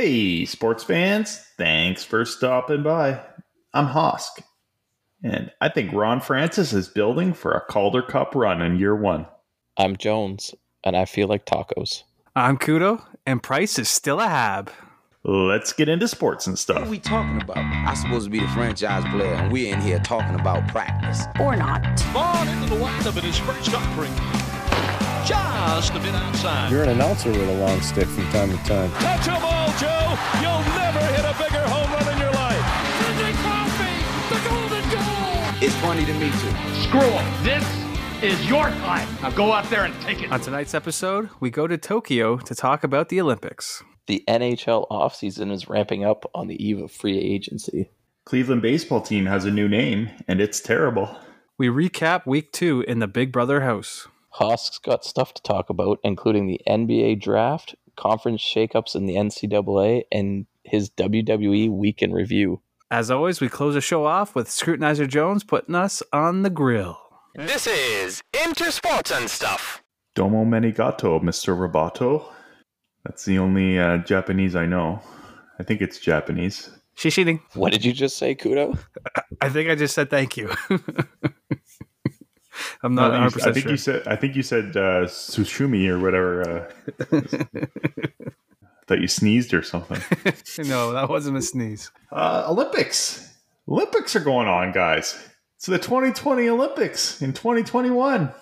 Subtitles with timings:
[0.00, 3.20] Hey, sports fans, thanks for stopping by.
[3.74, 4.42] I'm Hosk,
[5.22, 9.26] and I think Ron Francis is building for a Calder Cup run in year one.
[9.76, 12.04] I'm Jones, and I feel like tacos.
[12.34, 14.70] I'm Kudo, and Price is still a hab.
[15.22, 16.78] Let's get into sports and stuff.
[16.78, 17.58] What are we talking about?
[17.58, 21.24] I'm supposed to be the franchise player, and we're in here talking about practice.
[21.38, 21.82] or not.
[22.14, 23.80] Ball into the windup and his first got.
[25.26, 26.72] Just a bit outside.
[26.72, 28.90] You're an announcer with a long stick from time to time.
[28.92, 30.04] Touch a ball, Joe.
[30.42, 32.64] You'll never hit a bigger home run in your life.
[33.00, 33.94] Sidney Crosby,
[34.28, 35.64] the golden goal.
[35.64, 36.54] It's funny to me too.
[36.82, 37.44] Screw 'em.
[37.44, 37.64] This
[38.22, 39.08] is your time.
[39.22, 40.30] Now go out there and take it.
[40.30, 43.82] On tonight's episode, we go to Tokyo to talk about the Olympics.
[44.06, 47.90] The NHL offseason is ramping up on the eve of free agency.
[48.26, 51.16] Cleveland baseball team has a new name, and it's terrible.
[51.58, 54.08] We recap week two in the Big Brother house.
[54.34, 60.04] Hosk's got stuff to talk about, including the NBA draft, conference shakeups in the NCAA,
[60.10, 62.62] and his WWE week in review.
[62.90, 66.98] As always, we close the show off with Scrutinizer Jones putting us on the grill.
[67.34, 69.82] This is Into Sports and Stuff.
[70.14, 71.56] Domo Menigato, Mr.
[71.56, 72.24] Roboto.
[73.04, 75.00] That's the only uh, Japanese I know.
[75.58, 76.70] I think it's Japanese.
[76.94, 77.40] She's cheating.
[77.54, 78.78] What did you just say, Kudo?
[79.40, 80.50] I think I just said thank you.
[82.82, 83.70] I'm not No, you- 100% I think sure.
[83.72, 86.68] you said I think you said uh, sushumi or whatever.
[87.10, 87.20] Uh,
[88.88, 90.00] that you sneezed or something.
[90.68, 91.90] no, that wasn't a sneeze.
[92.10, 93.32] Uh, Olympics.
[93.68, 95.16] Olympics are going on, guys.
[95.56, 98.32] It's the 2020 Olympics in 2021.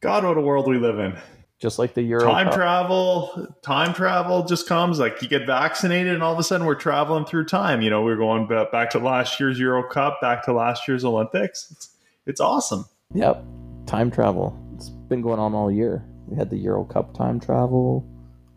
[0.00, 1.18] God, what a world we live in.
[1.60, 2.54] Just like the Euro Time Cup.
[2.54, 5.00] travel, time travel just comes.
[5.00, 7.82] Like you get vaccinated, and all of a sudden we're traveling through time.
[7.82, 11.68] You know, we're going back to last year's Euro Cup, back to last year's Olympics.
[11.72, 11.90] It's,
[12.26, 12.84] it's awesome.
[13.14, 13.42] Yep.
[13.86, 14.58] Time travel.
[14.74, 16.04] It's been going on all year.
[16.26, 18.06] We had the Euro Cup time travel,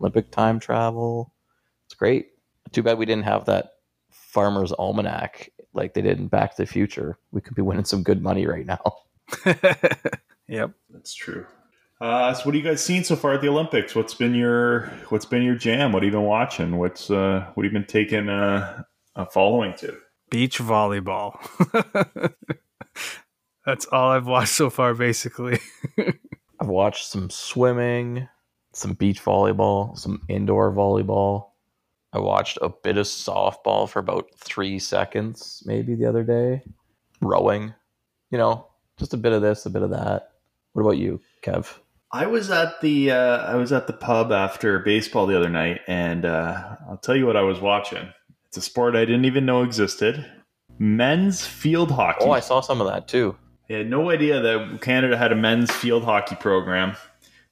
[0.00, 1.32] Olympic time travel.
[1.86, 2.28] It's great.
[2.70, 3.72] Too bad we didn't have that
[4.10, 7.18] Farmer's Almanac like they did in Back to the Future.
[7.30, 8.82] We could be winning some good money right now.
[10.48, 10.72] yep.
[10.90, 11.46] That's true.
[12.00, 13.94] Uh, so, what have you guys seen so far at the Olympics?
[13.94, 15.92] What's been your What's been your jam?
[15.92, 16.76] What have you been watching?
[16.76, 18.82] What's uh, What have you been taking uh,
[19.14, 19.96] a following to?
[20.28, 21.38] Beach volleyball.
[23.64, 25.58] That's all I've watched so far, basically.
[26.60, 28.28] I've watched some swimming,
[28.72, 31.48] some beach volleyball, some indoor volleyball.
[32.12, 36.62] I watched a bit of softball for about three seconds, maybe the other day.
[37.20, 37.72] Rowing,
[38.30, 38.66] you know,
[38.98, 40.32] just a bit of this, a bit of that.
[40.72, 41.78] What about you, Kev?
[42.10, 45.80] I was at the uh, I was at the pub after baseball the other night,
[45.86, 48.12] and uh, I'll tell you what I was watching.
[48.46, 50.30] It's a sport I didn't even know existed.
[50.78, 52.24] Men's field hockey.
[52.24, 53.36] Oh, I saw some of that too.
[53.72, 56.96] I had no idea that Canada had a men's field hockey program.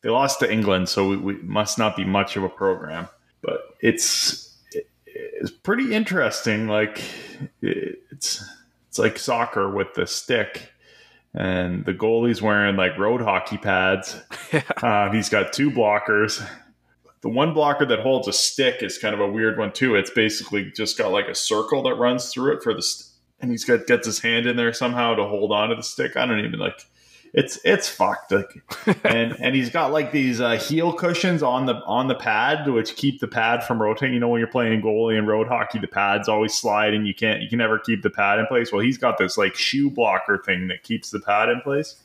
[0.03, 3.09] They lost to England, so we, we must not be much of a program.
[3.43, 4.57] But it's
[5.07, 6.69] it's pretty interesting.
[6.69, 7.03] Like
[7.63, 8.45] it's
[8.89, 10.73] it's like soccer with the stick,
[11.35, 14.21] and the goalie's wearing like road hockey pads.
[14.83, 16.45] Uh, he's got two blockers.
[17.21, 19.95] The one blocker that holds a stick is kind of a weird one too.
[19.95, 23.09] It's basically just got like a circle that runs through it for the, st-
[23.41, 26.17] and he's got gets his hand in there somehow to hold on to the stick.
[26.17, 26.87] I don't even like.
[27.33, 28.33] It's it's fucked.
[28.33, 28.62] Like,
[29.05, 32.97] and and he's got like these uh, heel cushions on the on the pad, which
[32.97, 34.15] keep the pad from rotating.
[34.15, 37.15] You know, when you're playing goalie in road hockey, the pads always slide, and you
[37.15, 38.73] can't you can never keep the pad in place.
[38.73, 42.03] Well, he's got this like shoe blocker thing that keeps the pad in place.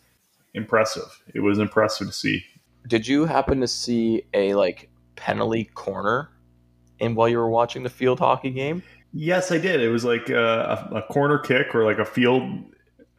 [0.53, 1.21] Impressive.
[1.33, 2.45] It was impressive to see.
[2.87, 6.29] Did you happen to see a like penalty corner
[6.99, 8.83] in while you were watching the field hockey game?
[9.17, 9.79] Yes, I did.
[9.81, 12.43] It was like uh, a, a corner kick or like a field.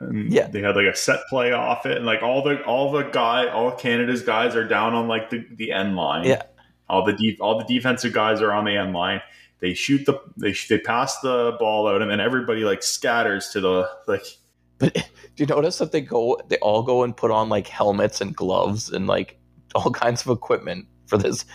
[0.01, 0.47] And Yeah.
[0.49, 3.49] they had like a set play off it, and like all the all the guy,
[3.49, 6.27] all Canada's guys are down on like the, the end line.
[6.27, 6.43] Yeah.
[6.91, 9.23] all the def- all the defensive guys are on the end line.
[9.61, 13.49] They shoot the they sh- they pass the ball out, and then everybody like scatters
[13.51, 14.25] to the like.
[14.78, 15.03] But do
[15.43, 18.91] you notice that they go they all go and put on like helmets and gloves
[18.91, 19.39] and like
[19.75, 21.47] all kinds of equipment for this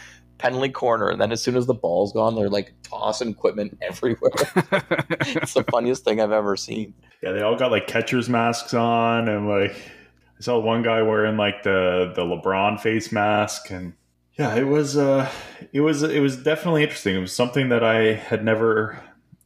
[0.41, 4.31] penalty corner and then as soon as the ball's gone they're like tossing equipment everywhere.
[4.33, 6.93] it's the funniest thing I've ever seen.
[7.21, 11.37] Yeah, they all got like catcher's masks on, and like I saw one guy wearing
[11.37, 13.93] like the the LeBron face mask, and
[14.39, 15.29] yeah, it was uh,
[15.71, 17.15] it was it was definitely interesting.
[17.15, 18.99] It was something that I had never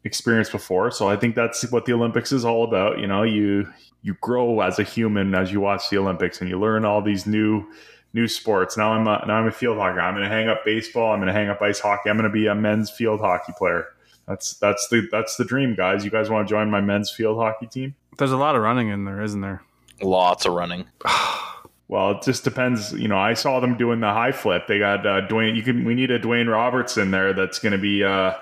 [0.06, 3.00] experienced before, so I think that's what the Olympics is all about.
[3.00, 3.68] You know, you
[4.03, 7.25] you grow as a human as you watch the Olympics, and you learn all these
[7.25, 7.65] new
[8.15, 8.77] new sports.
[8.77, 10.00] Now I'm a, now I'm a field hockey.
[10.00, 11.12] I'm going to hang up baseball.
[11.12, 12.09] I'm going to hang up ice hockey.
[12.09, 13.89] I'm going to be a men's field hockey player.
[14.27, 16.03] That's that's the that's the dream, guys.
[16.03, 17.94] You guys want to join my men's field hockey team?
[18.17, 19.62] There's a lot of running in there, isn't there?
[20.01, 20.88] Lots of running.
[21.88, 22.94] Well, it just depends.
[22.94, 24.65] You know, I saw them doing the high flip.
[24.67, 25.56] They got uh, Dwayne.
[25.56, 25.85] You can.
[25.85, 27.31] We need a Dwayne Robertson there.
[27.31, 28.33] That's going to be, uh,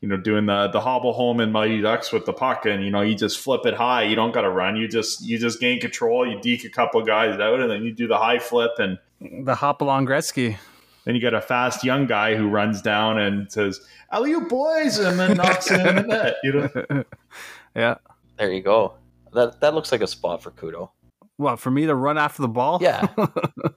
[0.00, 2.90] you know, doing the the hobble home in Mighty Ducks with the puck, and you
[2.90, 4.02] know, you just flip it high.
[4.04, 4.76] You don't got to run.
[4.76, 6.26] You just you just gain control.
[6.30, 8.98] You deke a couple guys out, and then you do the high flip, and
[9.44, 10.56] The hop along Gretzky.
[11.04, 13.80] then you got a fast young guy who runs down and says,
[14.12, 16.36] "Alley you boys," and then knocks it in the net.
[16.44, 17.04] You know,
[17.74, 17.96] Yeah.
[18.38, 18.94] There you go.
[19.32, 20.90] That that looks like a spot for Kudo.
[21.38, 22.78] What for me to run after the ball?
[22.80, 23.08] Yeah.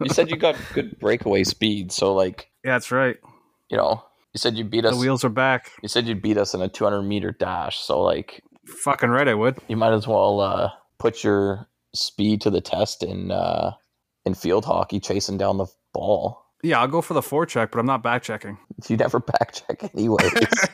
[0.02, 3.18] You said you got good breakaway speed, so like yeah, that's right.
[3.70, 4.04] you know,
[4.34, 4.94] you said you beat us.
[4.94, 5.72] The wheels are back.
[5.82, 9.34] You said you'd beat us in a 200 meter dash, so like Fucking right, I
[9.34, 9.58] would.
[9.68, 10.70] you might as well uh,
[11.00, 13.72] put your speed to the test in uh,
[14.26, 16.46] in field hockey, chasing down the ball.
[16.64, 18.58] Yeah, I'll go for the forecheck, but I'm not back checking.
[18.88, 20.32] You never back check anyways.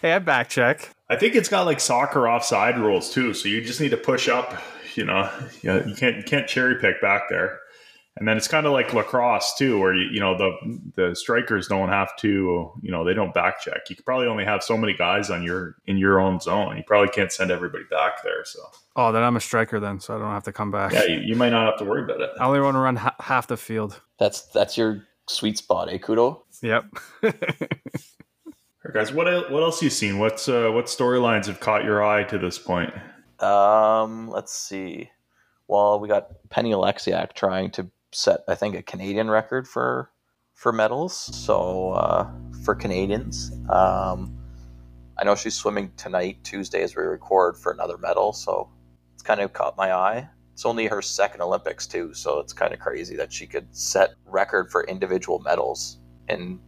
[0.00, 0.94] hey, I back check.
[1.10, 3.34] I think it's got like soccer offside rules too.
[3.34, 4.62] So you just need to push up.
[4.94, 5.30] You know,
[5.62, 7.60] yeah, you can't you can't cherry pick back there.
[8.18, 10.52] And then it's kind of like lacrosse too, where you you know the
[10.94, 13.90] the strikers don't have to you know they don't back check.
[13.90, 16.78] You could probably only have so many guys on your in your own zone.
[16.78, 18.44] You probably can't send everybody back there.
[18.44, 18.60] So
[18.98, 20.92] Oh, then I'm a striker then, so I don't have to come back.
[20.94, 22.30] yeah, you, you might not have to worry about it.
[22.40, 24.00] I only want to run ha- half the field.
[24.18, 26.40] that's that's your sweet spot, eh, Kudo?
[26.62, 26.84] Yep.
[27.22, 27.30] All
[28.84, 30.18] right, guys, what el- what else you seen?
[30.18, 32.94] What's uh, what storylines have caught your eye to this point?
[33.40, 35.10] Um, let's see.
[35.68, 40.10] Well, we got Penny Oleksiak trying to set, I think, a Canadian record for
[40.54, 41.14] for medals.
[41.14, 42.30] So uh,
[42.64, 44.34] for Canadians, um,
[45.18, 48.32] I know she's swimming tonight, Tuesday, as we record, for another medal.
[48.32, 48.70] So
[49.14, 50.28] it's kind of caught my eye.
[50.54, 54.14] It's only her second Olympics too, so it's kind of crazy that she could set
[54.24, 55.98] record for individual medals
[56.30, 56.58] in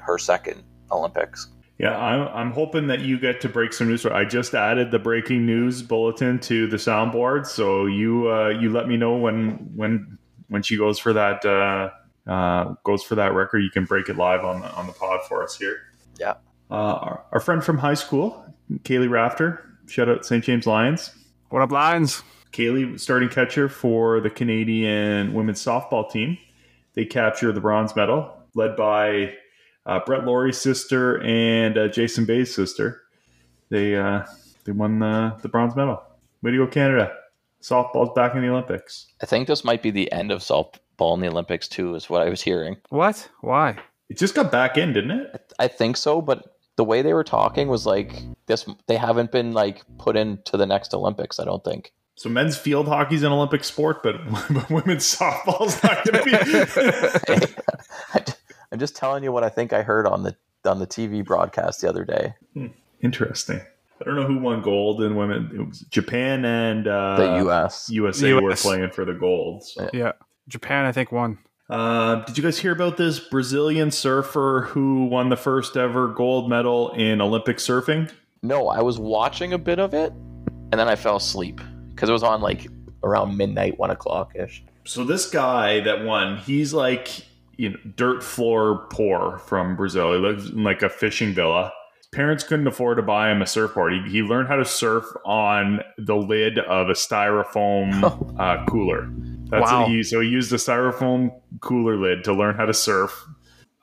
[0.00, 1.48] her second Olympics.
[1.78, 4.04] Yeah, I'm, I'm hoping that you get to break some news.
[4.04, 8.88] I just added the breaking news bulletin to the soundboard, so you uh, you let
[8.88, 10.17] me know when when
[10.48, 11.90] when she goes for that uh,
[12.30, 13.60] uh, goes for that record.
[13.60, 15.78] You can break it live on the on the pod for us here.
[16.18, 16.34] Yeah.
[16.70, 18.44] Uh, our, our friend from high school,
[18.82, 20.44] Kaleigh Rafter, shout out St.
[20.44, 21.10] James Lions.
[21.48, 22.22] What up, Lions?
[22.52, 26.36] Kaleigh, starting catcher for the Canadian women's softball team.
[26.94, 29.34] They captured the bronze medal, led by
[29.86, 33.02] uh, Brett Lawrie's sister and uh, Jason Bay's sister.
[33.70, 34.26] They uh,
[34.64, 36.02] they won the, the bronze medal.
[36.42, 37.17] Way to go, Canada!
[37.62, 39.06] Softball's back in the Olympics.
[39.22, 42.22] I think this might be the end of softball in the Olympics too, is what
[42.22, 42.76] I was hearing.
[42.90, 43.28] What?
[43.40, 43.78] Why?
[44.08, 45.52] It just got back in, didn't it?
[45.58, 48.66] I think so, but the way they were talking was like this.
[48.86, 51.38] They haven't been like put into the next Olympics.
[51.38, 51.92] I don't think.
[52.14, 54.16] So men's field hockey's an Olympic sport, but,
[54.50, 57.54] but women's softball's not going to
[58.16, 58.32] be.
[58.72, 61.80] I'm just telling you what I think I heard on the on the TV broadcast
[61.80, 62.34] the other day.
[62.54, 62.66] Hmm.
[63.00, 63.60] Interesting.
[64.00, 65.50] I don't know who won gold in women.
[65.54, 67.88] It was Japan and uh, The U.S.
[67.90, 68.62] USA were US.
[68.62, 69.64] playing for the gold.
[69.64, 69.90] So.
[69.92, 70.12] Yeah.
[70.48, 71.38] Japan, I think, won.
[71.68, 76.48] Uh, did you guys hear about this Brazilian surfer who won the first ever gold
[76.48, 78.10] medal in Olympic surfing?
[78.42, 81.60] No, I was watching a bit of it, and then I fell asleep
[81.90, 82.68] because it was on like
[83.02, 84.62] around midnight, one o'clock ish.
[84.84, 87.08] So this guy that won, he's like
[87.58, 90.12] you know dirt floor poor from Brazil.
[90.14, 91.72] He lives in like a fishing villa.
[92.12, 93.92] Parents couldn't afford to buy him a surfboard.
[93.92, 99.08] He, he learned how to surf on the lid of a styrofoam uh, cooler.
[99.50, 99.86] That's Wow.
[99.86, 100.02] he.
[100.02, 103.24] So he used a styrofoam cooler lid to learn how to surf.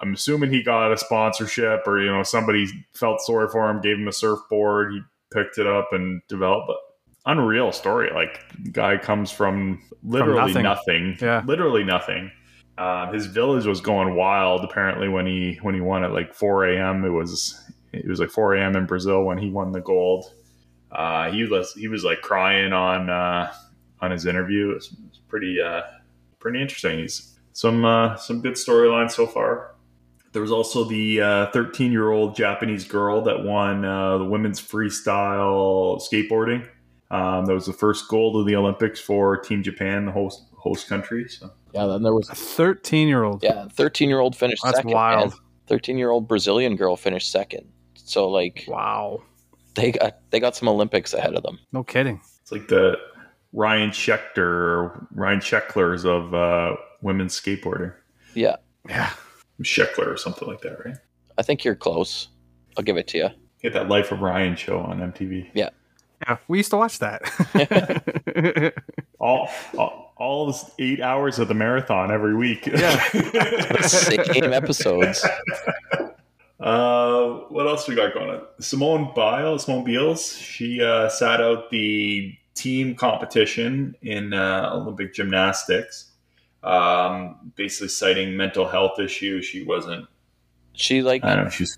[0.02, 3.98] I'm assuming he got a sponsorship or you know somebody felt sorry for him, gave
[3.98, 4.92] him a surfboard.
[4.94, 5.02] He
[5.34, 6.70] picked it up and developed.
[6.70, 6.78] it.
[7.28, 8.10] Unreal story.
[8.14, 8.40] Like
[8.72, 10.64] guy comes from literally nothing.
[10.64, 11.18] nothing.
[11.22, 11.44] Yeah.
[11.46, 12.32] literally nothing.
[12.78, 16.66] Uh, his village was going wild apparently when he when he won at like 4
[16.70, 17.06] a.m.
[17.06, 17.60] It was
[18.04, 18.76] it was like 4 a.m.
[18.76, 20.32] in Brazil when he won the gold.
[20.92, 23.52] Uh, he was he was like crying on uh,
[24.02, 24.72] on his interview.
[24.72, 25.82] It was, it was pretty uh,
[26.40, 27.00] pretty interesting.
[27.00, 29.76] He's some uh, some good storylines so far.
[30.32, 31.20] There was also the
[31.54, 36.68] 13 year old Japanese girl that won uh, the women's freestyle skateboarding.
[37.12, 40.88] Um, that was the first gold of the Olympics for Team Japan, the host host
[40.90, 41.28] country.
[41.30, 43.44] So Yeah, then there was A 13 year old.
[43.44, 44.92] yeah, thirteen year old finished That's second.
[44.92, 45.34] wild.
[45.68, 47.68] Thirteen year old Brazilian girl finished second.
[48.06, 49.22] So like Wow.
[49.76, 51.60] they got they got some Olympics ahead of them.
[51.74, 52.22] No kidding.
[52.42, 52.98] it's like the
[53.52, 57.94] Ryan Schechter, or Ryan Shecklers of uh, women's skateboarding.
[58.34, 58.56] Yeah,
[58.90, 59.12] Yeah.
[59.62, 60.98] Sheckler or something like that, right?
[61.38, 62.28] I think you're close.
[62.78, 63.30] I'll give it to you.
[63.62, 65.50] Get that Life of Ryan show on MTV.
[65.54, 65.70] Yeah.
[66.28, 66.38] Yeah.
[66.50, 67.22] We used to watch that.
[69.20, 72.66] All, all, all this eight hours of the marathon every week.
[72.68, 73.02] Yeah.
[73.82, 75.26] Same episodes.
[76.60, 78.42] Uh, what else we got going on?
[78.60, 86.12] Simone Biles, Simone Biles, she uh, sat out the team competition in uh, Olympic gymnastics.
[86.64, 89.46] um, basically citing mental health issues.
[89.46, 90.08] She wasn't.
[90.74, 91.50] She like I don't know.
[91.52, 91.78] She's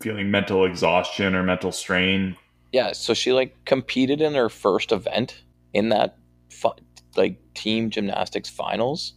[0.00, 2.36] feeling mental exhaustion or mental strain.
[2.72, 6.16] yeah, so she like competed in her first event in that
[6.50, 6.72] fu-
[7.16, 9.14] like team gymnastics finals,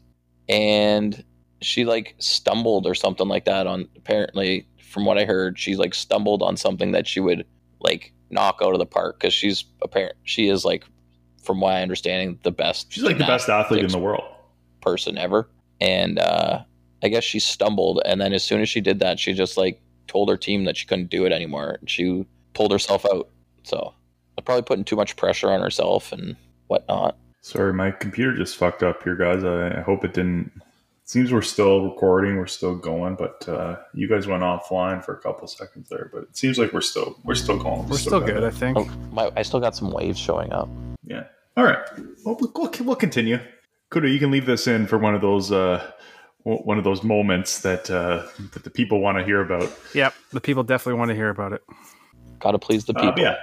[0.48, 1.24] and
[1.62, 5.94] she like stumbled or something like that on apparently from what I heard she like
[5.94, 7.46] stumbled on something that she would
[7.80, 10.86] like knock out of the park because she's apparent she is like
[11.42, 14.24] from my understanding the best She's like the best athlete in the world.
[14.82, 15.50] person ever.
[15.80, 16.64] And uh,
[17.02, 19.82] I guess she stumbled, and then as soon as she did that, she just like
[20.08, 21.78] told her team that she couldn't do it anymore.
[21.80, 23.30] And she pulled herself out.
[23.64, 23.94] So
[24.46, 26.36] probably putting too much pressure on herself and
[26.68, 27.16] whatnot.
[27.42, 29.44] Sorry, my computer just fucked up here, guys.
[29.44, 30.52] I, I hope it didn't.
[31.12, 35.14] It seems we're still recording, we're still going, but uh, you guys went offline for
[35.14, 36.10] a couple seconds there.
[36.14, 37.86] But it seems like we're still we're still going.
[37.90, 38.48] We're still got good, it.
[38.48, 38.78] I think.
[38.78, 40.70] Oh, my, I still got some waves showing up.
[41.04, 41.26] Yeah.
[41.58, 41.80] All right.
[42.24, 43.40] Well, we'll, we'll, we'll continue.
[43.92, 45.86] Kudo, you can leave this in for one of those uh,
[46.44, 49.70] one of those moments that uh, that the people want to hear about.
[49.94, 51.62] Yep, the people definitely want to hear about it.
[52.40, 53.22] Got to please the Uh, people.
[53.22, 53.36] yeah.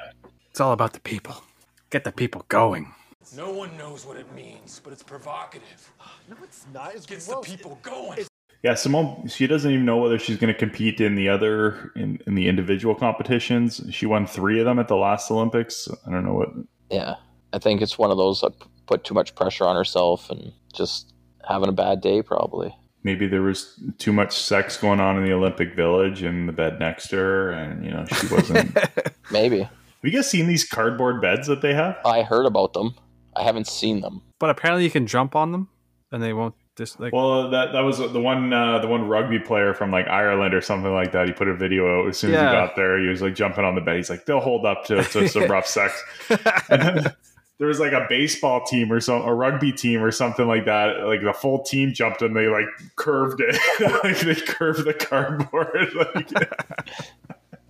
[0.51, 1.45] It's all about the people.
[1.91, 2.95] Get the people going.
[3.37, 5.93] No one knows what it means, but it's provocative.
[6.29, 6.95] No, it's not.
[6.95, 7.47] It's Gets gross.
[7.47, 8.21] the people going.
[8.63, 9.29] Yeah, Simone.
[9.29, 12.49] She doesn't even know whether she's going to compete in the other in, in the
[12.49, 13.81] individual competitions.
[13.91, 15.89] She won three of them at the last Olympics.
[16.07, 16.49] I don't know what.
[16.91, 17.15] Yeah.
[17.53, 18.53] I think it's one of those that
[18.87, 21.13] put too much pressure on herself and just
[21.49, 22.75] having a bad day, probably.
[23.05, 26.79] Maybe there was too much sex going on in the Olympic Village in the bed
[26.81, 28.75] next to her, and you know she wasn't.
[29.31, 29.61] Maybe.
[29.61, 29.71] Have
[30.03, 30.11] Maybe.
[30.11, 31.97] you guys seen these cardboard beds that they have?
[32.05, 32.95] I heard about them.
[33.39, 34.23] I haven't seen them.
[34.39, 35.69] But apparently you can jump on them
[36.13, 39.39] and they won't just like Well, that that was the one uh, the one rugby
[39.39, 41.27] player from like Ireland or something like that.
[41.27, 42.99] He put a video out as soon as he got there.
[43.01, 43.97] He was like jumping on the bed.
[43.97, 46.03] He's like, they'll hold up to, to some rough sex.
[46.29, 46.41] And
[47.05, 47.15] then
[47.59, 51.05] there was like a baseball team or some a rugby team or something like that.
[51.05, 52.67] Like the full team jumped and they like
[52.97, 53.57] curved it.
[54.05, 55.89] like they curved the cardboard.
[55.95, 56.31] like,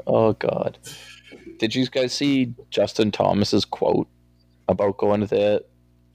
[0.07, 0.79] Oh God!
[1.59, 4.09] Did you guys see Justin Thomas's quote
[4.69, 5.65] about going to the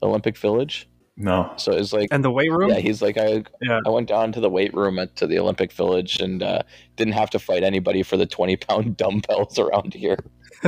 [0.02, 0.88] Olympic Village?
[1.16, 1.52] no.
[1.56, 2.70] So it's like, and the weight room.
[2.70, 3.80] yeah, he's like, I, Yeah.
[3.86, 6.62] I went down to the weight room at to the Olympic Village and uh,
[6.96, 10.18] didn't have to fight anybody for the twenty pound dumbbells around here.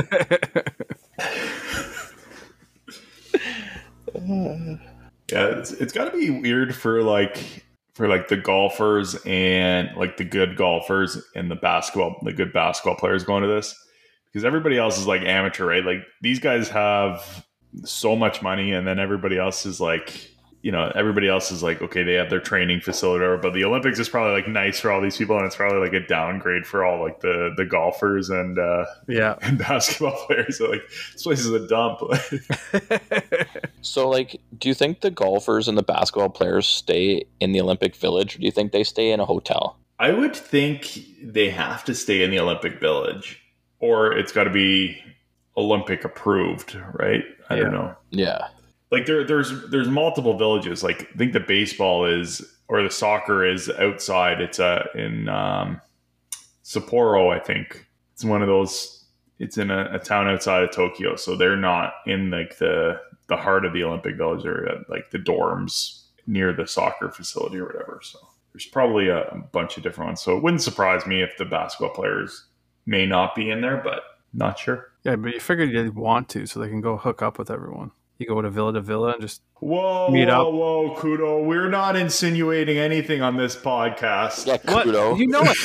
[5.31, 10.17] Yeah, it's, it's got to be weird for like for like the golfers and like
[10.17, 13.75] the good golfers and the basketball the good basketball players going to this
[14.31, 15.83] because everybody else is like amateur, right?
[15.83, 17.45] Like these guys have
[17.83, 20.31] so much money, and then everybody else is like.
[20.63, 23.53] You know, everybody else is like, okay, they have their training facility, or whatever, but
[23.53, 26.05] the Olympics is probably like nice for all these people, and it's probably like a
[26.05, 29.35] downgrade for all like the the golfers and uh, yeah.
[29.43, 30.57] and basketball players.
[30.57, 30.81] So, like
[31.13, 32.01] this place is a dump.
[33.87, 37.95] So, like, do you think the golfers and the basketball players stay in the Olympic
[37.95, 39.77] Village, or do you think they stay in a hotel?
[39.97, 43.41] I would think they have to stay in the Olympic Village,
[43.79, 45.01] or it's got to be
[45.57, 47.23] Olympic approved, right?
[47.49, 47.95] I don't know.
[48.11, 48.47] Yeah,
[48.91, 50.83] Like there, there's there's multiple villages.
[50.83, 54.41] Like I think the baseball is or the soccer is outside.
[54.41, 55.81] It's uh, in um,
[56.63, 57.87] Sapporo, I think.
[58.13, 59.05] It's one of those.
[59.39, 63.37] It's in a, a town outside of Tokyo, so they're not in like the the
[63.37, 67.99] heart of the Olympic Village or like the dorms near the soccer facility or whatever.
[68.03, 68.19] So
[68.53, 70.21] there's probably a, a bunch of different ones.
[70.21, 72.45] So it wouldn't surprise me if the basketball players
[72.85, 74.01] may not be in there, but
[74.33, 74.91] not sure.
[75.07, 77.91] Yeah, but you figured you'd want to so they can go hook up with everyone.
[78.17, 80.53] You go to villa to villa and just Whoa, Meet whoa, up.
[80.53, 81.45] whoa, Kudo.
[81.45, 84.45] We're not insinuating anything on this podcast.
[84.47, 85.17] yeah, what kudo.
[85.17, 85.57] you know it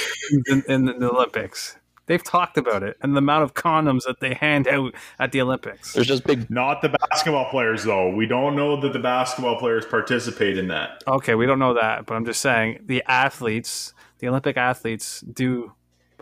[0.48, 1.76] in, in the Olympics.
[2.06, 5.40] They've talked about it and the amount of condoms that they hand out at the
[5.40, 5.92] Olympics.
[5.92, 6.50] There's just big.
[6.50, 8.14] Not the basketball players, though.
[8.14, 11.02] We don't know that the basketball players participate in that.
[11.06, 15.72] Okay, we don't know that, but I'm just saying the athletes, the Olympic athletes, do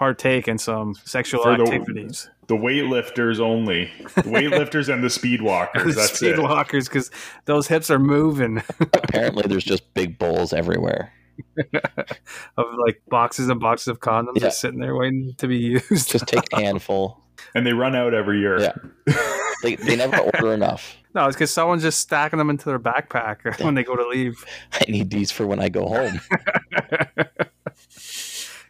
[0.00, 2.28] partake in some sexual For the- activities.
[2.48, 3.90] The weightlifters only.
[4.16, 5.84] The weightlifters and the speed walkers.
[5.94, 6.38] The That's speed it.
[6.40, 7.10] walkers, because
[7.44, 11.12] those hips are moving Apparently, there's just big bowls everywhere.
[12.56, 14.40] of like boxes and boxes of condoms Yeah.
[14.44, 16.10] just sitting there waiting to be used.
[16.10, 17.20] Just take a handful.
[17.54, 18.58] And they run out every year.
[18.58, 18.72] Yeah.
[19.62, 20.96] They, they never order enough.
[21.14, 24.44] no, it's because someone's just stacking them into their backpack when they go to leave.
[24.72, 26.20] I need these for when I go home.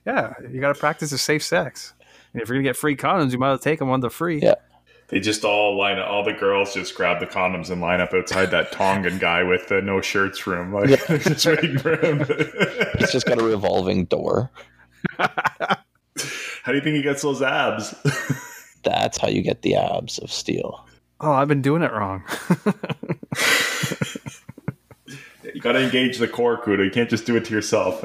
[0.07, 1.95] Yeah, you got to practice a safe sex.
[2.33, 4.11] And if you're gonna get free condoms, you might as well take them when they're
[4.11, 4.41] free.
[4.41, 4.55] Yeah.
[5.09, 6.09] They just all line up.
[6.09, 9.67] All the girls just grab the condoms and line up outside that Tongan guy with
[9.67, 10.73] the no shirts room.
[10.73, 12.21] Like, they're just waiting for him.
[13.01, 14.51] It's just got a revolving door.
[15.19, 15.27] How
[16.67, 17.95] do you think he gets those abs?
[18.85, 20.87] That's how you get the abs of steel.
[21.21, 22.23] Oh, I've been doing it wrong.
[25.55, 26.85] You got to engage the core, Kudo.
[26.85, 28.05] You can't just do it to yourself.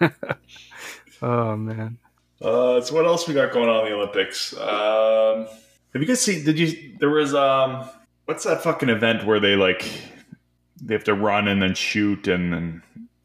[1.22, 1.98] oh man.
[2.40, 4.56] Uh, so what else we got going on in the Olympics?
[4.56, 5.46] Um,
[5.92, 6.44] have you guys seen?
[6.44, 6.96] Did you?
[6.98, 7.88] There was um,
[8.26, 9.90] what's that fucking event where they like
[10.80, 12.82] they have to run and then shoot and then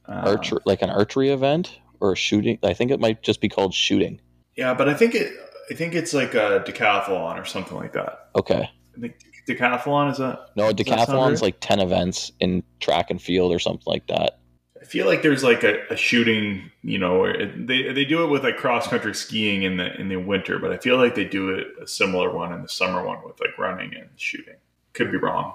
[0.08, 2.58] uh, Archer, like an archery event or a shooting.
[2.64, 4.20] I think it might just be called shooting.
[4.56, 5.32] Yeah, but I think it.
[5.72, 8.30] I think it's like a decathlon or something like that.
[8.36, 8.70] Okay.
[8.98, 9.16] I think
[9.48, 10.50] decathlon is that.
[10.56, 14.40] No, Does that decathlon's like 10 events in track and field or something like that.
[14.84, 18.44] I feel like there's like a, a shooting, you know, they they do it with
[18.44, 21.52] like cross country skiing in the in the winter, but I feel like they do
[21.52, 24.58] it a similar one in the summer one with like running and shooting.
[24.92, 25.54] Could be wrong,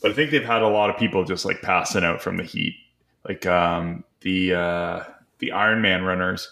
[0.00, 2.44] but I think they've had a lot of people just like passing out from the
[2.44, 2.76] heat,
[3.28, 5.04] like um, the uh,
[5.40, 6.48] the Ironman runners.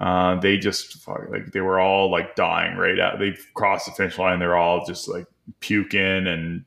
[0.00, 3.20] Uh, they just fuck, like they were all like dying right out.
[3.20, 4.40] They crossed the finish line.
[4.40, 5.26] They're all just like
[5.60, 6.64] puking and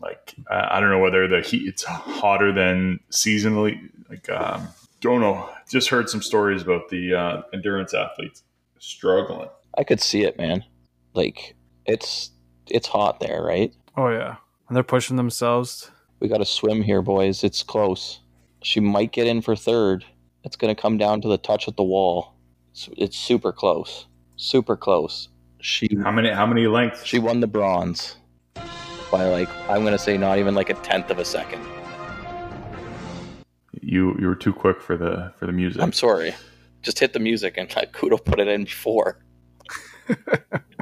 [0.00, 3.90] like uh, I don't know whether the heat it's hotter than seasonally.
[4.08, 4.68] Like um,
[5.00, 5.48] don't know.
[5.68, 8.42] Just heard some stories about the uh, endurance athletes
[8.78, 9.48] struggling.
[9.76, 10.64] I could see it, man.
[11.14, 12.30] Like it's
[12.68, 13.72] it's hot there, right?
[13.96, 14.36] Oh yeah.
[14.68, 15.90] And they're pushing themselves.
[16.20, 17.44] We got to swim here, boys.
[17.44, 18.20] It's close.
[18.62, 20.04] She might get in for third.
[20.44, 22.34] It's going to come down to the touch at the wall.
[22.72, 24.06] It's, it's super close.
[24.36, 25.28] Super close.
[25.60, 26.30] She How many?
[26.30, 27.04] How many lengths?
[27.04, 28.16] she won the bronze
[29.10, 31.64] by like I'm going to say not even like a tenth of a second.
[33.88, 35.80] You you were too quick for the for the music.
[35.80, 36.34] I'm sorry.
[36.82, 39.20] Just hit the music and let Kudo put it in before.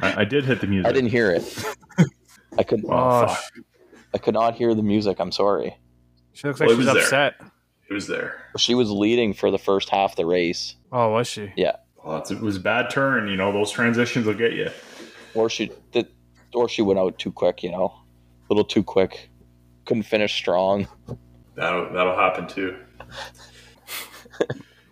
[0.01, 0.89] I, I did hit the music.
[0.89, 1.65] I didn't hear it.
[2.57, 3.37] I could Oh, Oh.
[4.13, 5.19] I could not hear the music.
[5.19, 5.77] I'm sorry.
[6.33, 7.03] She looks like it she's was there.
[7.03, 7.33] upset.
[7.89, 8.41] It was there.
[8.57, 11.51] She was leading for the first half of the race, Oh, was she?
[12.03, 13.27] Well, it was a bad turn.
[13.27, 14.69] You know those transitions will get you.
[15.35, 16.07] or she did,
[16.53, 17.61] or she went out too quick.
[17.61, 17.93] You know,
[18.49, 19.29] a little too quick.
[19.85, 20.87] Couldn't finish strong.
[21.55, 22.75] That'll that'll happen too.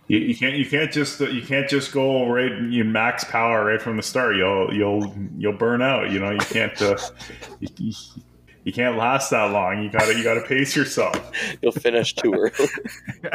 [0.08, 3.82] You, you can't you can't just you can't just go right you max power right
[3.82, 4.36] from the start.
[4.36, 6.12] You'll you'll you'll burn out.
[6.12, 6.98] You know you can't uh,
[7.60, 7.94] you, you,
[8.64, 9.84] you can't last that long.
[9.84, 11.32] You gotta you gotta pace yourself.
[11.62, 12.70] You'll finish too early.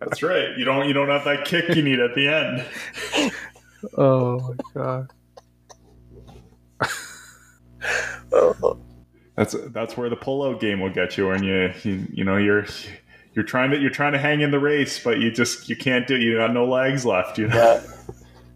[0.00, 0.56] That's right.
[0.56, 3.32] You don't you don't have that kick you need at the end.
[3.96, 5.10] oh my god.
[9.36, 12.66] That's that's where the pullout game will get you when you you, you know you're
[13.34, 16.06] you're trying to you're trying to hang in the race, but you just you can't
[16.06, 16.14] do.
[16.16, 16.22] It.
[16.22, 17.38] You got no legs left.
[17.38, 17.56] You know.
[17.56, 17.82] Yeah.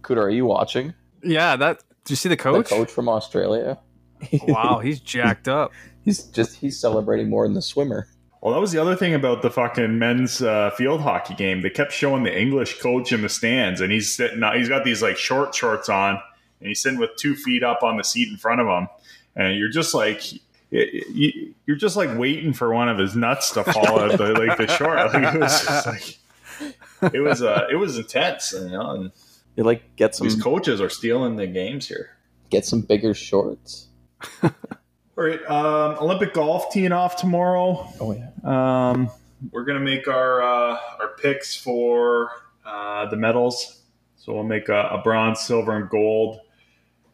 [0.02, 0.94] Kuda, are you watching?
[1.22, 2.68] Yeah, that Do you see the coach?
[2.68, 3.78] The coach from Australia.
[4.46, 5.72] wow, he's jacked up.
[6.02, 8.06] He's just he's celebrating more than the swimmer.
[8.40, 11.62] Well, that was the other thing about the fucking men's uh, field hockey game.
[11.62, 14.42] They kept showing the English coach in the stands, and he's sitting.
[14.54, 16.20] He's got these like short shorts on,
[16.60, 18.88] and he's sitting with two feet up on the seat in front of him,
[19.34, 20.22] and you're just like.
[20.70, 24.56] You- You're just like waiting for one of his nuts to fall out the like
[24.58, 24.96] the short.
[25.12, 28.90] Like, it was just like it was uh, it was intense, you know.
[28.92, 29.12] And
[29.56, 32.10] You like get some these coaches are stealing the games here.
[32.50, 33.88] get some bigger shorts.
[34.42, 37.86] All right, um, Olympic golf teeing off tomorrow.
[38.00, 38.30] Oh yeah.
[38.44, 39.10] Um,
[39.50, 42.30] we're gonna make our uh, our picks for
[42.64, 43.82] uh, the medals.
[44.16, 46.40] So we'll make a, a bronze, silver, and gold,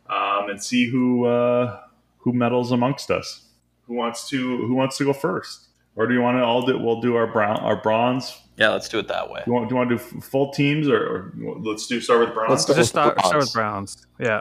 [0.08, 1.81] um, and see who uh,
[2.22, 3.42] who medals amongst us.
[3.86, 5.68] Who wants to Who wants to go first?
[5.94, 6.78] Or do you want to all do?
[6.78, 8.38] We'll do our brown, our bronze.
[8.56, 9.42] Yeah, let's do it that way.
[9.44, 12.20] Do you want, do you want to do full teams, or, or let's do start
[12.20, 12.50] with bronze?
[12.50, 13.26] Let's Just start, Browns.
[13.28, 14.06] start with bronze.
[14.20, 14.40] Yeah.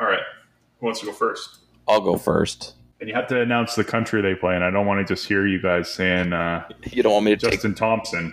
[0.00, 0.22] all right.
[0.80, 1.58] Who wants to go first?
[1.88, 2.74] I'll go first.
[3.00, 4.62] And you have to announce the country they play in.
[4.62, 7.40] I don't want to just hear you guys saying uh, You don't want me to
[7.40, 8.32] take Justin Thompson.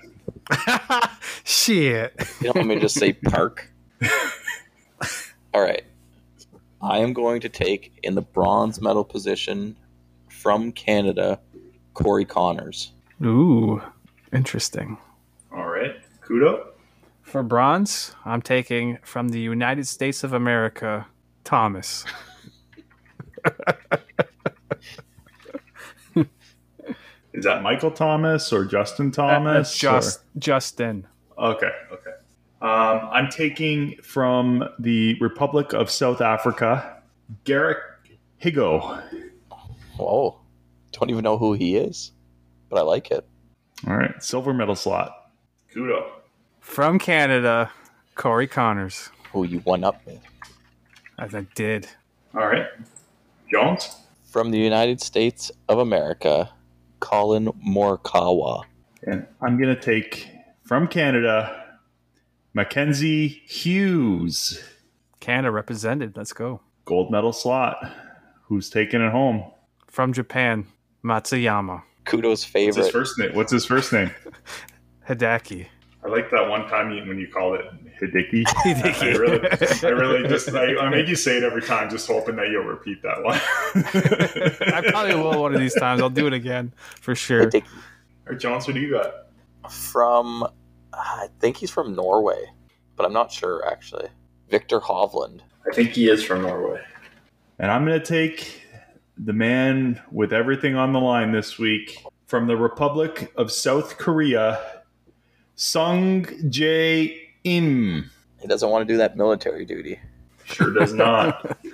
[1.44, 2.14] Shit.
[2.40, 3.70] You don't want me to just say park?
[5.54, 5.84] All right.
[6.84, 9.76] I am going to take in the bronze medal position
[10.28, 11.40] from Canada,
[11.94, 12.92] Corey Conners.
[13.24, 13.82] Ooh,
[14.34, 14.98] interesting.
[15.56, 15.96] All right.
[16.28, 16.66] Kudo.
[17.22, 21.08] For bronze, I'm taking from the United States of America,
[21.46, 22.04] Thomas.
[27.34, 29.76] Is that Michael Thomas or Justin Uh, Thomas?
[29.76, 31.08] just Justin.
[31.38, 32.12] okay, okay.
[32.64, 37.02] Um, I'm taking from the Republic of South Africa,
[37.44, 37.78] Garrick
[38.42, 39.04] Higgo.
[39.98, 40.40] Whoa.
[40.94, 42.14] Don't even know who he is,
[42.70, 43.26] but I like it.
[43.86, 45.32] All right, silver medal slot.
[45.76, 46.10] Kudo.
[46.62, 47.70] From Canada,
[48.16, 49.10] Corey Conners.
[49.34, 50.22] Who you one up me.
[51.20, 51.90] As I did.
[52.34, 52.68] All right,
[53.52, 53.98] Jones.
[54.24, 56.50] From the United States of America,
[57.02, 58.64] Collin Morikawa.
[59.06, 60.30] And I'm gonna take
[60.64, 61.63] from Canada,
[62.56, 64.64] Mackenzie Hughes,
[65.20, 66.16] Canada represented.
[66.16, 66.62] Let's go.
[66.86, 67.78] gold medal slot.
[68.44, 69.44] Who's taking it home?
[69.88, 70.68] From Japan,
[71.04, 71.82] Matsuyama.
[72.06, 72.76] Kudo's favorite.
[72.76, 72.92] What's his favorite.
[72.92, 73.36] first name?
[73.36, 74.12] What's his first name?
[75.10, 75.66] Hideki.
[76.04, 77.66] I like that one time you, when you called it
[78.00, 78.44] Hideki.
[78.46, 79.02] Hideki.
[79.02, 82.36] I really, I really just I, I make you say it every time, just hoping
[82.36, 83.40] that you'll repeat that one.
[84.74, 86.02] I probably will one of these times.
[86.02, 87.48] I'll do it again for sure.
[87.48, 87.64] Hideki.
[87.64, 89.72] All right, Jones, what do you got?
[89.72, 90.46] From,
[90.94, 92.46] I think he's from Norway,
[92.96, 94.08] but I'm not sure actually.
[94.50, 95.42] Viktor Hovland.
[95.70, 96.82] I think he is from Norway.
[97.60, 98.62] And I'm going to take
[99.18, 104.84] the man with everything on the line this week from the Republic of South Korea,
[105.56, 108.10] Sung Jae Im.
[108.42, 110.00] He doesn't want to do that military duty.
[110.46, 111.58] Sure does not.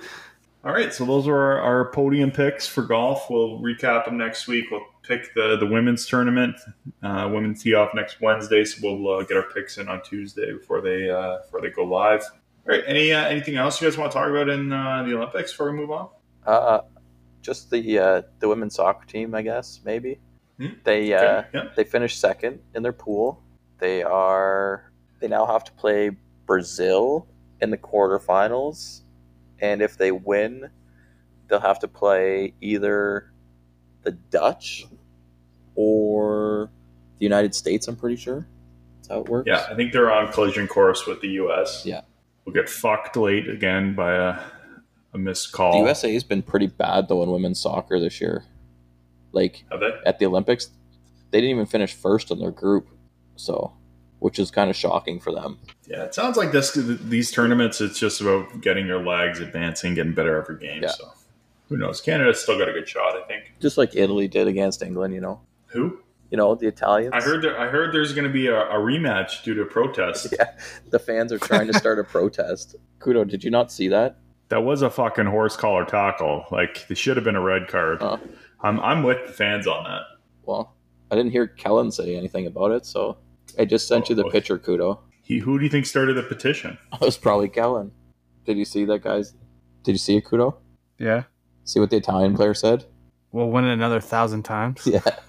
[0.62, 3.30] All right, so those are our, our podium picks for golf.
[3.30, 4.66] We'll recap them next week.
[4.70, 6.56] We'll pick the, the women's tournament.
[7.02, 10.52] Uh, women tee off next Wednesday, so we'll uh, get our picks in on Tuesday
[10.52, 12.22] before they uh, before they go live.
[12.22, 15.16] All right, any uh, anything else you guys want to talk about in uh, the
[15.16, 16.08] Olympics before we move on?
[16.46, 16.80] Uh,
[17.40, 19.80] just the uh, the women's soccer team, I guess.
[19.84, 20.18] Maybe
[20.58, 20.74] Hmm.
[20.84, 21.68] they uh, yeah.
[21.74, 23.42] they finished second in their pool.
[23.78, 26.10] They are they now have to play
[26.44, 27.26] Brazil
[27.62, 29.00] in the quarterfinals,
[29.60, 30.70] and if they win,
[31.48, 33.32] they'll have to play either
[34.02, 34.86] the Dutch
[35.74, 36.70] or
[37.18, 37.88] the United States.
[37.88, 38.46] I'm pretty sure
[38.96, 39.46] that's how it works.
[39.46, 41.82] Yeah, I think they're on collision course with the U.S.
[41.84, 42.02] Yeah.
[42.44, 44.38] we'll get fucked late again by a,
[45.14, 45.72] a missed call.
[45.72, 48.44] The USA has been pretty bad though in women's soccer this year.
[49.32, 49.92] Like Have they?
[50.06, 50.70] at the Olympics,
[51.30, 52.88] they didn't even finish first in their group,
[53.36, 53.72] so
[54.20, 55.58] which is kind of shocking for them.
[55.86, 56.72] Yeah, it sounds like this.
[56.72, 60.82] These tournaments, it's just about getting your legs, advancing, getting better every game.
[60.82, 60.90] Yeah.
[60.90, 61.12] So
[61.68, 62.00] who knows?
[62.00, 63.52] Canada's still got a good shot, I think.
[63.60, 65.40] Just like Italy did against England, you know.
[65.66, 65.98] Who?
[66.30, 67.12] You know the Italians.
[67.12, 67.42] I heard.
[67.42, 70.28] There, I heard there's going to be a, a rematch due to protest.
[70.38, 70.52] Yeah,
[70.90, 72.76] the fans are trying to start a protest.
[73.00, 74.16] Kudo, did you not see that?
[74.48, 76.44] That was a fucking horse collar tackle.
[76.52, 78.00] Like, there should have been a red card.
[78.02, 78.18] Uh,
[78.60, 80.02] I'm, I'm with the fans on that.
[80.44, 80.74] well,
[81.10, 83.16] I didn't hear Kellen say anything about it, so
[83.58, 84.30] I just sent you the Oh.
[84.30, 84.98] picture, Kudo.
[85.22, 86.76] He, who do you think started the petition?
[86.94, 87.92] It was probably Kellen.
[88.46, 89.34] Did you see that, guys?
[89.84, 90.56] Did you see it, Kudo?
[90.98, 91.24] Yeah.
[91.64, 92.84] See what the Italian player said?
[93.32, 94.86] We'll win it another thousand times.
[94.86, 95.00] Yeah.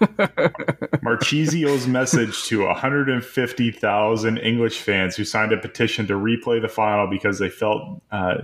[1.04, 7.38] Marchisio's message to 150,000 English fans who signed a petition to replay the final because
[7.38, 8.38] they felt uh,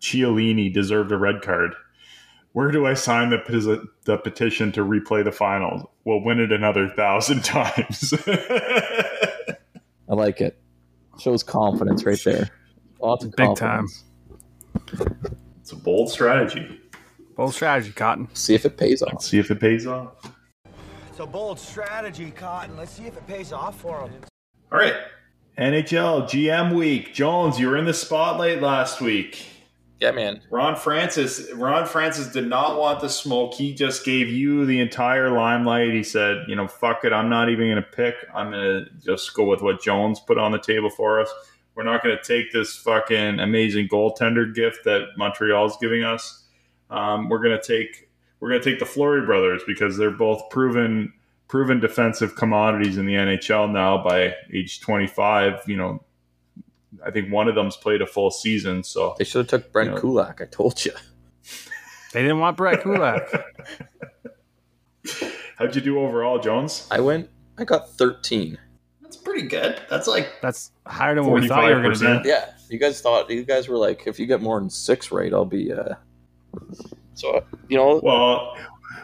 [0.00, 1.74] Chiellini deserved a red card.
[2.52, 5.92] Where do I sign the, the petition to replay the final?
[6.04, 8.14] We'll win it another thousand times.
[10.08, 10.58] I like it.
[11.18, 12.50] Shows confidence right there.
[13.00, 14.04] Lots of Big confidence.
[15.60, 16.80] it's a bold strategy.
[17.36, 18.28] Bold strategy, Cotton.
[18.34, 19.12] See if it pays off.
[19.14, 20.32] Let's see if it pays off.
[21.10, 22.76] It's a bold strategy, Cotton.
[22.76, 24.12] Let's see if it pays off for him.
[24.72, 24.94] All right.
[25.58, 27.14] NHL GM week.
[27.14, 29.46] Jones, you were in the spotlight last week.
[30.00, 30.42] Yeah, man.
[30.50, 33.54] Ron Francis Ron Francis did not want the smoke.
[33.54, 35.94] He just gave you the entire limelight.
[35.94, 38.14] He said, you know, fuck it, I'm not even gonna pick.
[38.34, 41.32] I'm gonna just go with what Jones put on the table for us.
[41.74, 46.44] We're not gonna take this fucking amazing goaltender gift that Montreal's giving us.
[46.90, 51.12] Um, we're gonna take we're gonna take the Fleury brothers because they're both proven
[51.48, 55.62] proven defensive commodities in the NHL now by age 25.
[55.66, 56.04] You know,
[57.06, 59.86] I think one of them's played a full season, so They should have took Brett
[59.92, 59.98] Yeah.
[60.00, 60.40] Kulak.
[60.40, 60.92] I told you.
[62.12, 63.28] They didn't want Brett Kulak.
[65.58, 66.86] How'd you do overall, Jones?
[66.90, 67.28] I went.
[67.58, 68.58] I got 13.
[69.02, 69.80] That's pretty good.
[69.90, 72.28] That's like That's higher than what we thought you were going to do.
[72.28, 75.32] Yeah, you guys thought you guys were like, if you get more than six right,
[75.32, 75.72] I'll be.
[75.72, 75.94] uh
[77.14, 78.56] So you know, well.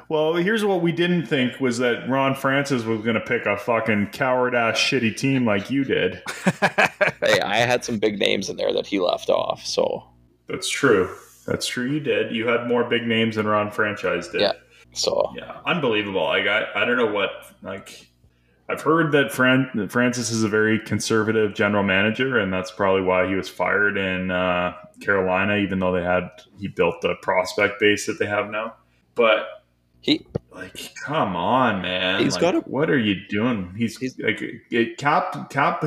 [0.09, 3.57] Well, here's what we didn't think was that Ron Francis was going to pick a
[3.57, 6.23] fucking coward ass shitty team like you did.
[6.61, 9.65] hey, I had some big names in there that he left off.
[9.65, 10.05] So
[10.49, 11.15] That's true.
[11.47, 11.91] That's true.
[11.91, 12.35] You did.
[12.35, 14.43] You had more big names than Ron Franchise did.
[14.43, 14.53] Yeah.
[14.93, 16.25] so Yeah, unbelievable.
[16.25, 17.31] Like I, I don't know what
[17.63, 18.09] like.
[18.69, 23.27] I've heard that Fran- Francis is a very conservative general manager, and that's probably why
[23.27, 28.07] he was fired in uh, Carolina, even though they had he built the prospect base
[28.07, 28.75] that they have now.
[29.15, 29.47] But
[30.03, 32.23] he like, come on, man!
[32.23, 33.73] He's Like, gotta- What are you doing?
[33.77, 35.83] He's, He's- like it, cap cap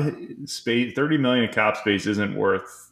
[0.46, 0.92] space.
[0.94, 2.90] Thirty million of cap space isn't worth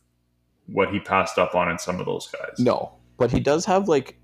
[0.67, 2.59] what he passed up on in some of those guys.
[2.59, 4.19] no, but he does have like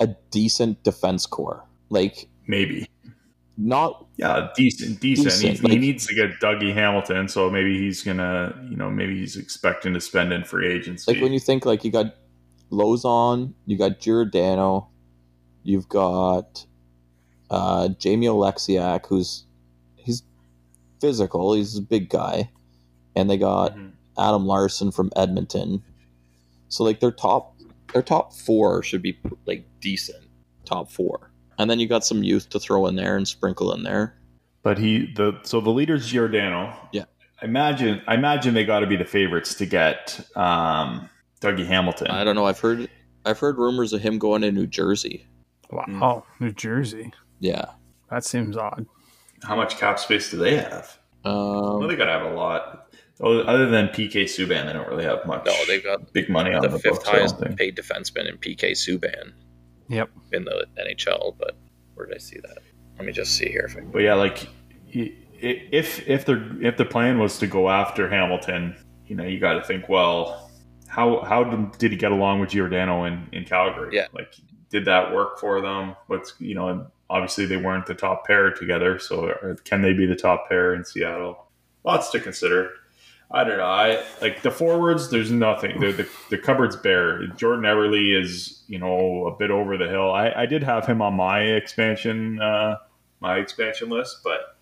[0.00, 1.64] a decent defense core.
[1.88, 2.86] Like maybe.
[3.56, 5.28] not Yeah, decent, decent.
[5.28, 8.90] Decent, he, like- he needs to get Dougie Hamilton, so maybe he's gonna, you know,
[8.90, 11.10] maybe he's expecting to spend in free agency.
[11.12, 12.14] like when you think like you got
[12.70, 14.88] Lauzon, you got Giordano,
[15.66, 16.64] you've got
[17.50, 19.44] uh, Jamie Oleksiak, who's
[19.96, 20.22] he's
[21.00, 22.50] physical, he's a big guy,
[23.14, 23.92] and they got Mhm.
[24.18, 25.82] Adam Larsson from Edmonton.
[26.68, 27.54] So like their top
[27.92, 30.24] their top four should be like decent
[30.64, 31.30] top four.
[31.58, 34.14] And then you got some youth to throw in there and sprinkle in there.
[34.62, 36.74] But he the so the leader's Giordano.
[36.92, 37.04] Yeah.
[37.40, 41.08] I imagine I imagine they got to be the favorites to get um,
[41.40, 42.08] Dougie Hamilton.
[42.08, 42.46] I don't know.
[42.46, 42.88] I've heard
[43.24, 45.26] I've heard rumors of him going to New Jersey.
[45.70, 46.40] Wow, Mm.
[46.40, 47.12] New Jersey.
[47.40, 47.66] Yeah.
[48.10, 48.86] That seems odd.
[49.42, 50.98] How much cap space do they have?
[51.24, 52.82] well, Um, they got to have a lot.
[53.20, 55.44] Oh, Other than PK Subban, they don't really have much.
[55.46, 57.08] no, they've got big money on the the, fifth books.
[57.08, 57.56] Highest think.
[57.58, 59.32] paid defenseman in PK Subban
[59.88, 60.10] Yep.
[60.32, 61.34] in the NHL.
[61.38, 61.56] But
[61.94, 62.58] where did I see that?
[62.98, 64.46] Let me just see here if I But yeah, like
[64.94, 68.76] i- i- if if their if the plan was to go after Hamilton,
[69.06, 70.50] you know, you got to think, well,
[70.88, 71.44] how how
[71.78, 73.96] did he get along with Giordano in in Calgary?
[73.96, 74.06] Yeah.
[74.12, 74.34] like
[74.76, 75.96] did that work for them?
[76.06, 80.16] What's you know, obviously they weren't the top pair together, so can they be the
[80.16, 81.46] top pair in Seattle?
[81.82, 82.72] Lots to consider.
[83.30, 83.64] I don't know.
[83.64, 85.10] I like the forwards.
[85.10, 85.80] There's nothing.
[85.80, 87.26] The, the the cupboard's bare.
[87.28, 90.12] Jordan Eberle is you know a bit over the hill.
[90.12, 92.76] I, I did have him on my expansion uh,
[93.20, 94.58] my expansion list, but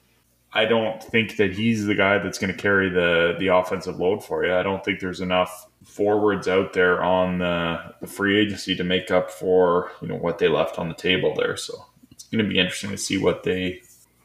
[0.53, 4.25] I don't think that he's the guy that's going to carry the the offensive load
[4.25, 4.55] for you.
[4.55, 9.11] I don't think there's enough forwards out there on the, the free agency to make
[9.11, 11.57] up for you know what they left on the table there.
[11.57, 11.75] So
[12.11, 13.83] it's going to be interesting to see what they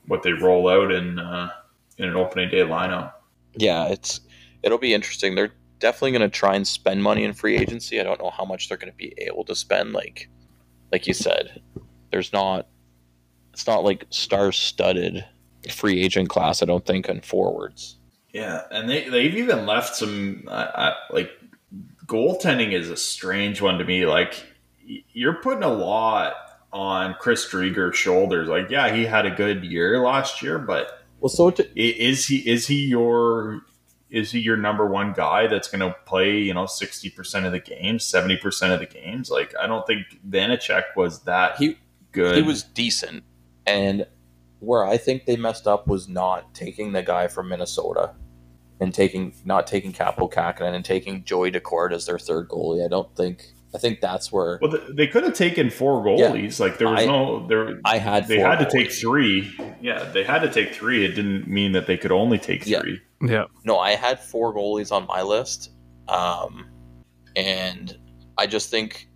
[0.08, 1.52] what they roll out in uh,
[1.98, 3.14] in an opening day lineup.
[3.56, 4.22] yeah, it's
[4.64, 5.36] it'll be interesting.
[5.36, 8.00] They're definitely going to try and spend money in free agency.
[8.00, 9.94] I don't know how much they're going to be able to spend.
[9.94, 10.30] Like,
[10.92, 11.62] like you said,
[12.12, 12.68] there's not.
[13.54, 15.26] It's not like star-studded
[15.70, 16.64] free agent class.
[16.64, 17.98] I don't think in forwards.
[18.32, 21.32] Yeah, and they they've even left some uh, like
[22.10, 24.06] goaltending is a strange one to me.
[24.06, 24.44] Like
[25.14, 26.34] you're putting a lot
[26.74, 28.48] on Chris Driedger's shoulders.
[28.48, 32.38] Like, yeah, he had a good year last year, but Well, so to, is he
[32.50, 33.62] is he your
[34.10, 37.52] is he your number one guy that's going to play you know sixty percent of
[37.52, 39.30] the games, seventy percent of the games?
[39.30, 41.78] Like, I don't think Vanecek was that He-
[42.12, 42.36] good.
[42.36, 43.24] he was decent,
[43.68, 44.08] and
[44.60, 48.14] where I think they messed up was not taking the guy from Minnesota
[48.80, 52.84] and taking not taking Kaapo Kahkonen and taking Joey Daccord as their third goalie.
[52.84, 53.54] I don't think.
[53.74, 56.60] I think that's where well, they could have taken four goalies.
[56.60, 57.80] Like there was I- no there.
[57.86, 58.28] I had.
[58.28, 59.56] they four had to take three.
[59.80, 61.06] Yeah, they had to take three.
[61.06, 62.80] It didn't mean that they could only take Yeah.
[62.82, 63.00] three.
[63.22, 63.46] Yeah.
[63.66, 65.72] No, I had four goalies on my list,
[66.08, 66.68] um,
[67.36, 67.96] and
[68.38, 69.08] I just think,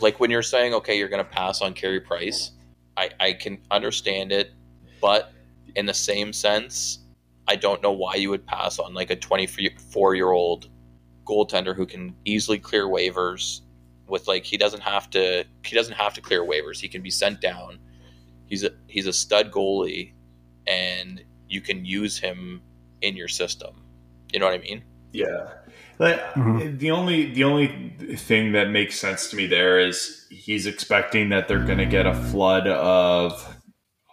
[0.00, 2.52] like when you're saying, okay, you're going to pass on Carey Price,
[2.96, 4.52] I I can understand it,
[5.02, 5.32] but
[5.76, 7.00] in the same sense,
[7.48, 10.68] I don't know why you would pass on like a 24 year old
[11.24, 13.62] goaltender who can easily clear waivers
[14.06, 16.78] with like he doesn't have to he doesn't have to clear waivers.
[16.78, 17.78] He can be sent down.
[18.46, 20.12] He's a he's a stud goalie,
[20.66, 22.62] and you can use him
[23.02, 23.82] in your system.
[24.32, 24.84] You know what I mean?
[25.12, 25.54] Yeah.
[25.96, 26.78] But Mhm.
[26.78, 27.68] the only the only
[28.16, 32.06] thing that makes sense to me there is he's expecting that they're going to get
[32.06, 33.56] a flood of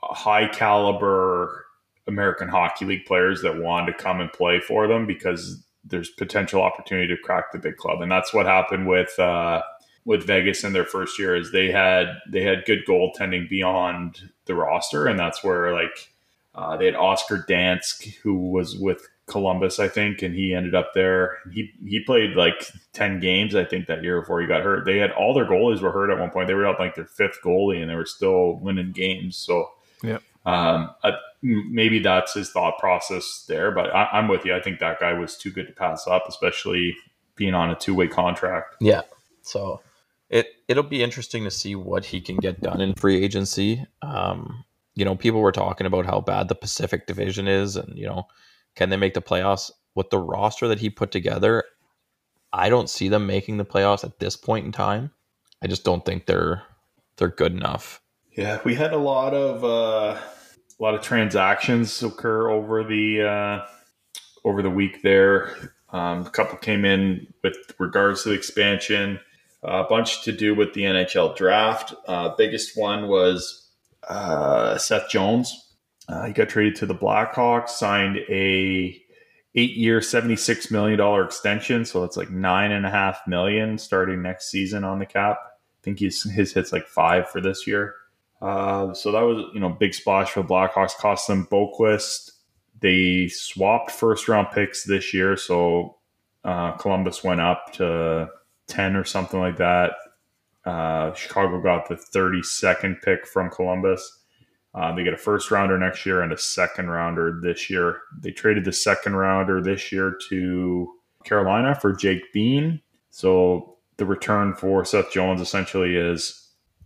[0.02, 1.64] high caliber
[2.07, 6.61] American Hockey League players that want to come and play for them because there's potential
[6.61, 9.61] opportunity to crack the big club, and that's what happened with uh,
[10.05, 11.35] with Vegas in their first year.
[11.35, 16.11] Is they had they had good goaltending beyond the roster, and that's where like
[16.55, 20.93] uh, they had Oscar Dansk who was with Columbus, I think, and he ended up
[20.93, 21.37] there.
[21.51, 24.85] He he played like ten games, I think, that year before he got hurt.
[24.85, 26.47] They had all their goalies were hurt at one point.
[26.47, 29.35] They were up like their fifth goalie, and they were still winning games.
[29.35, 29.71] So,
[30.03, 30.21] Yep.
[30.45, 30.91] um,
[31.45, 33.71] maybe that's his thought process there.
[33.71, 34.55] But I, I'm with you.
[34.55, 36.95] I think that guy was too good to pass up, especially
[37.36, 38.75] being on a two way contract.
[38.81, 39.01] Yeah.
[39.41, 39.81] So
[40.29, 43.86] it it'll be interesting to see what he can get done in free agency.
[44.01, 48.08] Um, you know, people were talking about how bad the Pacific Division is, and you
[48.08, 48.27] know,
[48.75, 51.63] can they make the playoffs with the roster that he put together?
[52.51, 55.12] I don't see them making the playoffs at this point in time.
[55.62, 56.63] I just don't think they're
[57.17, 58.01] they're good enough.
[58.36, 60.19] Yeah, we had a lot of uh,
[60.79, 63.65] a lot of transactions occur over the uh,
[64.43, 65.01] over the week.
[65.01, 65.55] There,
[65.89, 69.19] um, a couple came in with regards to the expansion.
[69.63, 71.93] a bunch to do with the NHL draft.
[72.07, 73.69] Uh, biggest one was
[74.07, 75.61] uh, Seth Jones.
[76.07, 79.01] Uh, he got traded to the Blackhawks, signed a
[79.55, 81.85] eight-year, seventy-six million dollar extension.
[81.85, 85.38] So it's like nine and a half million starting next season on the cap.
[85.45, 87.95] I think his his hits like five for this year.
[88.45, 90.95] Uh, so that was you know big splash for the Blackhawks.
[90.95, 92.29] Cost them Boqvist.
[92.79, 95.97] They swapped first round picks this year, so
[96.43, 98.29] uh, Columbus went up to
[98.67, 99.93] ten or something like that.
[100.63, 104.19] Uh, Chicago got the thirty second pick from Columbus.
[104.75, 108.01] Uh, they get a first rounder next year and a second rounder this year.
[108.19, 112.79] They traded the second rounder this year to Carolina for Jake Bean.
[113.10, 116.44] So the return for Seth Jones essentially is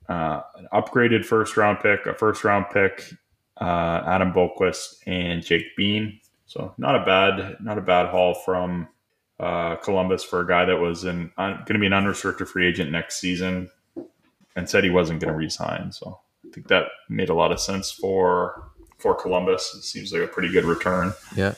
[0.10, 3.13] uh, an upgraded first round pick, a first round pick,
[3.62, 6.19] uh, Adam Boqvist, and Jake Bean.
[6.48, 8.88] So not a bad not a bad haul from
[9.39, 12.67] uh, Columbus for a guy that was in uh, going to be an unrestricted free
[12.67, 13.69] agent next season,
[14.56, 15.91] and said he wasn't going to resign.
[15.91, 19.76] So I think that made a lot of sense for for Columbus.
[19.76, 21.13] It seems like a pretty good return.
[21.36, 21.54] Yeah.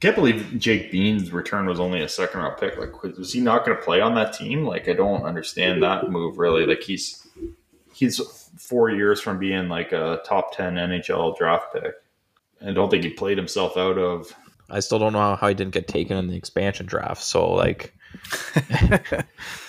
[0.00, 2.78] I can't believe Jake Bean's return was only a second round pick.
[2.78, 4.64] Like, was he not going to play on that team?
[4.64, 6.64] Like, I don't understand that move really.
[6.64, 7.28] Like, he's
[7.92, 8.18] he's
[8.56, 11.92] four years from being like a top ten NHL draft pick.
[12.66, 14.34] I don't think he played himself out of.
[14.70, 17.22] I still don't know how he didn't get taken in the expansion draft.
[17.22, 17.94] So like,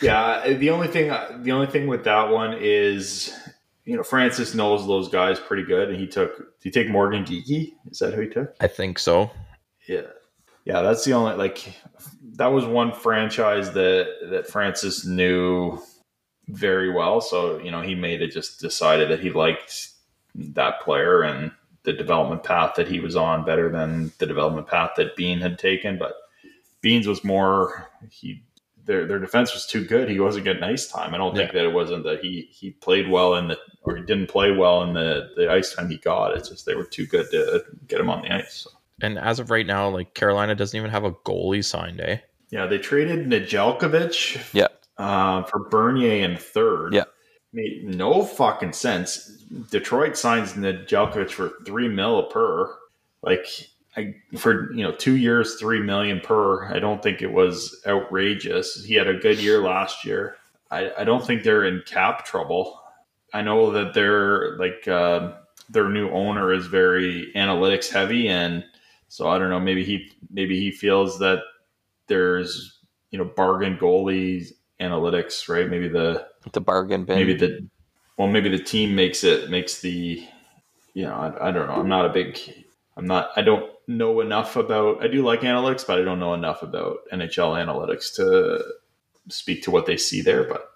[0.01, 1.09] yeah, the only thing
[1.43, 3.37] the only thing with that one is
[3.83, 6.37] you know Francis knows those guys pretty good, and he took.
[6.37, 7.73] Did he take Morgan Geekie?
[7.89, 8.55] Is that who he took?
[8.61, 9.31] I think so.
[9.87, 10.03] Yeah,
[10.65, 10.81] yeah.
[10.81, 11.73] That's the only like
[12.33, 15.79] that was one franchise that that Francis knew
[16.47, 17.21] very well.
[17.21, 19.89] So you know he made it just decided that he liked
[20.35, 21.51] that player and
[21.83, 25.57] the development path that he was on better than the development path that Bean had
[25.57, 25.97] taken.
[25.97, 26.13] But
[26.81, 28.43] Beans was more he
[28.85, 30.09] their their defense was too good.
[30.09, 31.13] He wasn't getting ice time.
[31.13, 34.03] I don't think that it wasn't that he he played well in the or he
[34.03, 36.35] didn't play well in the the ice time he got.
[36.35, 38.65] It's just they were too good to get him on the ice.
[38.65, 38.69] So.
[39.01, 42.17] And as of right now, like Carolina doesn't even have a goalie signed, eh?
[42.51, 44.67] Yeah, they traded Nedeljkovic Yeah.
[44.97, 46.93] uh, for Bernier in third.
[46.93, 47.05] Yeah.
[47.53, 49.27] Made no fucking sense.
[49.71, 52.73] Detroit signs Nedeljkovic for three mil per.
[53.23, 53.45] Like
[53.97, 56.65] I, for you know two years, three million per.
[56.73, 58.83] I don't think it was outrageous.
[58.85, 60.37] He had a good year last year.
[60.69, 62.79] I, I don't think they're in cap trouble.
[63.33, 65.33] I know that they're like uh,
[65.69, 68.63] their new owner is very analytics heavy, and
[69.11, 69.59] so I don't know.
[69.59, 71.39] Maybe he maybe he feels that
[72.07, 72.79] there's
[73.11, 75.69] you know bargain goalies analytics, right?
[75.69, 77.17] Maybe the The bargain bin.
[77.17, 77.67] maybe the
[78.17, 80.25] well maybe the team makes it makes the
[80.93, 82.37] you know I, I don't know i'm not a big
[82.97, 86.33] i'm not i don't know enough about i do like analytics but i don't know
[86.33, 88.63] enough about nhl analytics to
[89.29, 90.71] speak to what they see there but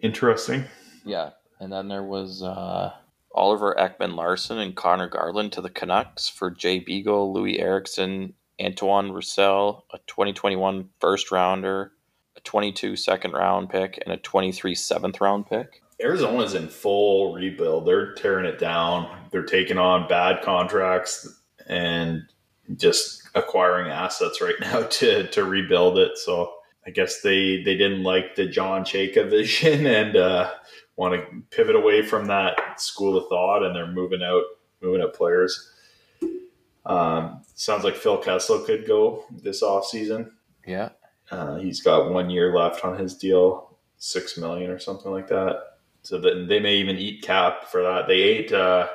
[0.00, 0.64] interesting
[1.04, 2.92] Yeah, and then there was uh,
[3.38, 9.12] Oliver Ekman Larsson and Conor Garland to the Canucks for Jay Beagle, Loui Eriksson, Antoine
[9.12, 11.92] Roussel, a 2021 first rounder,
[12.36, 15.80] a 22 second round pick, and a 23 seventh round pick.
[16.02, 17.86] arizona's in full rebuild.
[17.86, 19.08] They're tearing it down.
[19.30, 22.22] They're taking on bad contracts and
[22.74, 26.18] just acquiring assets right now to to rebuild it.
[26.18, 30.50] So I guess they they didn't like the John Chayka vision and uh,
[30.98, 34.42] want to pivot away from that school of thought, and they're moving out
[34.82, 35.72] moving out players.
[36.84, 40.30] Um, sounds like Phil Kessel could go this offseason.
[40.66, 40.90] Yeah.
[41.30, 45.62] Uh, he's got one year left on his deal, six million or something like that.
[46.02, 48.08] So that they may even eat cap for that.
[48.08, 48.88] They ate uh,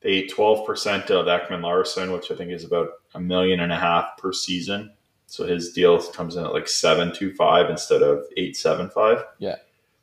[0.00, 3.72] they ate twelve percent of Ekman Larsson, which I think is about a million and
[3.72, 4.92] a half per season.
[5.26, 9.24] So his deal comes in at like seven two five instead of eight seven five.
[9.38, 9.56] Yeah.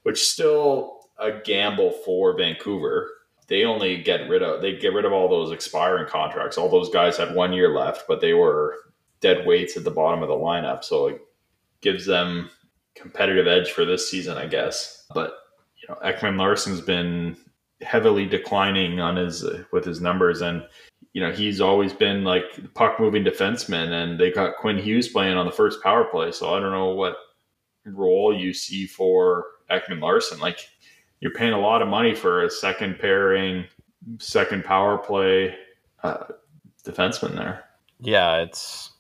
[0.04, 3.10] Which still a gamble for Vancouver.
[3.48, 6.58] They only get rid of they get rid of all those expiring contracts.
[6.58, 8.76] All those guys had one year left, but they were
[9.22, 10.84] dead weights at the bottom of the lineup.
[10.84, 11.22] So it
[11.82, 12.50] gives them
[12.96, 15.06] competitive edge for this season, I guess.
[15.14, 15.34] But
[15.82, 17.38] you know, Ekman Larsson's been
[17.82, 20.64] heavily declining on his with his numbers and
[21.16, 25.38] you know, he's always been like puck moving defenseman, and they got Quinn Hughes playing
[25.38, 26.34] on the first power play.
[26.34, 27.16] So I don't know what
[27.86, 30.40] role you see for Ekman Larsson.
[30.40, 30.60] Like
[31.20, 33.66] you're paying a lot of money for a second pairing,
[34.20, 35.56] second power play
[36.04, 36.26] uh,
[36.86, 37.64] defenseman there.
[38.00, 38.92] Yeah, it's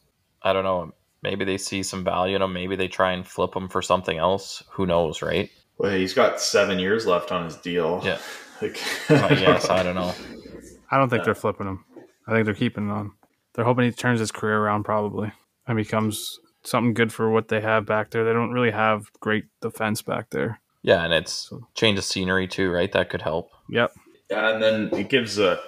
[0.41, 0.93] I don't know.
[1.21, 2.53] Maybe they see some value in him.
[2.53, 4.63] Maybe they try and flip him for something else.
[4.71, 5.49] Who knows, right?
[5.77, 8.01] Well, he's got seven years left on his deal.
[8.03, 8.19] Yeah.
[8.61, 10.13] Like, Uh, yes, I don't know.
[10.91, 11.83] I don't think they're flipping him.
[12.25, 13.11] I think they're keeping him on.
[13.53, 15.33] They're hoping he turns his career around probably
[15.67, 18.23] and becomes something good for what they have back there.
[18.23, 20.61] They don't really have great defense back there.
[20.85, 22.91] Yeah, and it's change of scenery too, right?
[22.91, 23.49] That could help.
[23.69, 23.91] Yep.
[24.29, 25.59] Yeah, and then it gives a.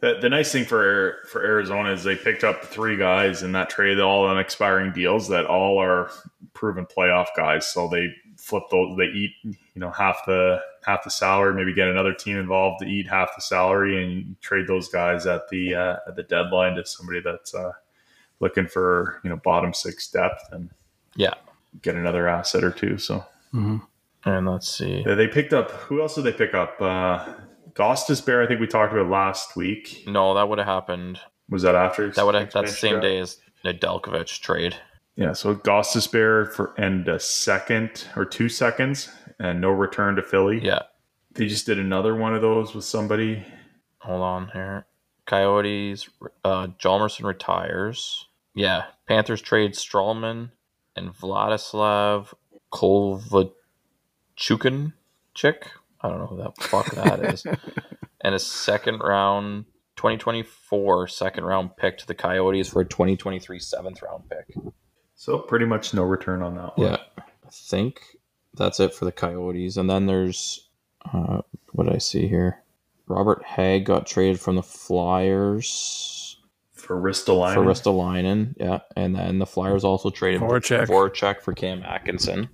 [0.00, 3.70] The, the nice thing for for Arizona is they picked up three guys in that
[3.70, 6.10] trade, all on expiring deals that all are
[6.52, 7.64] proven playoff guys.
[7.70, 8.96] So they flip those.
[8.98, 12.86] They eat you know half the half the salary, maybe get another team involved to
[12.86, 16.84] eat half the salary, and trade those guys at the uh, at the deadline to
[16.84, 17.70] somebody that's uh,
[18.40, 20.70] looking for you know bottom six depth and
[21.14, 21.34] Yeah.
[21.82, 22.98] get another asset or two.
[22.98, 23.24] So
[24.24, 25.04] And let's see.
[25.04, 25.70] They picked up.
[25.70, 26.80] Who else did they pick up?
[26.80, 27.34] Uh,
[27.74, 28.44] Gostisbehere.
[28.44, 30.04] I think we talked about last week.
[30.06, 31.20] No, that would have happened.
[31.48, 32.10] Was that after?
[32.10, 33.02] That would have that's the same draft?
[33.04, 34.76] day as Nedeljkovic trade.
[35.14, 35.32] Yeah.
[35.32, 40.60] So Gostisbehere for and a second or two seconds and no return to Philly.
[40.60, 40.82] Yeah.
[41.34, 43.44] They just did another one of those with somebody.
[43.98, 44.86] Hold on here.
[45.26, 46.08] Coyotes,
[46.44, 48.26] uh, Hjalmarsson retires.
[48.54, 50.50] Yeah, Panthers trade Stralman
[50.94, 52.32] and Vladislav
[54.36, 54.92] Kovalchukin
[55.34, 55.70] chick.
[56.00, 57.46] I don't know who that fuck that is.
[58.22, 59.66] And a second round,
[59.96, 64.56] 2024 second round pick to the Coyotes for a 2023 seventh round pick.
[65.14, 66.88] So pretty much no return on that one.
[66.88, 68.00] Yeah, I think
[68.54, 69.76] that's it for the Coyotes.
[69.76, 70.68] And then there's
[71.12, 72.64] uh, what I see here?
[73.06, 76.25] Robert Hagg got traded from the Flyers
[76.86, 77.54] For Ristolainen.
[77.54, 78.54] for Ristolainen.
[78.58, 80.86] Yeah, and then the Flyers also traded Voracek.
[80.86, 82.48] Voracek for Cam Atkinson.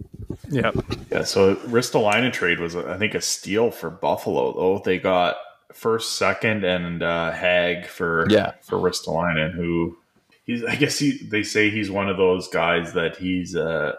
[0.51, 0.75] Yep.
[1.11, 4.53] Yeah, so Ristolainen trade was, I think, a steal for Buffalo.
[4.55, 5.37] Though they got
[5.73, 8.53] first, second, and uh, Hagg for Yeah.
[8.63, 9.97] for Ristolainen, who
[10.45, 10.65] he's.
[10.65, 13.93] I guess he they say he's one of those guys that he's uh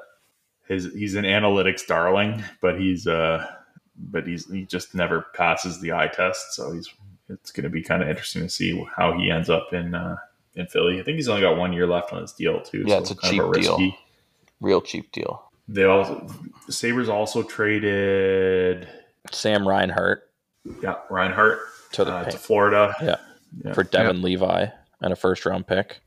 [0.68, 3.46] his he's an analytics darling, but he's uh
[3.96, 6.54] but he's he just never passes the eye test.
[6.56, 6.90] So he's
[7.30, 10.18] it's going to be kind of interesting to see how he ends up in uh
[10.56, 11.00] in Philly.
[11.00, 12.84] I think he's only got one year left on his deal too.
[12.86, 13.94] Yeah, so it's a kind of cheap deal.
[14.62, 15.50] Real cheap deal.
[15.68, 16.28] They also
[16.70, 18.88] Sabres also traded
[19.32, 20.30] Sam Reinhart
[20.82, 21.60] yeah Reinhart
[21.94, 22.96] to the uh, to Florida.
[23.02, 23.16] yeah,
[23.64, 23.74] Yeah.
[23.74, 24.68] for Devon Levi
[25.02, 26.02] and a first round pick.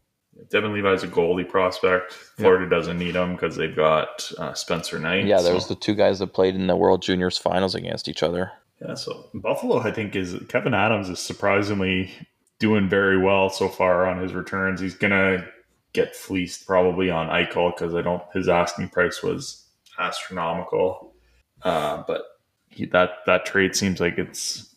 [0.51, 2.13] Devon Levi's a goalie prospect.
[2.13, 5.25] Florida doesn't need him because they've got uh, Spencer Knight.
[5.25, 8.07] Yeah, there so- was the two guys that played in the World Juniors finals against
[8.09, 8.53] each other.
[8.81, 12.11] Yeah, so Buffalo, I think, is Kevin Adams is surprisingly
[12.59, 14.81] doing very well so far on his returns.
[14.81, 15.47] He's gonna
[15.93, 19.67] get fleeced probably on Eichel because I don't his asking price was
[19.99, 21.15] astronomical.
[21.63, 22.23] Uh, but
[22.69, 24.75] he, that that trade seems like it's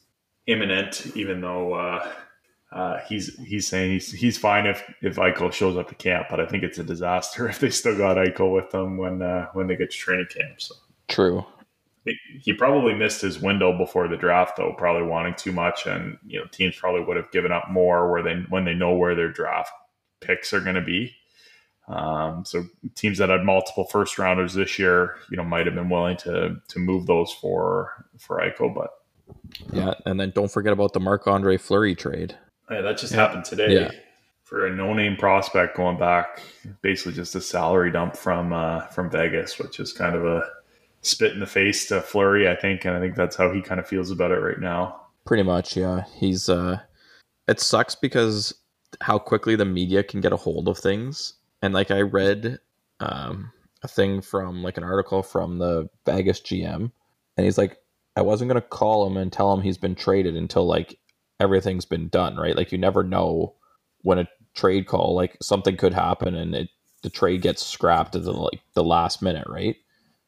[0.48, 2.10] imminent, even though uh,
[2.72, 6.28] uh, he's he's saying he's he's fine if if Eichel shows up to camp.
[6.30, 9.48] But I think it's a disaster if they still got Eichel with them when uh,
[9.54, 10.62] when they get to training camp.
[10.62, 10.76] So
[11.08, 11.46] True.
[12.06, 16.18] He- he probably missed his window before the draft though probably wanting too much and
[16.26, 19.16] you know teams probably would have given up more where they when they know where
[19.16, 19.72] their draft
[20.22, 21.14] picks are going to be
[21.88, 22.64] um, so
[22.96, 26.56] teams that had multiple first rounders this year you know might have been willing to
[26.68, 28.92] to move those for for Eichel but
[29.72, 32.36] Yeah, and then don't forget about the Marc Andre Fleury trade.
[32.72, 33.92] yeah, that just happened today Yeah.
[34.44, 36.42] for a no-name prospect going back
[36.82, 40.48] basically just a salary dump from uh, from Vegas which is kind of a
[41.02, 43.80] spit in the face to Fleury I think and I think that's how he kind
[43.80, 46.06] of feels about it right now Pretty much, yeah.
[46.16, 46.80] He's uh
[47.48, 48.52] it sucks because
[49.02, 51.34] how quickly the media can get a hold of things.
[51.62, 52.58] And like I read
[53.00, 53.52] um
[53.84, 56.92] a thing from like an article from the Vegas GM
[57.38, 57.78] and he's like
[58.16, 61.00] I wasn't going to call him and tell him he's been traded until like
[61.40, 62.56] everything's been done, right?
[62.56, 63.54] Like you never know
[64.02, 66.70] when a trade call like something could happen and it
[67.04, 69.76] the trade gets scrapped at the like the last minute, right?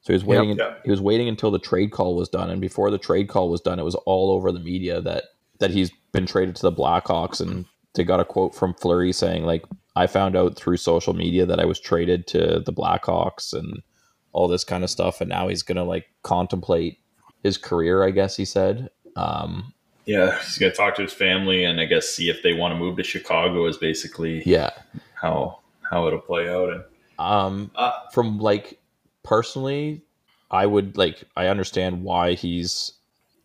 [0.02, 0.58] So he was waiting.
[0.58, 0.76] yeah.
[0.84, 3.62] He was waiting until the trade call was done, and before the trade call was
[3.62, 5.26] done, it was all over the media that
[5.60, 9.44] that he's been traded to the Blackhawks, and they got a quote from Fleury saying
[9.46, 9.64] like,
[9.96, 13.84] "I found out through social media that I was traded to the Blackhawks and
[14.34, 16.98] all this kind of stuff, and now he's gonna like contemplate
[17.44, 18.90] his career." I guess he said.
[19.16, 19.74] Um,
[20.08, 22.80] Yeah, he's gonna talk to his family and I guess see if they want to
[22.80, 24.72] move to Chicago is basically yeah.
[25.14, 26.70] how how it'll play out.
[26.72, 26.84] And
[27.20, 28.80] Um, uh, from like
[29.24, 30.02] personally,
[30.50, 32.94] I would like I understand why he's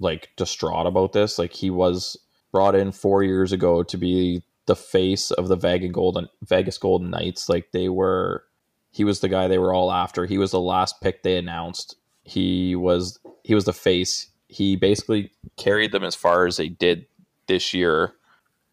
[0.01, 1.39] like distraught about this.
[1.39, 2.17] Like he was
[2.53, 7.11] brought in four years ago to be the face of the Vegas Golden Vegas Golden
[7.11, 7.49] Knights.
[7.49, 8.45] Like they were,
[8.91, 10.27] he was the guy they were all after.
[10.27, 11.97] He was the last pick they announced.
[12.25, 14.29] He was he was the face.
[14.49, 17.07] He basically carried them as far as they did
[17.47, 18.15] this year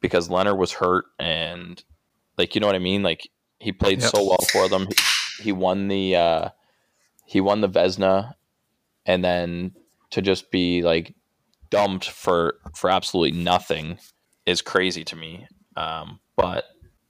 [0.02, 1.84] because Lehner was hurt and
[2.38, 3.04] like you know what I mean.
[3.04, 3.30] Like
[3.60, 4.12] he played Yep.
[4.12, 4.88] so well for them.
[5.38, 6.50] He, he won the uh,
[7.26, 8.34] he won the Vezina,
[9.06, 9.74] and then
[10.12, 11.16] to just be like
[11.70, 13.98] dumped for for absolutely nothing
[14.46, 15.48] is crazy to me.
[15.76, 16.66] Um, but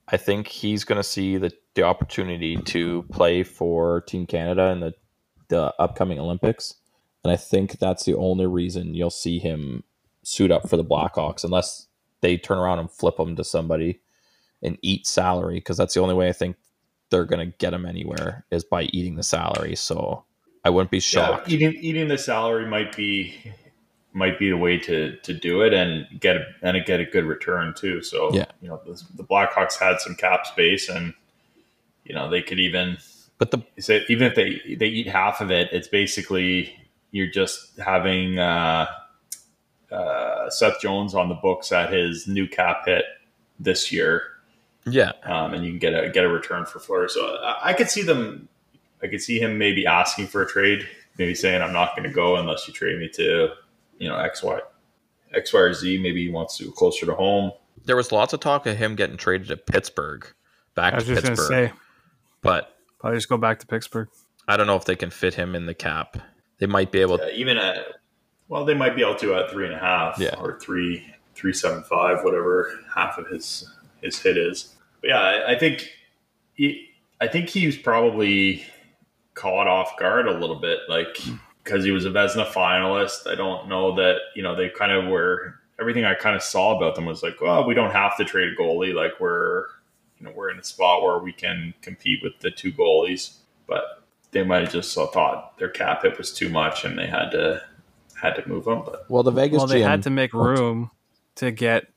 [0.07, 4.79] I think he's going to see the the opportunity to play for Team Canada in
[4.79, 4.93] the
[5.49, 6.75] the upcoming Olympics,
[7.23, 9.83] and I think that's the only reason you'll see him
[10.23, 11.87] suit up for the Blackhawks, unless
[12.21, 13.99] they turn around and flip him to somebody
[14.61, 16.55] and eat salary, because that's the only way I think
[17.13, 19.75] they're going to get him anywhere is by eating the salary.
[19.75, 20.25] So
[20.65, 21.49] I wouldn't be yeah, shocked.
[21.49, 23.53] eating eating the salary might be
[24.13, 27.25] might be the way to to do it and get a, and get a good
[27.25, 28.01] return too.
[28.01, 28.45] So Yeah.
[28.61, 31.13] you know the, the Blackhawks had some cap space and
[32.03, 32.97] you know they could even
[33.37, 36.75] But the so even if they they eat half of it, it's basically
[37.11, 38.87] you're just having uh,
[39.91, 43.05] uh, Seth Jones on the books at his new cap hit
[43.59, 44.23] this year,
[44.85, 47.07] yeah, um, and you can get a get a return for Fleur.
[47.07, 48.47] So I, I could see them.
[49.01, 52.13] I could see him maybe asking for a trade, maybe saying I'm not going to
[52.13, 53.49] go unless you trade me to you
[53.99, 54.59] you know X Y
[55.33, 55.99] X Y or Z.
[56.01, 57.51] Maybe he wants to go closer to home.
[57.85, 60.25] There was lots of talk of him getting traded to Pittsburgh,
[60.75, 61.49] back I was to just Pittsburgh.
[61.49, 61.73] gonna say,
[62.41, 64.07] But probably just go back to Pittsburgh.
[64.47, 66.17] I don't know if they can fit him in the cap.
[66.59, 67.17] They might be able.
[67.17, 67.77] to even at
[68.47, 70.35] well, they might be able to at three and a half Yeah.
[70.39, 71.05] or three
[71.35, 73.69] three seven five, whatever half of his
[74.03, 74.75] his hit is.
[75.01, 75.89] But yeah, I, I think
[76.53, 76.89] he,
[77.19, 78.65] I think he was probably
[79.33, 81.35] caught off guard a little bit, like hmm.
[81.63, 83.27] because he was a Vezina finalist.
[83.27, 85.55] I don't know that you know they kind of were.
[85.79, 88.49] Everything I kind of saw about them was like, well, we don't have to trade
[88.49, 88.93] a goalie.
[88.93, 89.65] Like we're
[90.19, 93.37] you know we're in a spot where we can compete with the two goalies,
[93.67, 97.29] but they might have just thought their cap hit was too much and they had
[97.31, 97.61] to
[98.21, 98.83] had to move them.
[98.85, 100.91] But Well, the Vegas Well, they GM had to make room
[101.35, 101.87] to get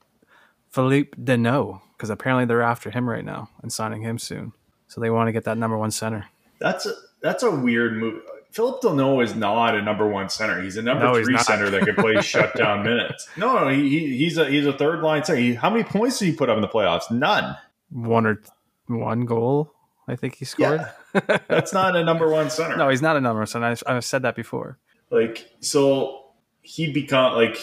[0.70, 4.52] Phillip Danault because apparently they're after him right now and signing him soon.
[4.88, 6.26] So they want to get that number one center.
[6.60, 6.92] that's a
[7.22, 8.22] that's a weird move.
[8.52, 10.62] Phillip Danault is not a number one center.
[10.62, 13.28] He's a number No, three center that can play shutdown minutes.
[13.36, 15.40] No, no, he, he- he's a he's a third line center.
[15.40, 17.10] He, how many points did he put up in the playoffs?
[17.10, 17.56] None.
[17.90, 18.40] One or
[18.86, 19.72] one goal,
[20.08, 20.86] I think he scored.
[21.14, 22.76] Yeah, that's not a number one center.
[22.76, 23.66] No, he's not a number one center.
[23.86, 24.78] I- I've said that before.
[25.10, 26.24] like so
[26.62, 27.58] he become like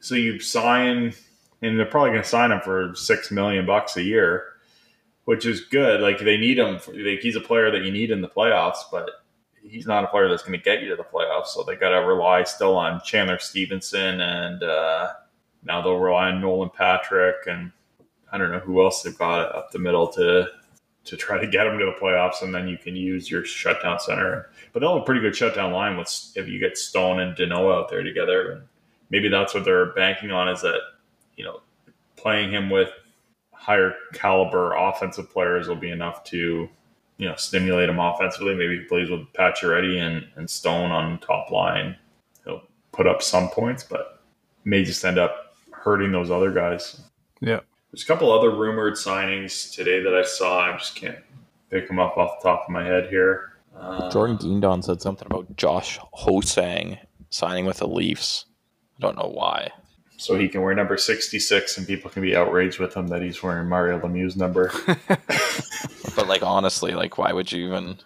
[0.00, 1.14] so you sign
[1.64, 4.44] and they're probably going to sign him for six million bucks a year
[5.24, 6.02] which is good.
[6.02, 8.78] Like they need him for, like he's a player that you need in the playoffs
[8.90, 9.10] but
[9.62, 11.48] he's not a player that's going to get you to the playoffs.
[11.48, 15.12] So they got to rely still on chandler stephenson and uh,
[15.64, 17.72] now they'll rely on nolan patrick and
[18.30, 20.48] i don't know who else they've got up the middle to
[21.04, 22.42] to try to get them to the playoffs.
[22.42, 24.50] And then you can use your shutdown center.
[24.72, 27.74] But they'll have a pretty good shutdown line with if you get Stone and Danault
[27.74, 28.52] out there together.
[28.52, 28.62] And
[29.10, 30.80] maybe that's what they're banking on is that
[31.36, 31.60] you know
[32.16, 32.90] playing him with
[33.52, 36.68] higher caliber offensive players will be enough to
[37.18, 38.54] you know stimulate him offensively.
[38.54, 41.96] Maybe he plays with Pacioretty and, and Stone on top line.
[42.44, 42.62] He'll
[42.92, 44.22] put up some points, but
[44.64, 47.00] may just end up hurting those other guys.
[47.40, 47.60] Yeah.
[47.90, 50.72] There's a couple other rumored signings today that I saw.
[50.72, 51.18] I just can't
[51.70, 53.52] pick them up off the top of my head here.
[53.76, 56.98] Uh, Jordan Guindon said something about Josh Hosang
[57.30, 58.46] signing with the Leafs.
[58.98, 59.70] I don't know why.
[60.16, 63.42] So he can wear number 66 and people can be outraged with him that he's
[63.42, 64.72] wearing Mario Lemieux's number.
[66.14, 67.96] But like honestly, like why would you even?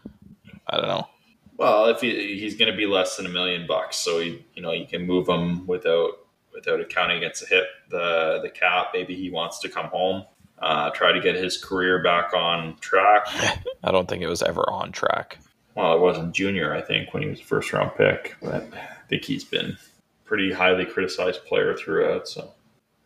[0.66, 1.08] I don't know.
[1.56, 4.62] well, if he, he's going to be less than a million bucks, so he, you
[4.62, 6.12] know, you can move him without
[6.54, 8.88] without accounting against the hit the the cap.
[8.94, 10.24] Maybe he wants to come home,
[10.58, 13.26] uh, try to get his career back on track.
[13.84, 15.38] I don't think it was ever on track.
[15.74, 19.06] Well, it wasn't junior, I think, when he was a first round pick, but I
[19.08, 19.76] think he's been
[20.28, 22.28] pretty highly criticized player throughout.
[22.28, 22.52] So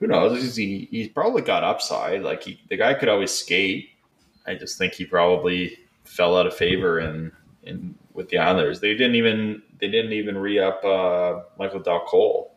[0.00, 0.56] who knows?
[0.56, 2.22] He he's probably got upside.
[2.22, 3.90] Like he, the guy could always skate.
[4.46, 8.80] I just think he probably fell out of favor in in with the Islanders.
[8.80, 12.54] They didn't even they didn't even re up uh, Michael Dal Colle.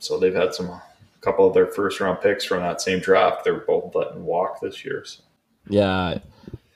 [0.00, 0.82] So they've had some a
[1.20, 3.44] couple of their first round picks from that same draft.
[3.44, 5.04] They're both letting walk this year.
[5.04, 5.22] So.
[5.68, 6.18] Yeah,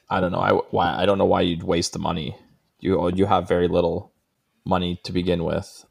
[0.09, 0.39] I don't know.
[0.39, 2.37] I why I don't know why you'd waste the money.
[2.79, 4.13] You you have very little
[4.65, 5.85] money to begin with,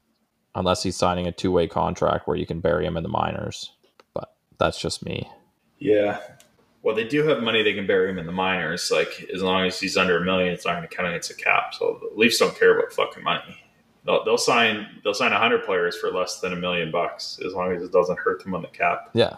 [0.56, 3.72] unless he's signing a two way contract where you can bury him in the minors.
[4.14, 5.30] But that's just me.
[5.80, 6.20] Yeah.
[6.82, 8.92] Well, they do have money they can bury him in the minors.
[8.92, 11.36] Like as long as he's under a million, it's not going to count against a
[11.36, 11.74] cap.
[11.74, 13.58] So the Leafs don't care about fucking money.
[14.06, 17.72] They'll, they'll sign they'll sign hundred players for less than a million bucks as long
[17.72, 19.10] as it doesn't hurt them on the cap.
[19.14, 19.38] Yeah,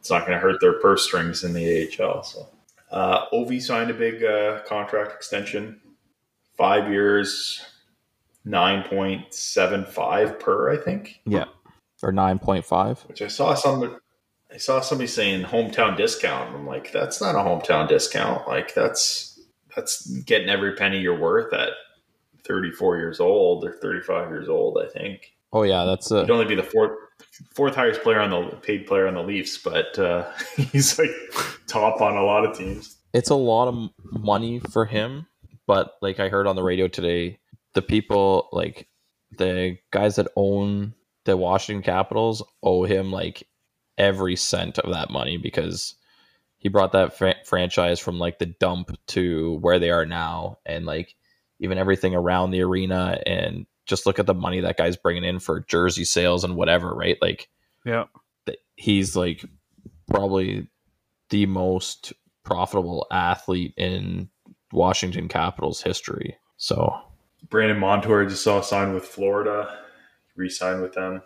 [0.00, 2.22] It's not going to hurt their purse strings in the AHL.
[2.22, 2.48] So
[2.90, 5.80] uh, Ovi signed a big uh, contract extension,
[6.56, 7.62] five years,
[8.44, 11.20] nine point seven five per, I think.
[11.26, 11.46] yeah,
[12.02, 13.00] or nine point five.
[13.02, 13.98] which I saw some
[14.52, 16.54] I saw somebody saying hometown discount.
[16.54, 18.46] I'm like, that's not a hometown discount.
[18.46, 19.40] Like that's
[19.74, 21.70] that's getting every penny you're worth at
[22.44, 24.78] 34 years old or 35 years old.
[24.78, 26.92] I think Oh yeah, that's he'd only be the fourth
[27.54, 31.10] fourth highest player on the paid player on the Leafs, but uh, he's like
[31.68, 32.96] top on a lot of teams.
[33.12, 33.90] it's a lot of
[34.20, 35.26] money for him.
[35.66, 37.38] But like I heard on the radio today,
[37.74, 38.88] the people like
[39.38, 40.94] the guys that own
[41.24, 43.46] the Washington Capitals owe him like
[43.98, 45.94] every cent of that money because
[46.58, 50.84] he brought that fran- franchise from like the dump to where they are now and
[50.86, 51.14] like
[51.60, 55.38] even everything around the arena and just look at the money that guy's bringing in
[55.38, 57.48] for jersey sales and whatever right like
[57.84, 58.04] Yeah.
[58.46, 59.44] that he's like
[60.10, 60.68] probably
[61.30, 62.12] the most
[62.44, 64.28] profitable athlete in
[64.72, 66.36] Washington Capitals history.
[66.56, 66.94] So
[67.50, 69.78] Brandon Montour just saw signed with Florida,
[70.36, 71.22] re-signed with them.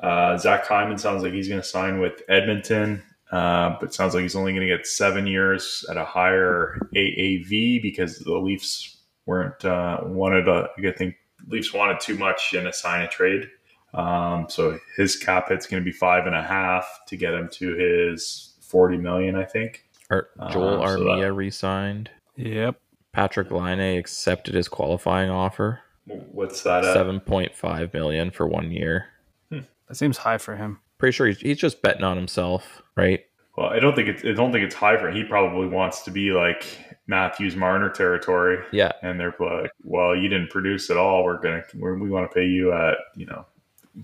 [0.00, 4.22] Uh, Zach Hyman sounds like he's going to sign with Edmonton, uh, but sounds like
[4.22, 9.64] he's only going to get seven years at a higher AAV because the Leafs weren't
[9.64, 10.48] uh, wanted.
[10.48, 11.16] A, I think
[11.48, 13.48] Leafs wanted too much in a sign and trade.
[13.92, 17.48] Um, so his cap hit's going to be five and a half to get him
[17.54, 19.84] to his forty million, I think.
[20.10, 22.10] Joel Um, so Armia that- re-signed.
[22.36, 22.80] Yep.
[23.14, 25.80] Patrik Laine accepted his qualifying offer.
[26.06, 26.84] What's that?
[26.84, 29.06] Seven point five million for one year.
[29.50, 29.60] Hmm.
[29.88, 30.80] That seems high for him.
[30.98, 33.24] Pretty sure he's, he's just betting on himself, right?
[33.56, 34.24] Well, I don't think it's.
[34.24, 35.16] I don't think it's high for him.
[35.16, 36.64] He probably wants to be like
[37.06, 38.58] Matthews Marner territory.
[38.72, 38.92] Yeah.
[39.02, 41.24] and they're like, "Well, you didn't produce at all.
[41.24, 43.46] We're gonna we're, we want to pay you at you know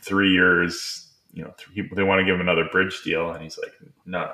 [0.02, 1.08] three years.
[1.32, 3.72] You know, three, they want to give him another bridge deal." And he's like,
[4.04, 4.32] "No, no."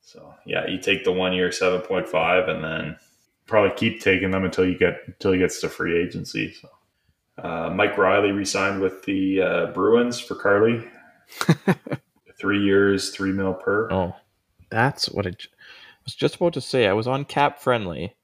[0.00, 2.96] So yeah, you take the one year seven point five, and then
[3.48, 6.52] probably keep taking them until you get until he gets to free agency.
[6.52, 6.68] So.
[7.42, 10.84] Uh, Mike Reilly resigned with the uh, Bruins for Carly.
[12.38, 13.92] three years, three mil per.
[13.92, 14.14] Oh,
[14.70, 15.32] that's what I
[16.04, 16.86] was just about to say.
[16.86, 18.14] I was on Cap Friendly,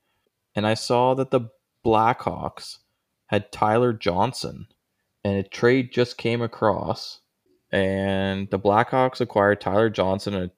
[0.54, 1.50] and I saw that the
[1.84, 2.78] Blackhawks
[3.26, 4.68] had Tyler Johnson,
[5.22, 7.20] and a trade just came across,
[7.70, 10.50] and the Blackhawks acquired Tyler Johnson, a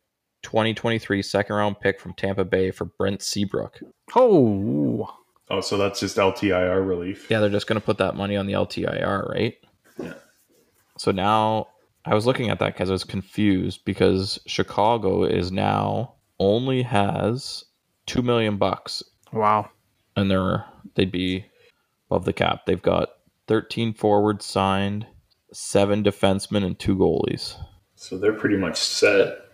[0.46, 3.80] 2023 second round pick from Tampa Bay for Brent Seabrook.
[4.14, 5.12] Oh,
[5.48, 7.28] Oh, so that's just LTIR relief.
[7.30, 9.54] Yeah, they're just going to put that money on the LTIR, right?
[10.00, 10.14] Yeah.
[10.98, 11.68] So now
[12.04, 17.64] I was looking at that because I was confused because Chicago is now only has
[18.06, 19.70] two million bucks, wow.
[20.16, 21.44] and they're they'd be
[22.10, 22.66] above the cap.
[22.66, 23.10] They've got
[23.46, 25.06] thirteen forwards signed,
[25.52, 27.56] seven defensemen, and two goalies.
[27.94, 29.45] So they're pretty much set.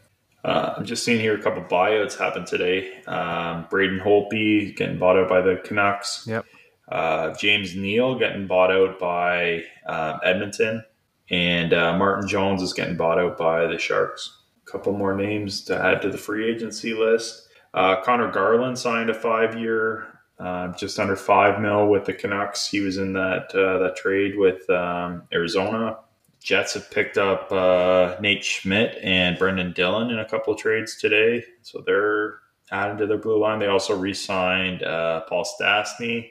[0.45, 3.03] Uh, I'm just seeing here a couple buyouts happen today.
[3.05, 6.25] Um, Braden Holtby getting bought out by the Canucks.
[6.27, 6.45] Yep.
[6.91, 10.85] Uh, James Neal getting bought out by um, Edmonton.
[11.31, 14.43] And uh, Martin Jones is getting bought out by the Sharks.
[14.67, 17.49] A couple more names to add to the free agency list.
[17.73, 22.69] Uh, Connor Garland signed a five year, uh, just under five mil with the Canucks.
[22.69, 25.99] He was in that uh, that trade with um, Arizona.
[26.43, 31.45] Jets have picked up uh, Nate Schmidt and Brendan Dillon in a couple trades today,
[31.63, 32.41] so they're
[32.71, 33.59] added to their blue line.
[33.59, 36.31] They also re-signed uh, Paul Stastny.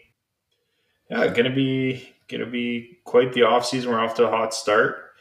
[1.09, 3.88] Yeah, gonna be gonna be quite the offseason.
[3.88, 5.12] We're off to a hot start.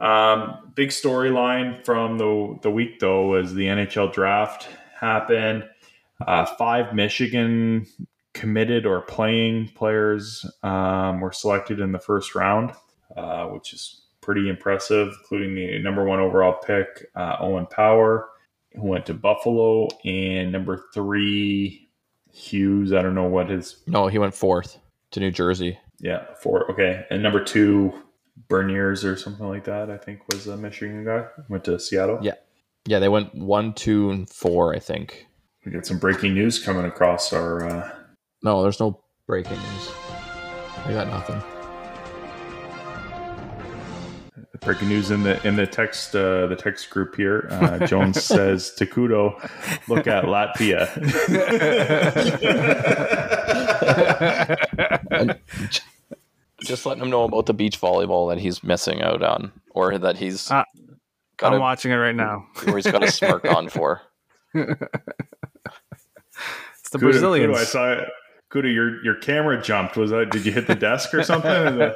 [0.00, 4.68] Um, big storyline from the the week though was the NHL draft
[5.00, 5.68] happened.
[6.24, 7.86] Uh, five Michigan
[8.32, 12.72] committed or playing players um, were selected in the first round,
[13.16, 18.28] uh, which is pretty impressive, including the number one overall pick, uh, Owen Power,
[18.74, 21.88] who went to Buffalo, and number three,
[22.32, 22.92] Hughes.
[22.92, 24.78] I don't know what his No, he went fourth
[25.12, 25.78] to New Jersey.
[26.00, 26.70] yeah four.
[26.72, 27.94] Okay, and number two,
[28.50, 29.90] Beniers or something like that.
[29.90, 31.24] I think was a Michigan guy.
[31.48, 32.18] Went to Seattle.
[32.20, 32.34] Yeah.
[32.88, 35.26] Yeah, they went one, two, and four, I think.
[35.64, 37.66] We got some breaking news coming across our.
[37.66, 37.90] Uh,
[38.42, 39.90] No, there's no breaking news.
[40.84, 41.42] I got nothing.
[44.60, 47.48] Breaking news in the in the text uh, the text group here.
[47.50, 49.34] Uh, Jones says Takudo,
[49.88, 50.86] look at Latvia.
[56.60, 60.16] Just letting him know about the beach volleyball that he's missing out on, or that
[60.16, 60.66] he's got
[61.42, 62.46] I'm a, watching it right now.
[62.66, 64.00] or he's got a smirk on for.
[64.54, 64.78] It's
[66.90, 67.56] the Kuda, Brazilians.
[67.56, 68.08] Kuda, I saw it.
[68.50, 69.96] Kuda, your your camera jumped.
[69.96, 70.30] Was that?
[70.30, 71.92] Did you hit the desk or something?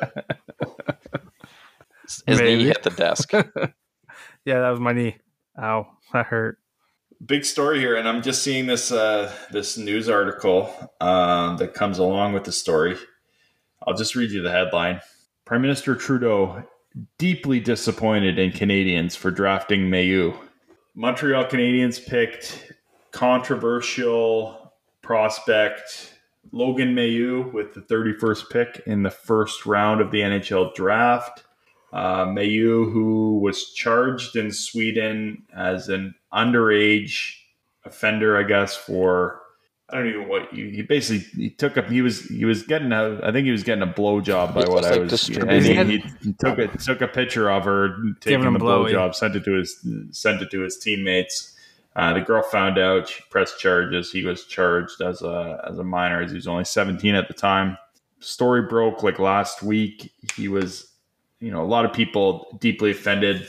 [2.10, 2.56] Is that- His Maybe.
[2.56, 3.32] knee hit the desk.
[4.44, 5.16] yeah, that was my knee.
[5.60, 6.58] Ow, that hurt.
[7.24, 11.98] Big story here, and I'm just seeing this uh, this news article um, that comes
[11.98, 12.96] along with the story.
[13.86, 15.00] I'll just read you the headline:
[15.44, 16.62] Prime Minister Trudeau
[17.18, 20.34] deeply disappointed in Canadiens for drafting Mailloux.
[20.94, 22.72] Montreal Canadiens picked
[23.12, 26.14] controversial prospect
[26.52, 31.44] Logan Mailloux with the 31st pick in the first round of the NHL draft.
[31.92, 37.34] Uh, Mailloux, who was charged in Sweden as an underage
[37.84, 39.40] offender, I guess, for
[39.88, 42.92] I don't even what he, he basically he took a he was he was getting
[42.92, 45.90] a I think he was getting a blowjob by what was, I was distributing- and
[45.90, 48.92] he, he took it took a picture of her taking him the blowy.
[48.92, 51.56] blowjob, sent it to his sent it to his teammates.
[51.96, 54.12] Uh, the girl found out, she pressed charges.
[54.12, 57.34] He was charged as a as a minor, as he was only 17 at the
[57.34, 57.76] time.
[58.20, 60.12] Story broke like last week.
[60.36, 60.89] He was,
[61.40, 63.48] you know, a lot of people deeply offended.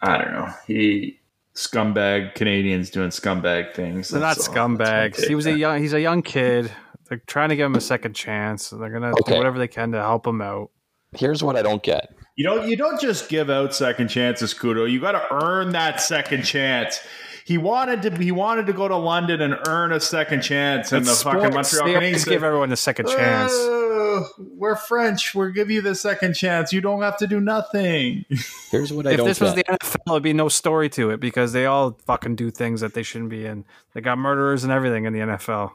[0.00, 0.48] I don't know.
[0.66, 1.20] He
[1.54, 4.10] scumbag Canadians doing scumbag things.
[4.10, 5.26] They're not That's all- scumbags.
[5.26, 5.80] He was a young.
[5.80, 6.70] He's a young kid.
[7.08, 8.70] They're trying to give him a second chance.
[8.70, 9.32] They're gonna Okay.
[9.32, 10.70] do whatever they can to help him out.
[11.16, 12.08] Here's what I don't get.
[12.36, 14.90] You don't you don't just give out second chances, Kudo.
[14.90, 17.00] You got to earn that second chance.
[17.46, 21.06] He wanted to he wanted to go to London and earn a second chance, and
[21.06, 21.54] It's the fucking.
[21.54, 23.52] Montreal They Canadiens give everyone a second uh, chance.
[23.54, 25.34] "Oh, oh, we're French.
[25.34, 26.72] We'll give you the second chance.
[26.72, 28.24] You don't have to do nothing.
[28.70, 29.66] Here's what I if don't If this was get.
[29.66, 32.94] the NFL, it'd be no story to it because they all fucking do things that
[32.94, 33.64] they shouldn't be in.
[33.94, 35.72] They got murderers and everything in the NFL.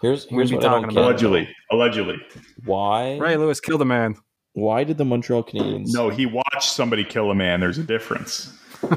[0.00, 2.16] here's we'd here's be what I don't talking about- allegedly, allegedly.
[2.64, 3.16] Why?
[3.18, 4.16] Ray Lewis killed a man.
[4.52, 5.88] Why did the Montreal Canadiens?
[5.92, 7.60] No, he watched somebody kill a man.
[7.60, 8.56] There's a difference.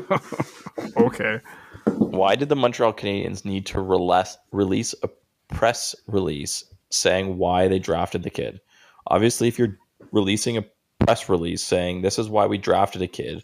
[0.97, 1.39] Okay.
[1.85, 5.09] Why did the Montreal Canadiens need to release release a
[5.47, 8.59] press release saying why they drafted the kid?
[9.07, 9.77] Obviously, if you're
[10.11, 10.65] releasing a
[10.99, 13.43] press release saying this is why we drafted a kid,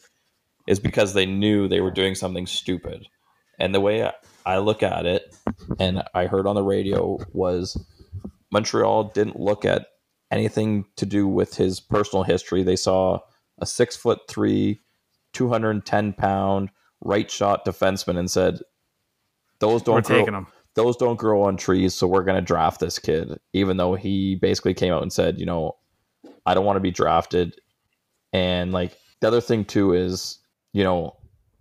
[0.67, 3.07] is because they knew they were doing something stupid.
[3.59, 4.03] And the way
[4.45, 5.35] I- look at it,
[5.79, 7.77] and I heard on the radio, was
[8.51, 9.87] Montreal didn't look at
[10.31, 12.63] anything to do with his personal history.
[12.63, 13.19] They saw
[13.59, 14.81] a six foot three,
[15.33, 16.69] 210 pound
[17.01, 18.59] right shot defenseman and said,
[19.59, 20.47] Those don't We're grow.
[20.75, 23.39] Those don't grow on trees, so we're gonna draft this kid.
[23.53, 25.75] Even though he basically came out and said, you know,
[26.45, 27.55] I don't want to be drafted.
[28.31, 30.39] And like the other thing too is,
[30.73, 31.15] you know,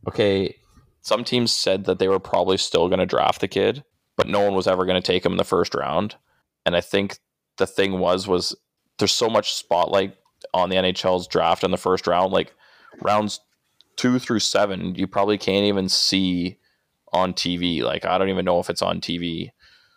[0.09, 0.57] okay,
[1.03, 3.85] some teams said that they were probably still gonna draft the kid,
[4.17, 6.17] but no one was ever gonna take him in the first round.
[6.65, 7.19] And I think
[7.59, 8.57] the thing was was
[8.99, 10.17] there's so much spotlight
[10.55, 12.55] on the NHL's draft in the first round, like
[13.03, 13.41] rounds
[13.97, 16.59] two through seven, you probably can't even see
[17.13, 17.83] on TV.
[17.83, 19.51] Like I don't even know if it's on TV.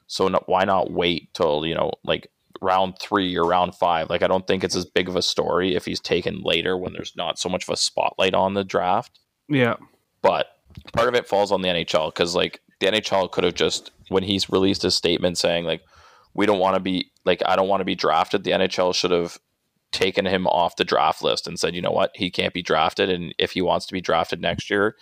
[0.07, 2.27] So no, why not wait till you know like
[2.61, 4.09] round three or round five?
[4.09, 6.93] Like I don't think it's as big of a story if he's taken later when
[6.93, 9.19] there's not so much of a spotlight on the draft.
[9.49, 9.75] Yeah.
[10.21, 10.47] But
[10.93, 14.23] part of it falls on the NHL because like the NHL could have just when
[14.23, 15.81] he's released his statement saying like
[16.33, 18.43] we don't want to be like I don't want to be drafted.
[18.43, 19.39] The NHL should have
[19.91, 23.09] taken him off the draft list and said, you know what, he can't be drafted,
[23.09, 24.95] and if he wants to be drafted next year,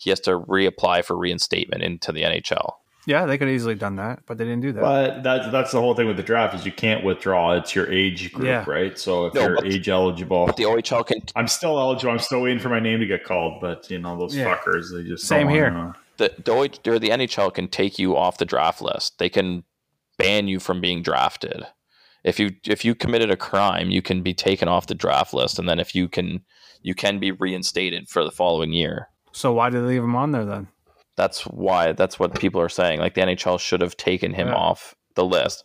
[0.00, 2.72] he has to reapply for reinstatement into the NHL.
[3.06, 4.80] Yeah, they could have easily done that, but they didn't do that.
[4.80, 7.52] But that's that's the whole thing with the draft is you can't withdraw.
[7.52, 8.64] It's your age group, Yeah.
[8.66, 8.98] right?
[8.98, 12.12] So if No, you're but- age eligible, But the OHL can I'm still eligible.
[12.12, 13.60] I'm still waiting for my name to get called.
[13.60, 14.54] But you know those Yeah.
[14.56, 15.64] fuckers, they just Same here.
[15.72, 19.18] wanna- the the, OH, or the NHL can take you off the draft list.
[19.18, 19.64] They can
[20.18, 21.66] ban you from being drafted.
[22.22, 25.58] If you if you committed a crime, you can be taken off the draft list,
[25.58, 26.42] and then if you can
[26.82, 29.08] you can be reinstated for the following year.
[29.32, 30.68] So why did they leave him on there then?
[31.16, 33.00] That's why that's what people are saying.
[33.00, 34.54] Like the NHL should have taken him Yeah.
[34.54, 35.64] off the list.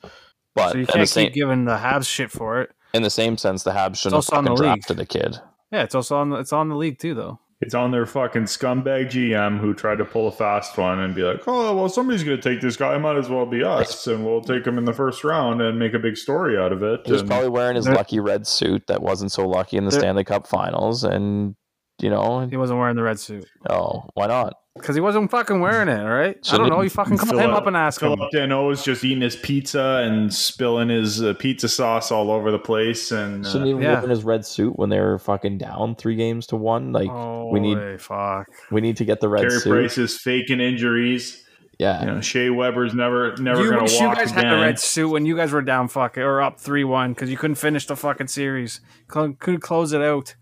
[0.53, 2.71] But so you in the can't same keep giving the Habs shit for it.
[2.93, 4.81] in the same sense, the Habs shouldn't have also on fucking the league.
[4.81, 5.37] drafted the kid.
[5.71, 6.29] Yeah, it's also on.
[6.29, 7.39] The, it's on the league too, though.
[7.61, 11.23] It's on their fucking scumbag GM who tried to pull a fast one and be
[11.23, 12.97] like, "Oh, well, somebody's going to take this guy.
[12.97, 15.93] Might as well be us, and we'll take him in the first round and make
[15.93, 18.87] a big story out of it." He was And- probably wearing his lucky red suit
[18.87, 21.55] that wasn't so lucky in the Stanley Cup Finals, and
[21.99, 24.53] you know, He wasn't wearing the red suit oh, why not?
[24.77, 25.99] because he wasn't fucking wearing it.
[26.01, 26.79] All right, I don't know.
[26.81, 28.13] he- You fucking call Phil- him up and ask him.
[28.13, 32.51] Phillip Danault is just eating his pizza and spilling his uh, pizza sauce all over
[32.51, 34.03] the place, and uh, Shouldn't even yeah.
[34.03, 36.91] in his red suit when they're fucking down three games to one.
[36.91, 38.47] Like oh, we need fuck.
[38.69, 39.69] we need to get the red Carey suit.
[39.71, 41.41] Price is faking injuries.
[41.79, 44.45] Yeah, You know, Shea Weber's never never You going wish to you walk guys again.
[44.45, 47.29] had the red suit when you guys were down fucking or up three one because
[47.29, 48.79] you couldn't finish the fucking series.
[49.11, 50.35] Cl- Couldn't close it out.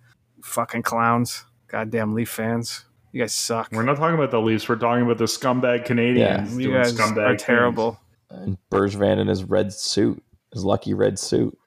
[0.44, 1.46] Fucking clowns.
[1.68, 2.86] Goddamn Leaf fans.
[3.12, 3.70] You guys suck.
[3.72, 4.68] We're not talking about the Leafs.
[4.68, 6.58] We're talking about the scumbag Canadians.
[6.58, 7.44] You guys scumbag are things.
[7.44, 8.00] terrible.
[8.30, 10.22] and Bergevin in his red suit,
[10.52, 11.58] his lucky red suit.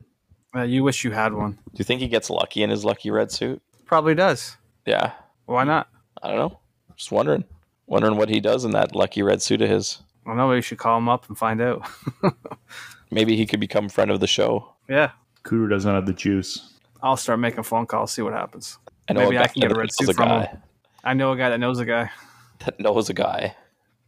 [0.55, 1.53] Uh, you wish you had one.
[1.53, 3.62] Do you think he gets lucky in his lucky red suit?
[3.85, 4.57] Probably does.
[4.87, 5.12] Yeah,
[5.47, 5.89] Why not?
[6.22, 6.59] I don't know.
[6.97, 7.45] Just wondering,
[7.87, 9.99] wondering what he does in that lucky red suit of his.
[10.24, 10.49] I don't know.
[10.49, 11.87] We should call him up and find out.
[13.11, 14.74] Maybe he could become friend of the show.
[14.89, 15.12] yeah.
[15.45, 16.72] Cooter doesn't have the juice.
[17.07, 18.78] I'll start making phone calls, see what happens.
[19.09, 20.62] I know Maybe a I guy can get a red suit a from guy him.
[21.04, 22.11] I know a guy that knows a guy
[22.64, 23.54] that knows a guy.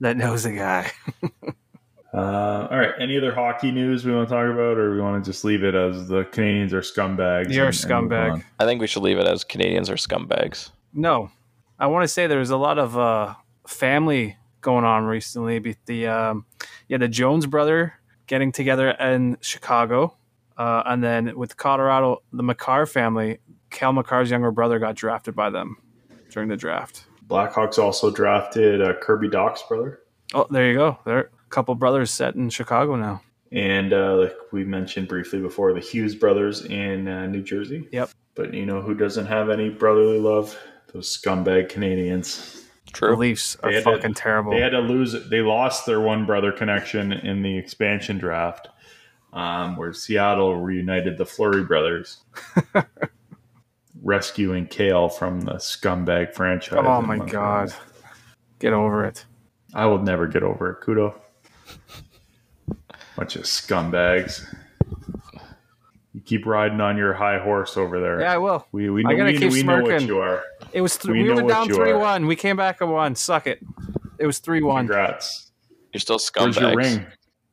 [0.01, 0.90] that knows a guy.
[2.14, 2.92] Uh, all right.
[2.99, 5.62] Any other hockey news we want to talk about, or we want to just leave
[5.62, 7.53] it as the Canadians are scumbags?
[7.53, 8.44] You're a and- and scumbag.
[8.59, 10.70] I think we should leave it as Canadians are scumbags.
[10.94, 11.30] No,
[11.78, 13.34] I want to say there's a lot of uh,
[13.66, 15.59] family going on recently.
[15.59, 16.46] Be- The um,
[16.88, 17.92] yeah, the Jones brother
[18.26, 20.16] getting together in Chicago,
[20.59, 23.39] uh, and then with Colorado, the Makar family.
[23.71, 25.77] Cale Makar's younger brother got drafted by them
[26.31, 27.05] during the draft.
[27.27, 30.01] Blackhawks also drafted uh, Kirby Dach's brother,
[30.35, 30.99] Oh, there you go.
[31.07, 33.23] There, a couple brothers set in Chicago now.
[33.53, 37.89] and uh, like we mentioned briefly before, the Hughes brothers in uh, New Jersey.
[37.93, 38.11] Yep.
[38.35, 40.59] But you know who doesn't have any brotherly love?
[40.95, 42.65] Those scumbag Canadians.
[42.87, 43.17] The True.
[43.17, 44.53] Leafs are They had to- fucking terrible.
[44.53, 45.15] They had to lose.
[45.29, 48.69] They lost their one brother connection in the expansion draft,
[49.33, 52.18] um, where Seattle reunited the Fleury brothers,
[54.03, 56.79] rescuing Cale from the scumbag franchise.
[56.85, 57.72] oh my god,
[58.59, 59.24] get over it.
[59.74, 60.81] I will never get over it.
[60.85, 61.14] Kudo.
[63.16, 64.45] Bunch of scumbags.
[66.14, 68.20] You keep riding on your high horse over there.
[68.20, 68.66] Yeah, I will.
[68.72, 70.09] we we I know, gotta we, keep we know what smirking.
[70.09, 70.43] you are.
[70.72, 71.76] It was th- We we, were down you are.
[71.76, 72.26] three one.
[72.26, 73.14] We came back and won.
[73.14, 73.61] Suck it.
[74.18, 74.87] It was three one.
[74.87, 75.51] Congrats.
[75.93, 76.76] You're still Where's your scumbags.
[76.76, 77.07] ring?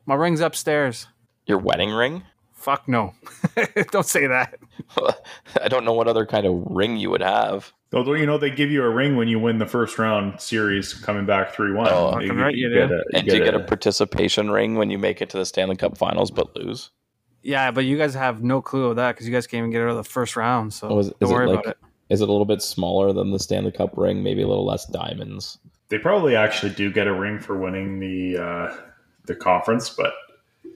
[0.06, 1.08] My ring's upstairs.
[1.46, 2.24] Your wedding ring?
[2.54, 3.14] Fuck no.
[3.92, 4.58] Don't say that.
[5.62, 7.72] I don't know what other kind of ring you would have.
[7.92, 10.94] Don't you know they give you a ring when you win the first round series,
[10.94, 11.88] coming back three one.
[11.90, 12.76] Oh, fucking right you do.
[12.76, 15.46] get a, And do you get a participation ring when you make it to the
[15.46, 16.90] Stanley Cup Finals but lose?
[17.44, 19.82] Yeah, but you guys have no clue of that because you guys can't even get
[19.84, 20.74] out of the first round.
[20.74, 21.78] So Oh, is- don't is it worry like- about it.
[22.10, 24.22] Is it a little bit smaller than the Stanley Cup ring?
[24.24, 25.58] Maybe a little less diamonds.
[25.90, 28.76] They probably actually do get a ring for winning the uh,
[29.26, 30.14] the conference, but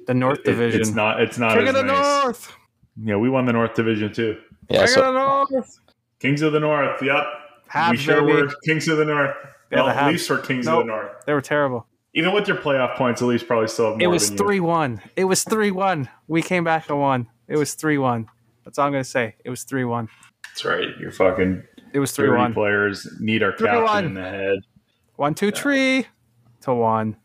[0.09, 0.81] The North it- Division.
[0.81, 2.23] it's not it's not King as of the nice.
[2.23, 2.55] North.
[3.03, 4.37] Yeah, we won the North Division too.
[4.67, 5.79] Yeah, King so of the North.
[6.19, 6.99] Kings of the North.
[7.03, 7.23] Yep,
[7.71, 8.41] Habs, we sure baby.
[8.41, 9.35] were Kings of the North.
[9.71, 10.11] Yeah, well, the at Habs.
[10.13, 10.79] least we're Kings Nope.
[10.79, 11.11] of the North.
[11.27, 11.85] They were terrible.
[12.15, 14.99] Even with your playoff points, at least probably still have more It was three one.
[15.15, 16.09] It was three one.
[16.27, 17.27] We came back and won.
[17.47, 18.27] It was three one.
[18.65, 19.35] That's all I'm gonna say.
[19.45, 20.09] It was three one.
[20.47, 20.87] That's right.
[20.99, 21.61] You're fucking
[21.93, 22.55] It was three one.
[22.55, 24.05] players need our captain 3-1.
[24.05, 24.59] in the head.
[25.17, 26.07] One, two, three
[26.61, 27.15] to one.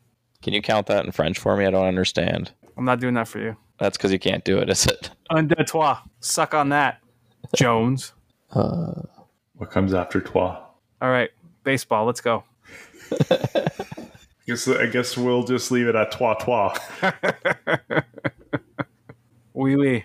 [0.43, 1.65] can you count that in French for me?
[1.65, 2.53] I don't understand.
[2.77, 3.57] I'm not doing that for you.
[3.79, 5.11] That's because you can't do it, is it?
[5.31, 5.99] Un, deux, trois.
[6.21, 7.01] Suck on that,
[7.57, 8.13] Jones.
[8.53, 9.03] Uh,
[9.57, 10.61] What comes after Trois?
[11.03, 11.31] All right,
[11.65, 12.05] baseball.
[12.05, 12.45] Let's go.
[13.31, 13.69] I
[14.47, 16.77] guess I guess we'll just leave it at Trois Trois.
[19.55, 20.05] Wee wee.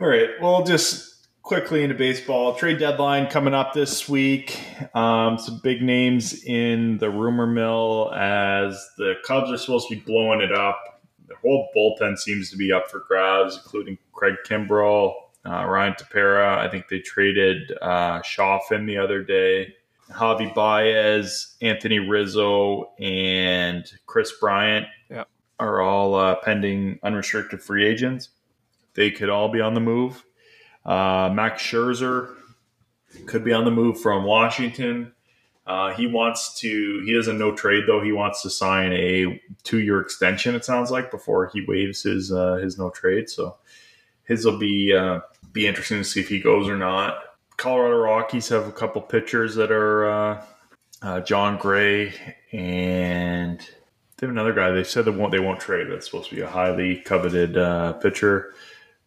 [0.00, 0.30] All right.
[0.40, 2.54] Well, just quickly into baseball.
[2.54, 4.60] Trade deadline coming up this week.
[4.94, 10.00] Um, some big names in the rumor mill as the Cubs are supposed to be
[10.00, 10.95] blowing it up.
[11.42, 15.14] The whole bullpen seems to be up for grabs, including Craig Kimbrel,
[15.44, 16.58] uh, Ryan Tepera.
[16.58, 19.74] I think they traded uh, the other day.
[20.10, 24.86] Javi Baez, Anthony Rizzo, and Kris Bryant
[25.58, 28.28] are all uh, pending unrestricted free agents.
[28.94, 30.24] They could all be on the move.
[30.84, 32.36] Uh, Max Scherzer
[33.26, 35.12] could be on the move from Washington.
[35.66, 37.02] Uh, he wants to.
[37.04, 38.00] He doesn't no trade though.
[38.00, 40.54] He wants to sign a two-year extension.
[40.54, 43.28] It sounds like before he waives his uh, his no trade.
[43.28, 43.56] So
[44.22, 45.20] his will be uh,
[45.52, 47.18] be interesting to see if he goes or not.
[47.56, 50.44] Colorado Rockies have a couple pitchers that are uh,
[51.02, 52.12] uh, Jon Gray
[52.52, 54.70] and they have another guy.
[54.70, 55.88] They said they won't they won't trade.
[55.90, 58.54] That's supposed to be a highly coveted uh, pitcher.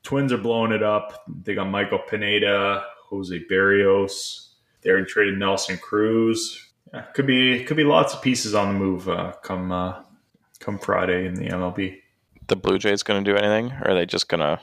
[0.04, 1.24] Twins are blowing it up.
[1.44, 4.49] They got Michael Pineda, Jose Berrios.
[4.82, 6.68] They're traded Nelson Cruz.
[6.94, 10.02] Yeah, could be could be lots of pieces on the move uh, come uh,
[10.60, 12.00] come Friday in the MLB.
[12.48, 14.60] The Blue Jays going to do anything, or are they just going to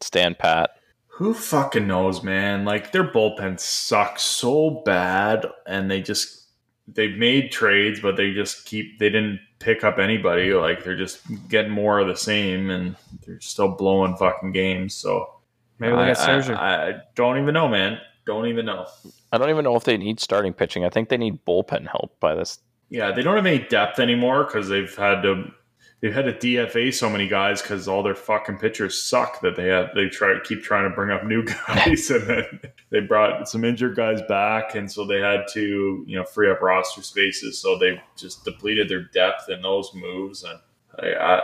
[0.00, 0.70] stand pat?
[1.06, 2.64] Who fucking knows, man?
[2.64, 6.46] Like their bullpen sucks so bad, and they just
[6.88, 10.52] they've made trades, but they just keep they didn't pick up anybody.
[10.52, 12.96] Like they're just getting more of the same, and
[13.26, 14.94] they're still blowing fucking games.
[14.94, 15.38] So
[15.78, 16.56] Maybe they I, got Scherzer.
[16.56, 17.98] I, I don't even know, man.
[18.26, 18.86] Don't even know.
[19.32, 20.84] I don't even know if they need starting pitching.
[20.84, 22.58] I think they need bullpen help by this.
[22.88, 25.52] Yeah, they don't have any depth anymore because they've had to
[26.00, 29.66] they've had to DFA so many guys because all their fucking pitchers suck that they
[29.66, 32.60] have they try to keep trying to bring up new guys and then
[32.90, 36.60] they brought some injured guys back and so they had to you know free up
[36.60, 40.58] roster spaces so they just depleted their depth in those moves and
[41.00, 41.40] I I,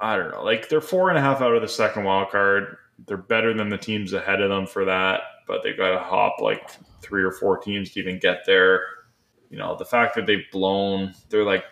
[0.00, 2.76] I don't know like they're four and a half out of the second wild card
[3.06, 6.40] they're better than the teams ahead of them for that but they got to hop
[6.40, 6.70] like
[7.06, 8.82] three or four teams to even get there.
[9.50, 11.64] You know the fact that they've blown they're like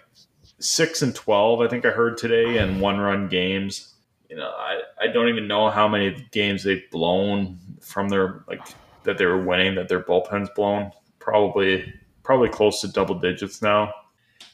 [0.60, 3.94] six and twelve I think I heard today and one run games.
[4.30, 8.60] You know I, I don't even know how many games they've blown from their like
[9.02, 10.92] that they were winning that their bullpen's blown.
[11.18, 13.92] Probably probably close to double digits now.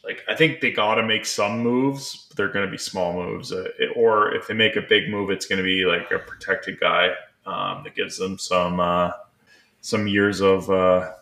[0.02, 3.12] Like I think they got to make some moves but they're going to be small
[3.12, 3.52] moves.
[3.52, 6.18] Uh, it- or if they make a big move it's going to be like a
[6.20, 7.10] protected guy
[7.44, 9.10] um, that gives them some uh,
[9.80, 11.12] some years of uh,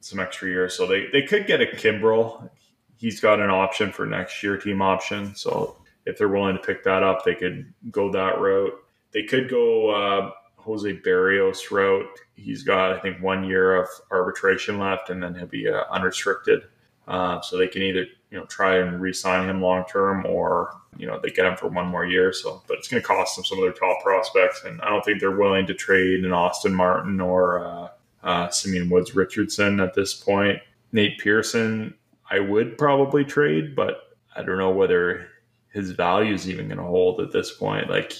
[0.00, 0.76] some extra years.
[0.76, 2.48] So they, they could get a Kimbrel.
[2.96, 5.34] He's got an option for next year, team option.
[5.34, 8.74] So if they're willing to pick that up, they could go that route.
[9.12, 12.06] They could go uh, Jose Berrios route.
[12.34, 16.64] He's got, I think, one year of arbitration left, and then he'll be uh, unrestricted.
[17.06, 21.06] Uh, so they can either you know try and re-sign him long term, or you
[21.06, 22.32] know they get him for one more year.
[22.32, 25.04] So, but it's going to cost them some of their top prospects, and I don't
[25.04, 27.90] think they're willing to trade an Austin Martin or
[28.24, 30.58] uh, Simeon Woods Richardson at this point.
[30.92, 31.94] Nate Pearson,
[32.30, 35.28] I would probably trade, but I don't know whether
[35.72, 37.90] his value is even going to hold at this point.
[37.90, 38.14] Like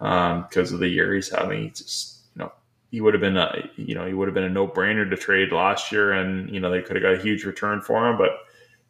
[0.00, 2.52] um, because of the year he's having, just you know
[2.90, 5.16] he would have been a you know he would have been a no brainer to
[5.16, 8.16] trade last year, and you know they could have got a huge return for him,
[8.16, 8.30] but.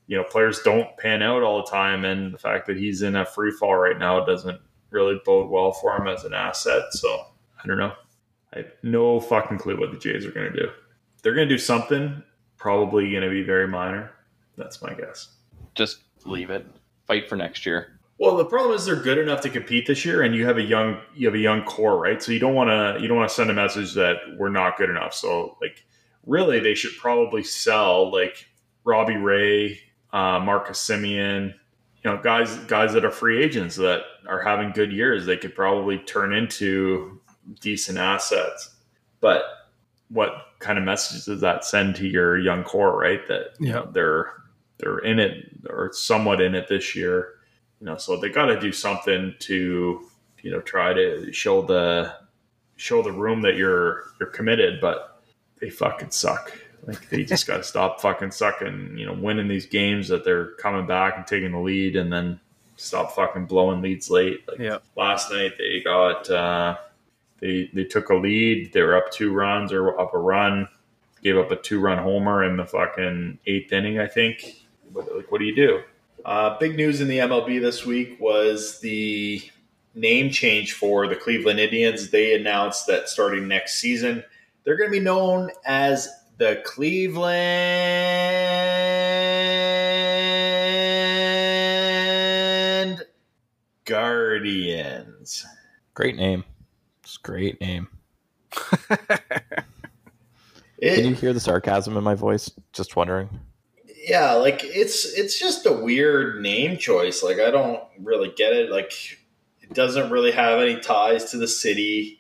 [0.06, 3.14] You know, players don't pan out all the time, and the fact that he's in
[3.14, 6.82] a free fall right now doesn't really bode well for him as an asset.
[6.90, 7.26] So
[7.62, 7.92] I don't know.
[8.54, 10.70] I have no fucking clue what the Jays are going to do.
[11.22, 12.22] They're going to do something,
[12.56, 14.12] probably going to be very minor.
[14.56, 15.28] That's my guess.
[15.74, 16.66] Just leave it.
[17.06, 18.00] Fight for next year.
[18.18, 20.62] Well, the problem is they're good enough to compete this year, and you have a
[20.62, 22.22] young you have a young core, right?
[22.22, 24.76] So you don't want to you don't want to send a message that we're not
[24.76, 25.14] good enough.
[25.14, 25.84] So like,
[26.26, 28.46] really, they should probably sell like
[28.84, 29.80] Robbie Ray,
[30.12, 31.54] uh, Marcus Semien,
[32.04, 35.24] you know, guys guys that are free agents that are having good years.
[35.24, 37.19] They could probably turn into
[37.60, 38.70] decent assets.
[39.20, 39.42] But
[40.08, 43.26] what kind of message does that send to your young core, right?
[43.28, 44.32] That you know, they're
[44.78, 47.34] they're in it or somewhat in it this year
[47.80, 50.02] you know, so they got to do something to,
[50.42, 52.12] you know, try to show the
[52.76, 55.22] show the room that you're you're committed, but
[55.60, 56.52] they fucking suck.
[56.86, 60.52] Like they just got to stop fucking sucking, you know, winning these games that they're
[60.52, 62.38] coming back and taking the lead, and then
[62.76, 64.46] stop fucking blowing leads late.
[64.46, 64.78] Like Yeah.
[64.94, 66.76] last night, they got uh,
[67.40, 68.72] they they took a lead.
[68.72, 70.68] They were up two runs or up a run,
[71.22, 74.66] gave up a two run homer in the fucking eighth inning, I think.
[74.92, 75.82] But, like, what do you do?
[76.24, 79.42] Uh, big news in the MLB this week was the
[79.94, 82.10] name change for the Cleveland Indians.
[82.10, 84.22] They announced that starting next season,
[84.64, 87.30] they're going to be known as the Cleveland
[93.84, 95.46] Guardians.
[95.94, 96.44] Great name.
[97.22, 97.88] Great name.
[100.82, 102.50] It- Can you hear the sarcasm in my voice?
[102.72, 103.28] Just wondering.
[104.08, 108.70] yeah like it's it's just a weird name choice like i don't really get it
[108.70, 108.92] like
[109.60, 112.18] it doesn't really have any ties to the city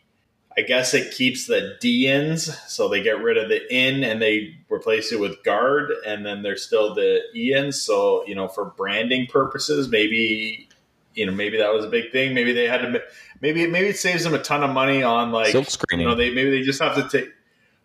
[0.58, 4.54] i guess it keeps the d-ins so they get rid of the in and they
[4.68, 9.26] replace it with guard and then there's still the e-ins so you know for branding
[9.26, 10.68] purposes maybe
[11.14, 12.98] you know maybe that was a big thing maybe they had to ma-
[13.40, 16.04] maybe maybe it saves them a ton of money on like Silk screening.
[16.04, 17.32] you know they maybe they just have to take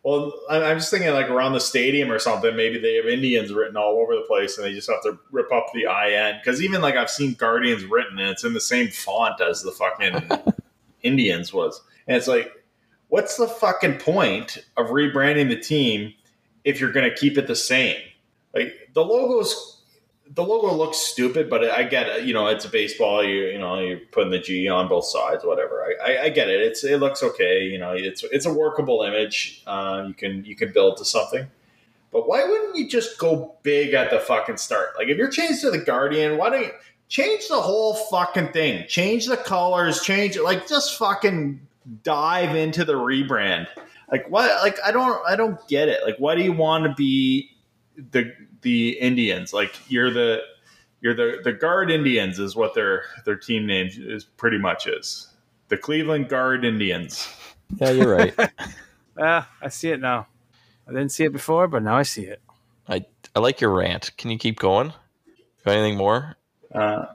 [0.06, 2.56] well, I'm just thinking like around the stadium or something.
[2.56, 5.52] Maybe they have Indians written all over the place, and they just have to rip
[5.52, 6.38] up the IN.
[6.38, 9.72] Because even like I've seen Guardians written, and it's in the same font as the
[9.72, 10.30] fucking
[11.02, 12.52] Indians was, and it's like,
[13.08, 16.14] what's the fucking point of rebranding the team
[16.64, 17.98] if you're going to keep it the same?
[18.54, 19.75] Like the logos,
[20.34, 22.26] the logo looks stupid, but I get it.
[22.26, 23.24] You know, it's a baseball.
[23.24, 25.84] You you know, you're putting the G on both sides, whatever.
[25.84, 26.62] I, I, I get it.
[26.62, 27.64] It's it looks okay.
[27.64, 29.64] You know, it's it's a workable image.
[29.68, 31.48] Uh, you can you can build to something.
[32.12, 34.90] But why wouldn't you just go big at the fucking start?
[34.98, 36.72] Like if you're changed to the Guardian, why don't you
[37.08, 38.86] change the whole fucking thing?
[38.88, 40.44] Change the colors, change it.
[40.44, 41.60] Like just fucking
[42.04, 43.68] dive into the rebrand.
[44.12, 44.50] Like what?
[44.64, 46.00] Like I don't I don't get it.
[46.04, 47.52] Like why do you want to be
[48.12, 48.34] the
[48.66, 49.54] the Indians?
[49.54, 50.42] Like you're the
[51.00, 55.30] you're the the Guard Indians is what their their team name is pretty much is.
[55.70, 57.28] The Cleveland Guard Indians.
[57.78, 58.34] Yeah, you're right.
[59.18, 60.28] Ah, I see it now.
[60.86, 62.42] I didn't see it before, but now I see it.
[62.90, 64.12] I I like your rant.
[64.18, 64.92] Can you keep going?
[65.64, 66.36] Got anything more?
[66.74, 67.06] Uh,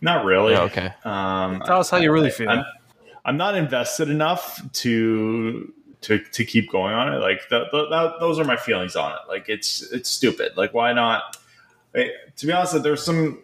[0.00, 0.52] not really.
[0.52, 0.92] Yeah, okay.
[1.04, 2.48] Um, Tell us how you really I- feel.
[2.48, 2.64] I'm,
[3.24, 7.18] I'm not invested enough to to to keep going on it.
[7.18, 9.18] Like th- th- that, those are my feelings on it.
[9.28, 10.52] Like it's it's stupid.
[10.56, 11.36] Like why not?
[11.94, 13.42] I- to be honest, there's some.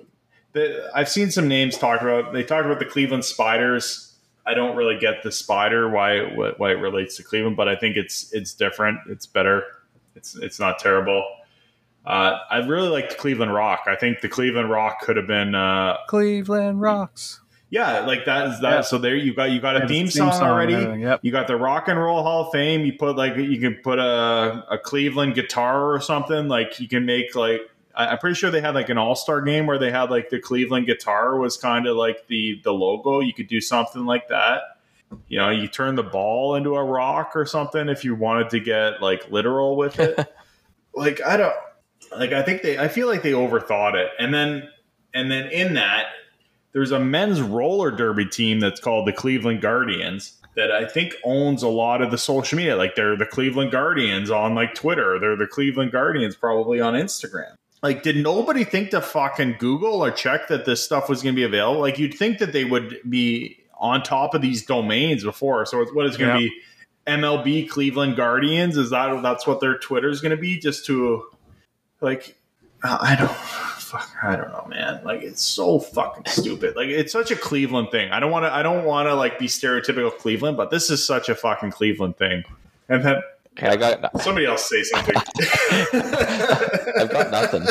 [0.53, 2.33] The, I've seen some names talked about.
[2.33, 4.15] They talked about the Cleveland Spiders.
[4.47, 6.21] I don't really get the spider why
[6.59, 9.01] why it relates to Cleveland, but I think it's it's different.
[9.09, 9.65] It's better.
[10.15, 11.25] It's it's not terrible.
[12.07, 13.85] Uh, I really like the Cleveland Rock.
[13.87, 17.41] I think the Cleveland Rock could have been uh, Cleveland rocks.
[17.75, 18.71] Yeah, like that is that.
[18.71, 18.81] Yeah.
[18.83, 21.01] So there you got you got a Yeah, theme, the theme song, song already.
[21.01, 21.19] yep.
[21.23, 22.83] You got the Rock and Roll Hall of Fame.
[22.87, 26.47] You put like you can put a a Cleveland guitar or something.
[26.47, 27.63] Like you can make like
[27.97, 30.39] I'm pretty sure they had like an All Star game where they had like the
[30.39, 33.19] Cleveland guitar was kind of like the the logo.
[33.19, 34.61] You could do something like that.
[35.27, 38.61] You know, you turn the ball into a rock or something if you wanted to
[38.61, 40.17] get like literal with it.
[40.95, 41.55] like I don't
[42.17, 44.11] like I think they I feel like they overthought it.
[44.21, 44.69] And then
[45.13, 46.07] and then in that
[46.75, 51.63] there's a men's roller derby team that's called the Cleveland Guardians that I think owns
[51.63, 52.77] a lot of the social media.
[52.77, 55.19] Like they're the Cleveland Guardians on like Twitter.
[55.19, 57.55] They're the Cleveland Guardians probably on Instagram.
[57.83, 61.37] Like, did nobody think to fucking Google or check that this stuff was going to
[61.39, 61.83] be available?
[61.83, 65.67] Like, you'd think that they would be on top of these domains before.
[65.67, 66.49] So, it's, what is going to Yeah.
[66.49, 66.63] be
[67.21, 68.79] MLB Cleveland Guardians?
[68.79, 70.59] Is that that's what their Twitter is going to be?
[70.59, 71.25] Just to
[72.01, 72.39] like,
[72.85, 75.01] I don't, fuck, I don't know, man.
[75.05, 76.77] Like, it's so fucking stupid.
[76.77, 78.11] Like, it's such a Cleveland thing.
[78.11, 81.05] I don't want to, I don't want to like be stereotypical Cleveland, but this is
[81.05, 82.45] such a fucking Cleveland thing.
[82.89, 83.23] And then
[83.57, 85.15] Okay, I got somebody else say something.
[85.95, 87.63] I've got nothing.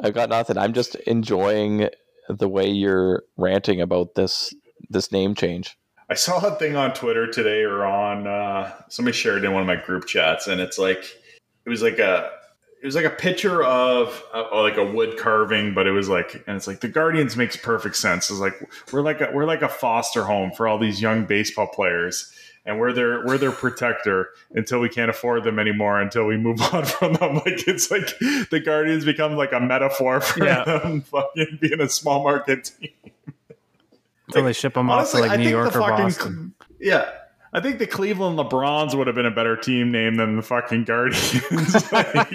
[0.00, 0.58] I've got nothing.
[0.58, 1.88] I'm just enjoying
[2.28, 4.54] the way you're ranting about this
[4.90, 5.78] this name change.
[6.10, 9.66] I saw a thing on Twitter today or on uh, somebody shared in one of
[9.66, 11.02] my group chats, and it's like
[11.64, 12.30] it was like a
[12.80, 16.42] it was like a picture of uh, like a wood carving, but it was like
[16.46, 18.30] and it's like the Guardians makes perfect sense.
[18.30, 18.54] It's like
[18.92, 22.32] we're like a, we're like a foster home for all these young baseball players.
[22.66, 25.98] And we're their we're their protector until we can't afford them anymore.
[26.00, 28.18] Until we move on from them, like it's like
[28.50, 30.64] the Guardians become like a metaphor for Yeah.
[30.64, 32.90] them fucking being a small market team.
[34.26, 36.52] Until they ship them off to like New York or Boston.
[36.78, 37.10] yeah.
[37.52, 40.84] I think the Cleveland LeBrons would have been a better team name than the fucking
[40.84, 41.92] Guardians.
[41.92, 42.28] like,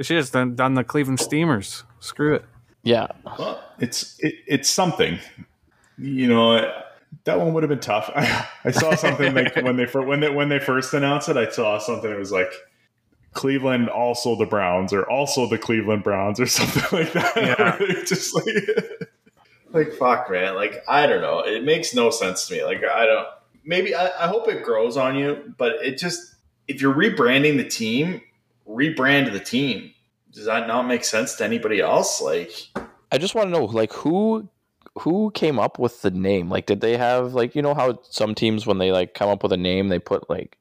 [0.00, 1.84] They should have done, done the Cleveland Steamers.
[1.98, 2.44] Screw it.
[2.82, 3.08] Yeah.
[3.38, 5.18] well, it's it, it's something.
[5.98, 6.72] You know,
[7.24, 8.10] that one would have been tough.
[8.16, 11.50] I, I saw something like when they when they when they first announced it, I
[11.50, 12.50] saw something that was like
[13.34, 17.36] Cleveland also the Browns or also the Cleveland Browns or something like that.
[17.36, 18.04] Yeah.
[18.04, 19.09] Just like
[19.72, 20.54] like fuck, man.
[20.54, 21.40] Like I don't know.
[21.40, 22.64] It makes no sense to me.
[22.64, 23.28] Like I don't.
[23.64, 26.34] Maybe I, I hope it grows on you, but it just
[26.68, 28.22] if you're rebranding the team,
[28.68, 29.92] rebrand the team.
[30.32, 32.20] Does that not make sense to anybody else?
[32.20, 32.52] Like
[33.12, 34.48] I just want to know, like, who
[35.00, 36.48] who came up with the name?
[36.48, 39.42] Like, did they have like you know how some teams when they like come up
[39.42, 40.58] with a name, they put like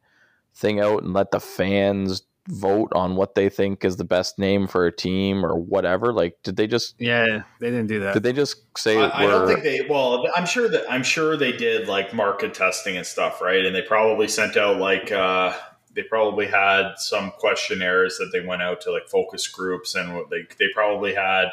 [0.53, 4.67] thing out and let the fans vote on what they think is the best name
[4.67, 6.11] for a team or whatever.
[6.11, 8.13] Like, did they just Yeah, they didn't do that.
[8.13, 9.85] did they just say I, I don't think they.
[9.87, 13.63] Well, I'm sure that I'm sure they did like market testing and stuff, right?
[13.63, 15.55] And they probably sent out like uh,
[15.93, 20.29] they probably had some questionnaires that they went out to like focus groups, and what
[20.29, 21.51] they they probably had,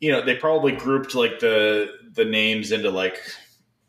[0.00, 3.20] you know, they probably grouped like the the names into like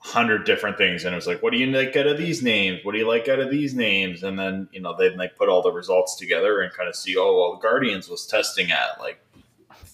[0.03, 2.83] hundred different things, and it was like, what do you like out of these names?
[2.83, 4.23] What do you like out of these names?
[4.23, 7.15] And then you know they like put all the results together and kind of see,
[7.17, 9.23] oh well, Guardians was testing at like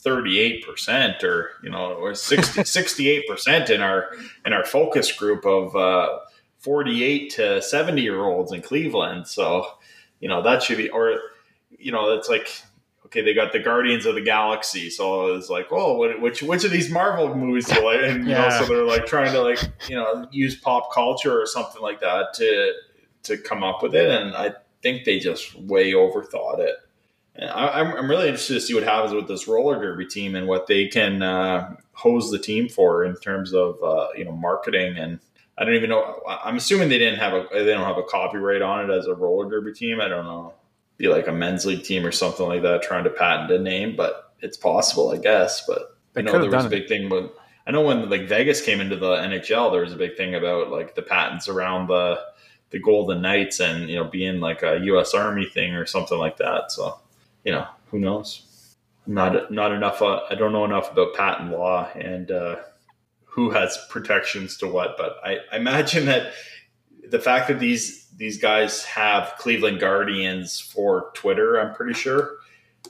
[0.07, 4.11] 38% or you know or 60 68% in our
[4.45, 6.19] in our focus group of uh
[6.59, 9.65] 48 to 70 year olds in Cleveland so
[10.19, 11.19] you know that should be or
[11.77, 12.61] you know it's like
[13.07, 14.89] okay they got the Guardians of the Galaxy.
[14.89, 18.33] So it's like oh what, which which of these Marvel movies do like and you
[18.33, 21.99] know so they're like trying to like you know use pop culture or something like
[22.01, 22.73] that to
[23.23, 24.09] to come up with it.
[24.09, 26.75] And I think they just way overthought it.
[27.35, 30.35] And I, I'm, I'm really interested to see what happens with this roller derby team
[30.35, 34.31] and what they can uh, hose the team for in terms of uh, you know
[34.31, 34.97] marketing.
[34.97, 35.19] And
[35.57, 36.21] I don't even know.
[36.27, 39.13] I'm assuming they didn't have a they don't have a copyright on it as a
[39.13, 40.01] roller derby team.
[40.01, 40.53] I don't know,
[40.97, 43.95] be like a men's league team or something like that, trying to patent a name,
[43.95, 45.65] but it's possible, I guess.
[45.65, 46.79] But They I know there was a done it.
[46.79, 47.29] big thing when
[47.65, 50.69] I know when like Vegas came into the NHL, there was a big thing about
[50.71, 52.19] like the patents around the
[52.69, 55.13] the Golden Knights and you know being like a U.S.
[55.13, 56.71] Army thing or something like that.
[56.71, 56.99] So
[57.43, 58.43] you know who knows.
[59.05, 60.01] Not not enough.
[60.01, 62.57] Uh, I don't know enough about patent law and uh,
[63.25, 64.95] who has protections to what.
[64.97, 66.33] But I, I imagine that
[67.09, 72.31] the fact that these these guys have Cleveland Guardians for Twitter, I'm pretty sure,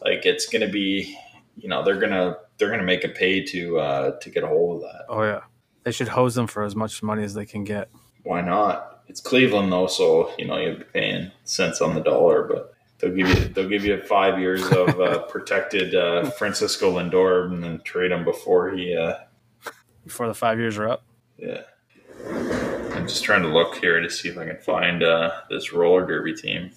[0.02, 1.18] like it's going to be,
[1.58, 4.78] you know, they're gonna they're gonna make a pay to uh, to get a hold
[4.78, 5.06] of that.
[5.10, 5.42] oh yeah,
[5.84, 7.90] they should hose them for as much money as they can get.
[8.24, 9.02] Why not?
[9.08, 13.14] It's Cleveland though, so you know you'll be paying cents on the dollar, but they'll
[13.16, 17.80] give you they'll give you five years of uh, protected uh, Francisco Lindor and then
[17.82, 18.96] trade him before he.
[18.96, 19.14] Uh,
[20.06, 21.04] Before the five years are up.
[21.38, 21.62] yeah,
[23.08, 26.06] I'm just trying to look here to see if I can find uh, this roller
[26.06, 26.72] derby team.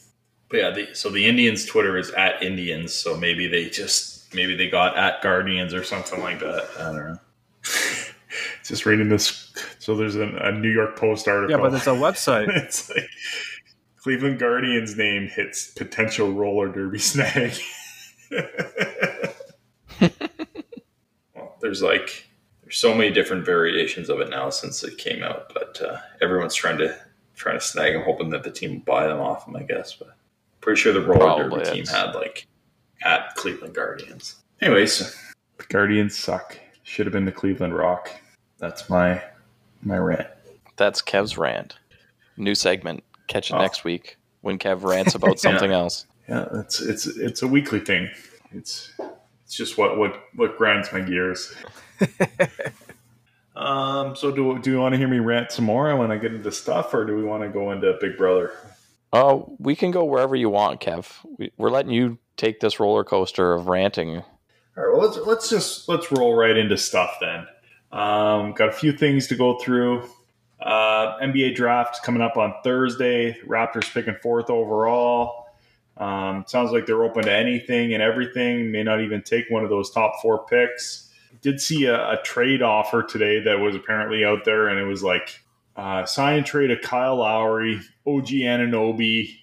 [0.48, 4.54] But yeah, the, so the Indians Twitter is at Indians, so maybe they just maybe
[4.54, 6.68] they got at Guardians or something like that.
[6.78, 7.18] I don't know.
[8.64, 9.52] just reading this.
[9.80, 11.50] So there's a, a New York Post article.
[11.50, 12.46] Yeah, but it's a website.
[12.56, 13.08] it's like
[13.96, 17.54] Cleveland Guardians name hits potential roller derby snag.
[21.34, 22.29] well, there's like
[22.70, 26.54] there's so many different variations of it now since it came out, but uh, everyone's
[26.54, 26.96] trying to
[27.34, 29.56] trying to snag them, hoping that the team will buy them off them.
[29.56, 30.14] I guess, but
[30.60, 31.18] pretty sure the roller
[31.48, 32.46] Probably derby team had like
[33.02, 34.36] at Cleveland Guardians.
[34.60, 35.16] Anyways,
[35.58, 36.56] the Guardians suck.
[36.84, 38.08] Should have been the Cleveland Rock.
[38.58, 39.20] That's my
[39.82, 40.28] my rant.
[40.76, 41.76] That's Kev's rant.
[42.36, 43.02] New segment.
[43.26, 43.60] Catch it Oh.
[43.60, 46.06] next week when Kev rants about something else.
[46.28, 48.08] Yeah, it's it's it's a weekly thing.
[48.52, 48.92] It's
[49.44, 51.52] it's just what what what grinds my gears.
[53.56, 54.16] um.
[54.16, 56.52] So do do you want to hear me rant some more when I get into
[56.52, 58.52] stuff, or do we want to go into Big Brother?
[59.12, 61.12] Oh, we can go wherever you want, Kev.
[61.38, 64.18] We, we're letting you take this roller coaster of ranting.
[64.18, 64.24] All
[64.76, 64.96] right.
[64.96, 67.46] Well, let's let's just let's roll right into stuff then.
[67.92, 70.08] Um, got a few things to go through.
[70.60, 73.36] Uh, NBA draft coming up on Thursday.
[73.46, 75.46] Raptors picking fourth overall.
[75.96, 78.70] Um, sounds like they're open to anything and everything.
[78.70, 81.09] May not even take one of those top four picks.
[81.42, 85.02] Did see a, a trade offer today that was apparently out there, and it was
[85.02, 85.40] like
[85.76, 89.36] uh, sign and trade of Kyle Lowry, OG Anunoby,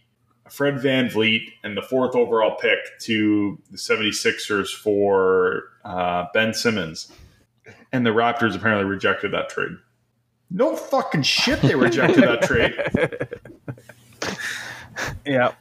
[0.49, 7.11] Fred VanVleet, and the fourth overall pick to the 76ers for uh, Ben Simmons.
[7.91, 9.71] And the Raptors apparently rejected that trade.
[10.49, 12.73] No fucking shit, they rejected that trade.
[15.25, 15.53] Yeah.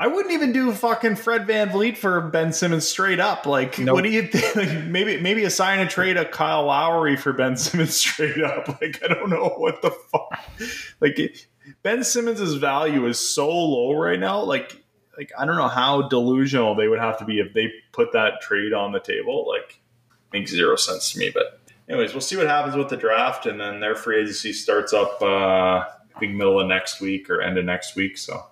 [0.00, 3.44] I wouldn't even do fucking Fred VanVleet for Ben Simmons straight up.
[3.44, 3.94] Like, Nope.
[3.96, 4.56] what do you think?
[4.56, 8.66] Like, maybe maybe a sign and trade of Kyle Lowry for Ben Simmons straight up.
[8.80, 10.40] Like, I don't know what the fuck.
[11.00, 11.46] Like, it-
[11.82, 14.42] Ben Simmons's value is so low right now.
[14.42, 14.82] Like,
[15.18, 18.40] like I don't know how delusional they would have to be if they put that
[18.40, 19.46] trade on the table.
[19.46, 19.80] Like,
[20.32, 21.30] makes zero sense to me.
[21.32, 21.60] But
[21.90, 25.20] anyways, we'll see what happens with the draft, and then their free agency starts up.
[25.20, 25.26] Uh,
[25.84, 28.16] I think middle of next week or end of next week.
[28.16, 28.46] So.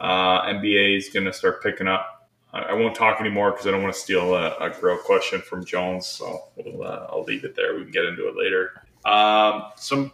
[0.00, 2.28] Uh, NBA is going to start picking up.
[2.52, 5.40] I, I won't talk anymore because I don't want to steal a, a grill question
[5.40, 6.06] from Jones.
[6.06, 7.74] So we'll, uh, I'll leave it there.
[7.74, 8.82] We can get into it later.
[9.04, 10.12] Um, some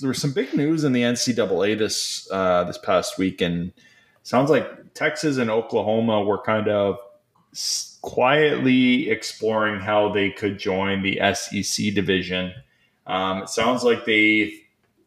[0.00, 3.72] there was some big news in the NCAA this uh, this past week, and
[4.22, 6.98] sounds like Texas and Oklahoma were kind of
[8.02, 12.52] quietly exploring how they could join the SEC division.
[13.06, 14.52] Um, it sounds like they,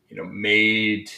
[0.10, 1.12] you know, made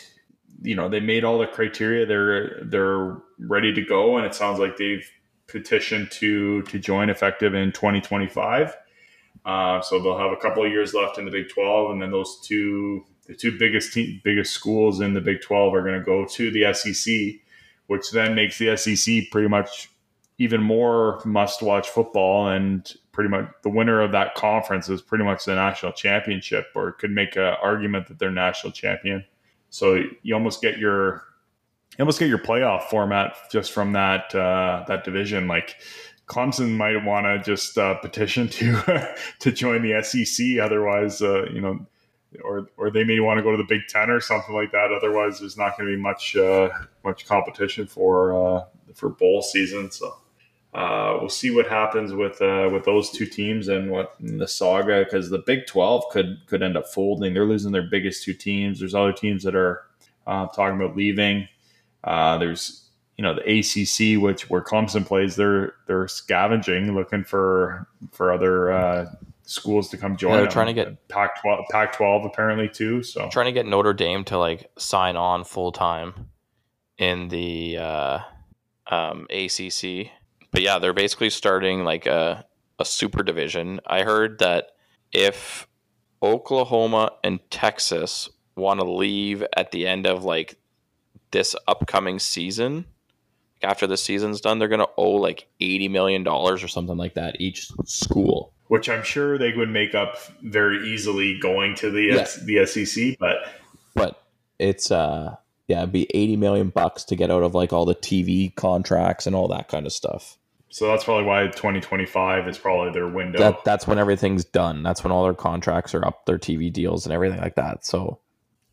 [0.61, 2.05] you know they made all the criteria.
[2.05, 4.17] They're they're ready to go.
[4.17, 5.09] And it sounds like they've
[5.47, 8.75] petitioned to to join effective in 2025
[9.45, 12.11] uh, so they'll have a couple of years left in the big 12 and then
[12.11, 16.25] those two the two biggest biggest schools in the big 12 are going to go
[16.25, 17.39] to the sec
[17.87, 19.89] which then makes the sec pretty much
[20.37, 22.47] even more must watch football.
[22.47, 26.91] And pretty much the winner of that conference is pretty much the national championship or
[26.93, 29.25] could make an argument that they're national champion
[29.69, 31.23] so you almost get your
[31.97, 35.47] you almost get your playoff format just from that uh, that division.
[35.47, 35.75] Like
[36.27, 40.59] Clemson might want to just uh, petition to to join the SEC.
[40.59, 41.85] Otherwise, uh, you know,
[42.43, 44.91] or or they may want to go to the Big Ten or something like that.
[44.91, 46.69] Otherwise, there's not going to be much uh,
[47.03, 49.91] much competition for uh, for bowl season.
[49.91, 50.17] So.
[50.73, 55.03] Uh, we'll see what happens with uh, with those two teams and what the saga
[55.03, 57.33] because the Big Twelve could could end up folding.
[57.33, 58.79] They're losing their biggest two teams.
[58.79, 59.83] There's other teams that are
[60.27, 61.47] uh, talking about leaving.
[62.03, 65.35] Uh, there's you know the ACC, which where Clemson plays.
[65.35, 69.05] They're they're scavenging, looking for for other uh,
[69.43, 70.33] schools to come join.
[70.33, 70.51] they're them.
[70.51, 73.01] trying to get- Pac twelve Pac twelve apparently too.
[73.01, 76.29] So trying to get Notre Dame to like sign on full time
[76.99, 78.19] in the uh,
[78.91, 80.11] um, ACC.
[80.57, 82.43] But yeah, they're basically starting like a
[82.79, 83.79] a super division.
[83.85, 84.71] I heard that
[85.11, 85.67] if
[86.23, 90.57] Oklahoma and Texas want to leave at the end of like
[91.29, 92.85] this upcoming season,
[93.61, 97.13] after the season's done, they're going to owe like eighty million dollars or something like
[97.13, 98.51] that each school.
[98.65, 102.27] which I'm sure they would make up very easily going to the Yeah.
[102.45, 103.47] the SEC, but
[103.93, 104.23] but
[104.57, 105.35] it's uh
[105.67, 109.27] yeah, it'd be 80 million bucks to get out of like all the TV contracts
[109.27, 110.37] and all that kind of stuff.
[110.69, 113.39] So that's probably why 2025 is probably their window.
[113.39, 114.83] That that's when everything's done.
[114.83, 117.85] That's when all their contracts are up, their TV deals and everything like that.
[117.85, 118.19] So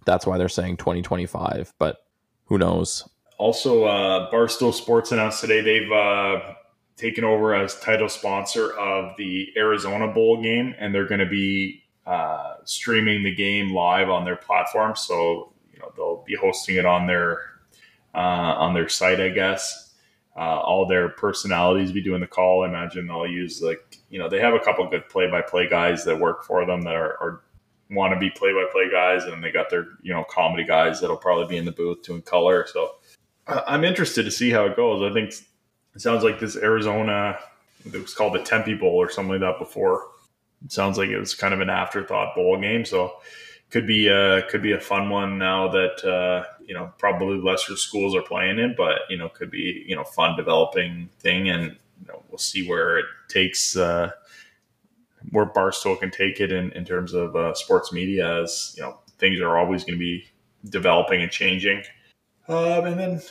[0.04, 2.04] that's why they're saying 2025, but
[2.46, 3.08] who knows?
[3.38, 6.54] Also, uh, Barstool Sports announced today they've uh,
[6.96, 11.82] taken over as title sponsor of the Arizona Bowl game, and they're going to be
[12.06, 14.94] uh, streaming the game live on their platform.
[14.96, 17.40] So you know they'll be hosting it on their
[18.14, 19.83] uh, on their site, I guess.
[20.36, 22.64] Uh, all their personalities be doing the call.
[22.64, 25.68] I imagine they'll use like you know they have a couple good play by play
[25.68, 27.42] guys that work for them that are, are
[27.90, 31.00] want to be play by play guys, and they got their you know comedy guys
[31.00, 32.66] that'll probably be in the booth doing color.
[32.72, 32.96] So
[33.46, 35.08] I'm interested to see how it goes.
[35.08, 35.34] I think
[35.94, 37.38] it sounds like this Arizona,
[37.84, 40.08] it was called the Tempe Bowl or something like that before.
[40.64, 43.18] It sounds like it was kind of an afterthought bowl game, so
[43.74, 47.76] could be a could be a fun one now that uh, you know probably lesser
[47.76, 51.76] schools are playing it, but you know could be you know fun developing thing, and
[52.00, 53.76] you know we'll see where it takes.
[53.76, 54.12] Uh,
[55.30, 59.00] where Barstool can take it in, in terms of uh, sports media, as you know,
[59.18, 60.24] things are always going to be
[60.68, 61.82] developing and changing.
[62.46, 63.22] Um, and then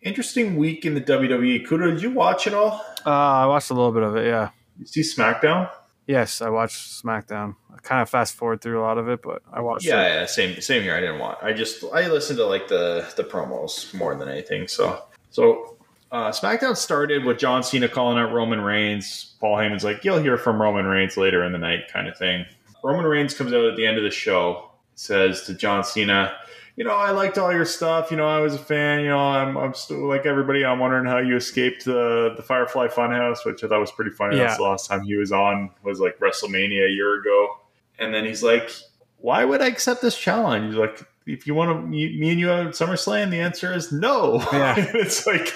[0.00, 1.66] interesting week in the WWE.
[1.66, 2.82] Kudo, did you watch it all?
[3.04, 4.26] Uh, I watched a little bit of it.
[4.26, 4.50] Yeah.
[4.78, 5.68] You see SmackDown?
[6.06, 7.54] Yes, I watched SmackDown.
[7.72, 9.86] I kind of fast forward through a lot of it, but I watched.
[9.86, 10.08] Yeah, it.
[10.08, 10.94] yeah, same same here.
[10.94, 11.38] I didn't want.
[11.42, 14.66] I just I listened to like the the promos more than anything.
[14.66, 15.76] So so
[16.10, 19.34] uh, SmackDown started with John Cena calling out Roman Reigns.
[19.40, 22.44] Paul Heyman's like, "You'll hear from Roman Reigns later in the night," kind of thing.
[22.82, 26.34] Roman Reigns comes out at the end of the show, says to John Cena,
[26.76, 28.10] you know, I liked all your stuff.
[28.10, 29.00] You know, I was a fan.
[29.00, 30.64] You know, I'm, I'm still like everybody.
[30.64, 34.36] I'm wondering how you escaped the the Firefly Funhouse, which I thought was pretty funny.
[34.36, 34.44] Yeah.
[34.44, 37.58] That's the last time he was on was like WrestleMania a year ago.
[37.98, 38.70] And then he's like,
[39.18, 42.40] "Why would I accept this challenge?" He's like, "If you want to, me me and
[42.40, 44.74] you at SummerSlam, the answer is no." Yeah.
[44.78, 45.54] it's like,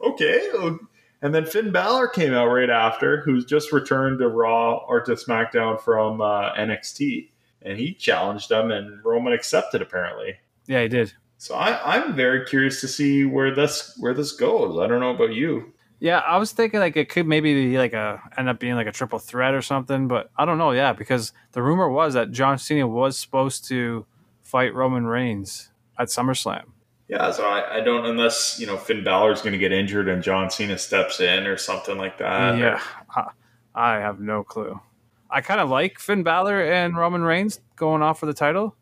[0.00, 0.50] okay.
[1.22, 5.12] And then Finn Balor came out right after, who's just returned to Raw or to
[5.12, 7.30] SmackDown from uh, NXT,
[7.62, 10.36] and he challenged him, and Roman accepted apparently.
[10.66, 11.12] Yeah, he did.
[11.38, 14.78] So I, I'm very curious to see where this where this goes.
[14.78, 15.72] I don't know about you.
[15.98, 18.86] Yeah, I was thinking like it could maybe be like a end up being like
[18.86, 20.72] a triple threat or something, but I don't know.
[20.72, 24.06] Yeah, because the rumor was that John Cena was supposed to
[24.42, 26.64] fight Roman Reigns at SummerSlam.
[27.08, 30.22] Yeah, so I, I don't unless you know Finn Balor's going to get injured and
[30.22, 32.58] John Cena steps in or something like that.
[32.58, 32.80] yeah,
[33.14, 33.30] I,
[33.74, 34.80] I have no clue.
[35.30, 38.76] I kind of like Finn Balor and Roman Reigns going off for the title,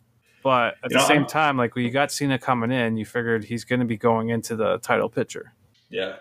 [0.45, 2.97] but at You the know, same I'm- time, like when you got Cena coming in,
[2.97, 5.53] you figured he's going to be going into the title picture.
[5.91, 6.17] Yeah,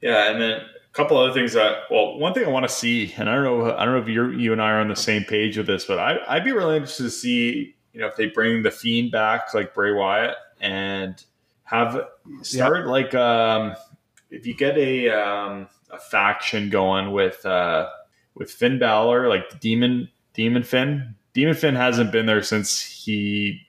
[0.00, 3.14] yeah, and then a couple other things that well, one thing I want to see,
[3.16, 4.96] and I don't know, I don't know if you you and I are on the
[4.96, 8.16] same page with this, but I, I'd be really interested to see you know if
[8.16, 11.22] they bring the Fiend back like Bray Wyatt and
[11.64, 12.00] have
[12.42, 13.74] start like um
[14.30, 17.88] if you get a um a faction going with uh
[18.34, 21.14] with Finn Balor like the Demon Demon Finn.
[21.34, 23.60] Demon Finn hasn't been there since he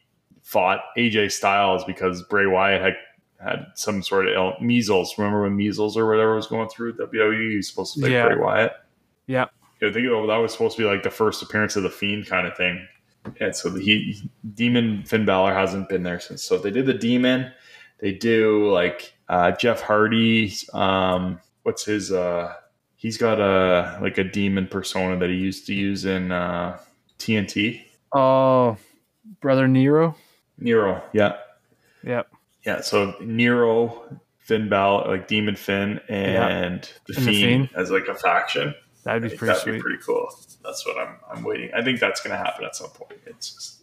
[0.43, 2.93] fought AJ Styles because Bray Wyatt had
[3.39, 5.17] had some sort of ill, measles.
[5.17, 7.51] Remember when measles or whatever was going through WWE?
[7.51, 8.27] He was supposed to fight Yeah.
[8.27, 8.73] Bray Wyatt.
[9.27, 9.45] Yeah.
[9.81, 12.45] I think that was supposed to be like the first appearance of the Fiend kind
[12.45, 12.85] of thing.
[13.39, 16.43] And so the, he Demon Finn Balor hasn't been there since.
[16.43, 17.51] So they did the Demon.
[17.99, 20.53] They do like uh, Jeff Hardy.
[20.73, 22.11] Um, what's his?
[22.11, 22.53] Uh,
[22.95, 26.77] he's got a like a demon persona that he used to use in uh,
[27.19, 27.81] TNT.
[28.11, 28.77] Oh,
[29.41, 30.15] brother Nero.
[30.57, 31.03] Nero.
[31.13, 31.37] Yeah.
[32.03, 32.27] Yep.
[32.65, 37.69] Yeah, so Nero, Finn Balor, like Demon Finn, and the, And the Fiend Fiend.
[37.75, 38.73] as like a faction.
[39.03, 39.71] That'd be pretty that'd sweet.
[39.73, 40.27] be pretty cool.
[40.63, 41.71] That's what I'm I'm waiting.
[41.73, 43.19] I think that's going to happen at some point.
[43.25, 43.81] It's just,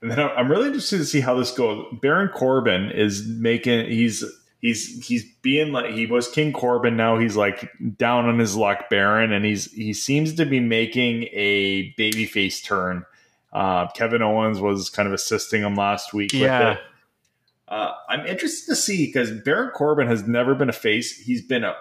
[0.00, 1.84] and then I'm really interested to see how this goes.
[2.00, 4.24] Baron Corbin is making he's
[4.60, 6.96] he's he's being like he was King Corbin.
[6.96, 11.24] Now he's like down on his luck, Baron, and he's he seems to be making
[11.32, 13.04] a babyface turn.
[13.52, 16.76] Uh, Kevin Owens was kind of assisting him last week Yeah.
[17.68, 21.16] Uh, I'm interested to see because Baron Corbin has never been a face.
[21.16, 21.74] He's been a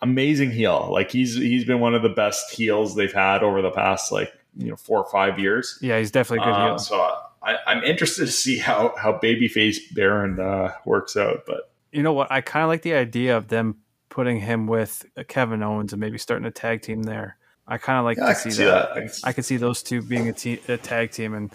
[0.00, 0.88] amazing heel.
[0.92, 4.32] Like he's he's been one of the best heels they've had over the past like
[4.56, 5.78] you know four or five years.
[5.82, 6.78] Yeah, he's definitely a good Uh, heel.
[6.78, 11.44] So I, I'm interested to see how how babyface Baron uh, works out.
[11.44, 12.30] But You know what?
[12.30, 13.76] I kind of like the idea of them
[14.08, 17.36] putting him with uh, Kevin Owens and maybe starting a tag team there.
[17.66, 18.90] I kind of like Yeah, to I see, see that.
[18.90, 18.96] that.
[18.96, 21.50] I can see- I could see those two being a, te- a tag team and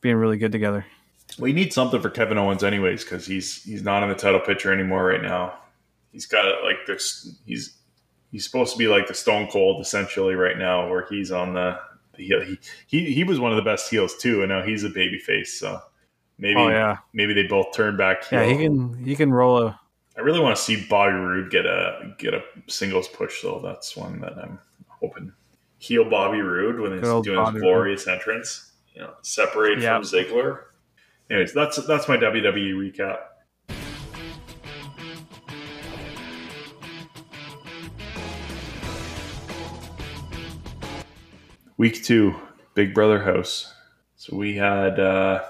[0.00, 0.84] being really good together.
[1.38, 4.72] we need something for Kevin Owens anyways because he's he's not in the title picture
[4.72, 5.54] anymore right now.
[6.12, 7.36] He's got like this.
[7.46, 7.74] He's
[8.32, 11.78] he's supposed to be like the Stone Cold essentially right now, where he's on the
[12.16, 12.40] the heel.
[12.42, 15.18] He he he was one of the best heels too, and now he's a baby
[15.18, 15.58] face.
[15.58, 15.80] So
[16.38, 18.24] maybe Oh yeah, maybe they both turn back.
[18.24, 18.40] Heel.
[18.42, 18.46] yeah.
[18.52, 19.80] He can he can roll a
[20.16, 23.60] I really want to see Bobby Roode get a get a singles push though.
[23.60, 24.58] That's one that I'm
[24.88, 25.32] hoping.
[25.78, 28.72] Heel Bobby Roode when he's doing Bobby his glorious entrance.
[28.94, 29.96] You know, separate Yeah.
[29.96, 30.62] from Ziggler.
[31.30, 33.18] Anyways, that's that's my WWE recap.
[41.76, 42.34] Week two,
[42.74, 43.72] Big Brother House.
[44.16, 45.44] So we had uh,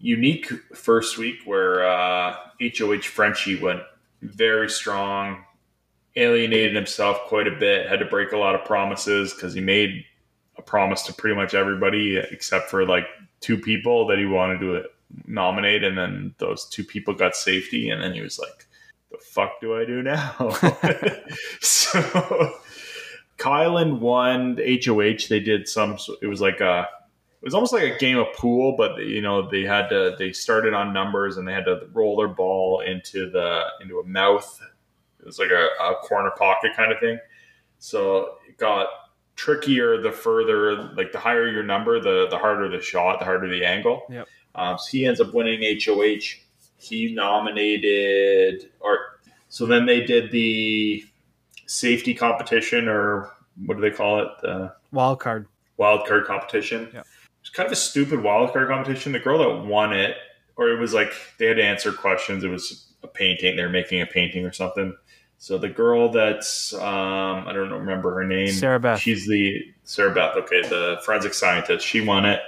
[0.00, 3.82] unique first week where uh, HOH Frenchie went
[4.22, 5.44] very strong,
[6.16, 10.04] alienated himself quite a bit, had to break a lot of promises because he made
[10.56, 13.06] a promise to pretty much everybody except for like
[13.40, 14.84] two people that he wanted to
[15.26, 18.66] nominate, and then those two people got safety, and then he was like,
[19.10, 20.56] "The fuck do I do now?"
[21.60, 22.54] so.
[23.38, 25.28] Kylan won the HOH.
[25.30, 25.96] They did some.
[26.20, 26.86] It was like a.
[27.42, 30.14] It was almost like a game of pool, but you know they had to.
[30.18, 34.04] They started on numbers and they had to roll their ball into the into a
[34.04, 34.60] mouth.
[35.20, 37.18] It was like a, a corner pocket kind of thing.
[37.78, 38.88] So it got
[39.36, 43.48] trickier the further, like the higher your number, the the harder the shot, the harder
[43.48, 44.02] the angle.
[44.10, 44.28] Yep.
[44.54, 46.44] Um, so he ends up winning HOH.
[46.76, 48.98] He nominated, or
[49.48, 51.04] so then they did the
[51.66, 53.30] safety competition, or
[53.64, 54.28] what do they call it?
[54.42, 55.46] The wild card.
[55.78, 56.90] wild card competition.
[56.92, 57.06] Yep.
[57.52, 59.12] Kind of a stupid wildcard competition.
[59.12, 60.16] The girl that won it,
[60.56, 62.44] or it was like they had to answer questions.
[62.44, 63.56] It was a painting.
[63.56, 64.96] They were making a painting or something.
[65.38, 68.50] So the girl that's um, I don't remember her name.
[68.52, 69.00] Sarah Beth.
[69.00, 70.36] She's the Sarah Beth.
[70.36, 71.86] Okay, the forensic scientist.
[71.86, 72.40] She won it.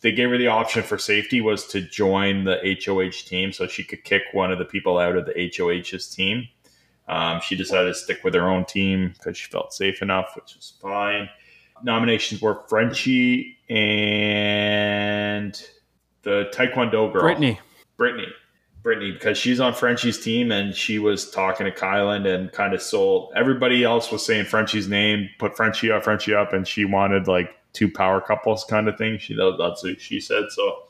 [0.00, 3.82] they gave her the option for safety was to join the HOH team, so she
[3.82, 6.48] could kick one of the people out of the HOH's team.
[7.08, 10.56] Um, she decided to stick with her own team because she felt safe enough, which
[10.56, 11.28] is fine.
[11.82, 15.54] Nominations were Frenchie and
[16.22, 17.58] the Taekwondo girl, Britini.
[17.98, 18.28] Britini.
[18.84, 22.80] Britini, because she's on Frenchie's team and she was talking to Kylan and kind of
[22.80, 23.32] sold.
[23.34, 27.50] Everybody else was saying Frenchie's name, put Frenchie up, Frenchie up, and she wanted like
[27.72, 29.18] two power couples kind of thing.
[29.18, 30.44] She that's what she said.
[30.50, 30.84] So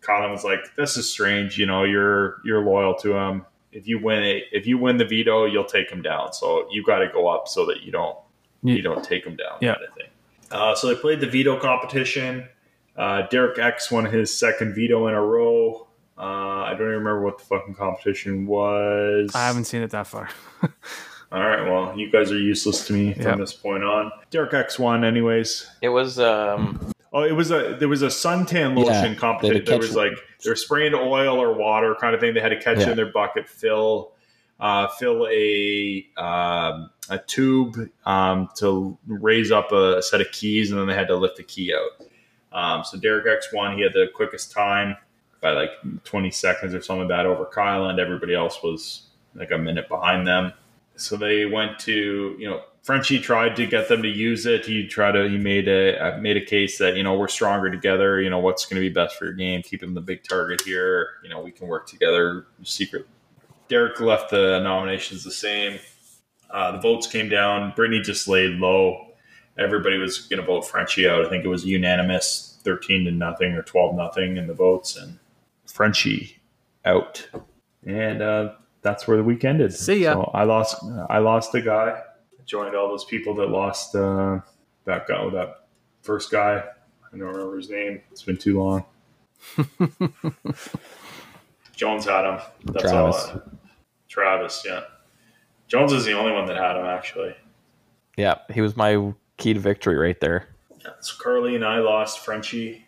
[0.00, 1.58] Kylan was like, "This is strange.
[1.58, 3.44] You know, you're you're loyal to him.
[3.70, 6.32] If you win it, if you win the veto, you'll take him down.
[6.32, 8.16] So you got to go up so that you don't
[8.62, 9.58] you don't take him down.
[9.60, 9.74] Yeah.
[9.74, 10.06] Kind of thing.
[10.52, 12.46] Uh, so they played the veto competition.
[12.96, 15.86] Uh, Derek X won his second veto in a row.
[16.18, 16.22] Uh,
[16.64, 19.30] I don't even remember what the fucking competition was.
[19.34, 20.28] I haven't seen it that far.
[21.32, 23.38] All right, well, you guys are useless to me from Yep.
[23.38, 24.12] this point on.
[24.30, 25.66] Derek X won, anyways.
[25.80, 29.64] It was um Oh, it was a there was a suntan lotion they competition.
[29.64, 30.12] There was like
[30.44, 32.34] they were spraying oil or water kind of thing.
[32.34, 32.90] They had to catch it Yeah.
[32.90, 34.12] in their bucket, fill
[34.60, 40.80] uh, fill a um, a tube um, to raise up a set of keys, and
[40.80, 42.06] then they had to lift the key out.
[42.52, 43.76] Um, so Derek X won.
[43.76, 44.96] He had the quickest time
[45.40, 45.70] by like
[46.04, 50.26] 20 seconds or something that over Kyle, and everybody else was like a minute behind
[50.26, 50.52] them.
[50.96, 54.64] So they went to you know Frenchie tried to get them to use it.
[54.64, 57.70] He tried to he made a uh, made a case that you know we're stronger
[57.70, 58.20] together.
[58.20, 59.62] You know what's going to be best for your game.
[59.62, 61.08] Keep him the big target here.
[61.22, 62.46] You know we can work together.
[62.62, 63.06] Secret.
[63.68, 65.78] Derek left the nominations the same.
[66.52, 67.72] Uh, the votes came down.
[67.72, 69.06] Britini just laid low.
[69.58, 71.24] Everybody was going to vote Frenchie out.
[71.24, 75.18] I think it was unanimous, thirteen to nothing or twelve nothing in the votes, and
[75.66, 76.38] Frenchie
[76.84, 77.26] out.
[77.86, 78.52] And uh,
[78.82, 79.72] that's where the week ended.
[79.74, 80.14] See ya.
[80.14, 80.82] So I lost.
[81.08, 82.02] I lost a guy.
[82.44, 84.40] Joined all those people that lost uh,
[84.84, 85.30] that guy.
[85.30, 85.66] That
[86.02, 86.62] first guy.
[87.12, 88.00] I don't remember his name.
[88.10, 88.84] It's been too long.
[91.76, 92.40] Jones had him.
[92.64, 93.28] That's Travis.
[93.28, 93.42] all.
[94.08, 94.80] Travis, yeah.
[95.72, 97.34] Jones is the only one that had him actually.
[98.18, 100.46] yeah, he was my key to victory right there.
[100.84, 102.84] Yeah, so Carly and I lost Frenchie.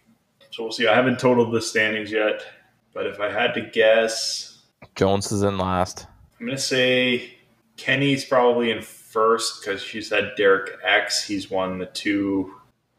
[0.51, 0.87] So we'll see.
[0.87, 2.45] I haven't totaled the standings yet,
[2.93, 4.59] but if I had to guess,
[4.97, 6.07] Jones is in last.
[6.39, 7.39] I'm gonna say
[7.79, 11.27] Kenny's probably in first because she said Derek X.
[11.27, 12.55] He's won the two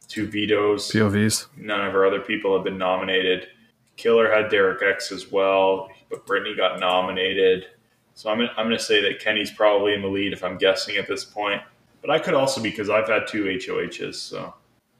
[0.07, 0.91] two vetoes.
[0.91, 1.45] POVs.
[1.57, 3.49] None of our other people have been nominated.
[3.97, 7.67] Killer had Derek X as well, but Britini got nominated.
[8.15, 10.95] So I'm, I'm going to say that Kenny's probably in the lead if I'm guessing
[10.95, 11.61] at this point.
[12.01, 14.15] But I could also be because I've had two HOHs.
[14.15, 14.53] So,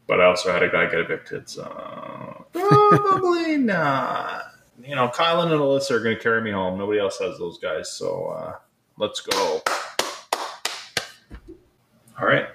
[0.06, 1.50] but I also had a guy get evicted.
[1.50, 4.44] So probably not.
[4.84, 6.78] You know, Kylan and Alyssa are going to carry me home.
[6.78, 7.92] Nobody else has those guys.
[7.92, 8.56] So uh,
[8.98, 9.62] let's go.
[12.20, 12.48] All right,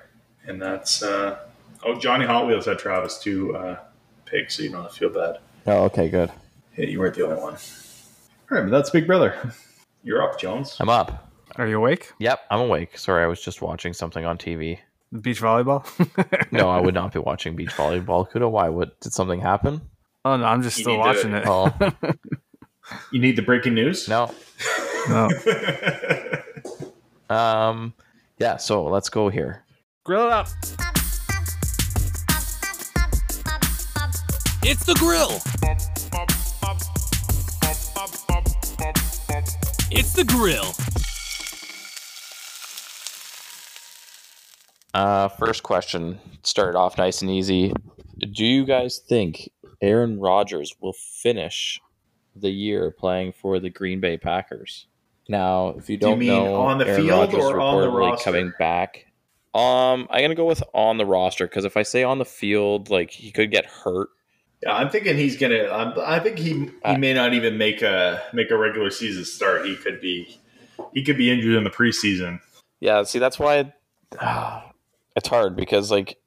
[0.46, 1.38] and that's uh,
[1.84, 3.54] oh Johnny Hot Wheels had Travis too.
[3.54, 3.78] Uh,
[4.24, 5.38] pig, so you don't have to feel bad.
[5.66, 6.30] Oh, okay, good.
[6.72, 7.54] Hey, you weren't the only one.
[7.54, 9.52] All right, but that's Big Brother.
[10.02, 10.76] You're up, Jones.
[10.80, 11.30] I'm up.
[11.56, 12.12] Are you awake?
[12.18, 12.96] Yep, I'm awake.
[12.96, 14.78] Sorry, I was just watching something on TV.
[15.20, 15.84] Beach volleyball?
[16.52, 18.28] No, I would not be watching beach volleyball.
[18.30, 18.68] Kudo, why?
[18.68, 19.80] What did something happen?
[20.24, 21.44] oh no, I'm just You still need to- watching it.
[21.46, 22.12] Oh
[23.12, 24.08] You need the breaking news.
[24.08, 24.30] no.
[25.08, 25.28] No.
[27.30, 27.94] Um,
[28.38, 28.56] yeah.
[28.56, 29.62] So let's go here.
[30.04, 30.48] Grill it up.
[34.64, 35.38] It's the grill.
[39.90, 40.72] It's the grill.
[44.94, 46.18] Uh, first question.
[46.42, 47.72] Started off nice and easy.
[48.18, 49.50] Do you guys think
[49.80, 51.80] Aaron Rodgers will finish
[52.36, 54.86] the year playing for the Green Bay Packers?
[55.28, 57.80] Now, if you Do you don't mean know, on the Aaron field Rodgers or on
[57.82, 58.24] the roster?
[58.24, 59.06] coming back.
[59.54, 62.88] Um, I'm gonna go with on the roster because if I say on the field,
[62.90, 64.08] like he could get hurt.
[64.62, 65.68] Yeah, I'm thinking he's gonna.
[65.68, 69.64] I'm, I think he he may not even make a make a regular season start.
[69.64, 70.38] He could be
[70.92, 72.40] he could be injured in the preseason.
[72.80, 73.72] Yeah, see, that's why
[75.16, 76.18] it's hard because like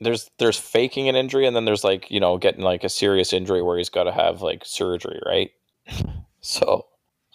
[0.00, 3.32] there's there's faking an injury and then there's like you know getting like a serious
[3.32, 5.50] injury where he's got to have like surgery, right?
[6.40, 6.86] so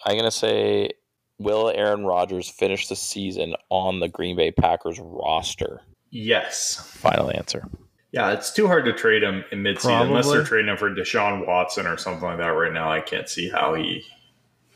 [0.05, 0.91] I'm gonna say,
[1.39, 5.81] will Aaron Rodgers finish the season on the Green Bay Packers roster?
[6.11, 6.75] Yes.
[6.75, 7.67] Final answer.
[8.13, 11.47] Yeah, it's too hard to trade him in midseason unless they're trading him for Deshaun
[11.47, 12.49] Watson or something like that.
[12.49, 14.05] Right now, I can't see how he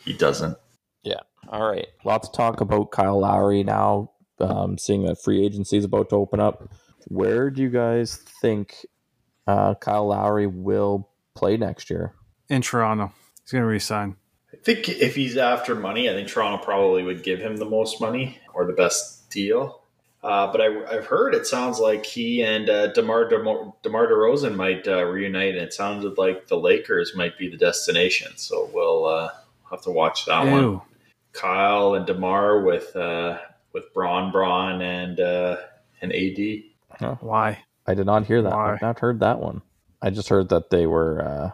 [0.03, 0.57] he doesn't.
[1.03, 1.19] Yeah.
[1.47, 4.11] All right, lots of talk about Kyle Lowry now.
[4.39, 6.72] Um, seeing that free agency is about to open up,
[7.07, 8.85] where do you guys think
[9.45, 12.14] uh, Kyle Lowry will play next year?
[12.49, 13.14] In Toronto.
[13.43, 14.15] He's gonna resign.
[14.51, 18.01] I think if he's after money, I think Toronto probably would give him the most
[18.01, 19.84] money or the best deal.
[20.23, 24.56] Uh, but I, I've heard it sounds like he and uh, Demar Demar, Demar Derozan
[24.56, 28.31] might uh, reunite, and it sounded like the Lakers might be the destination.
[28.35, 29.30] So we'll uh,
[29.69, 30.81] have to watch that one.
[31.34, 33.38] Kyle and Demar with uh,
[33.73, 35.57] with Bron, Bron, and uh,
[36.02, 37.18] and AD.
[37.19, 37.64] Why?
[37.85, 38.52] I did not hear that.
[38.52, 38.73] Why?
[38.73, 39.61] I've not heard that one.
[40.02, 41.22] I just heard that they were.
[41.22, 41.52] Uh,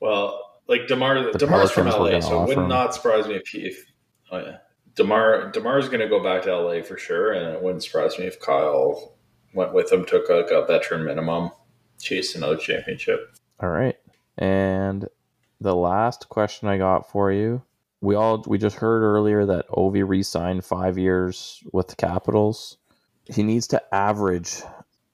[0.00, 3.34] Well, like Demar, The Demar's from Pelicans were LA, so it would not surprise me
[3.36, 3.66] if he.
[3.66, 3.84] If,
[4.30, 4.58] oh yeah,
[4.94, 8.26] Demar Demar's going to go back to LA for sure, and it wouldn't surprise me
[8.26, 9.14] if Kyle
[9.54, 11.50] went with him, took like a veteran minimum,
[11.98, 13.34] chased another championship.
[13.60, 13.96] all right,
[14.38, 15.08] and
[15.60, 17.62] the last question I got for you.
[18.00, 22.76] We all we just heard earlier that Ovi re-signed five years with the Capitals.
[23.24, 24.62] He needs to average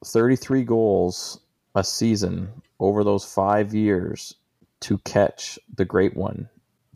[0.03, 1.39] 33 goals
[1.75, 2.49] a season
[2.79, 4.33] over those five years
[4.81, 6.49] to catch the great one.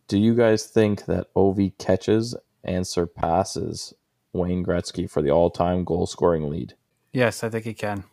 [0.07, 3.94] Do you guys think that Ovi catches and surpasses
[4.31, 6.73] Wayne Gretzky for the all-time goal-scoring lead?
[7.11, 8.03] Yes, I think he can.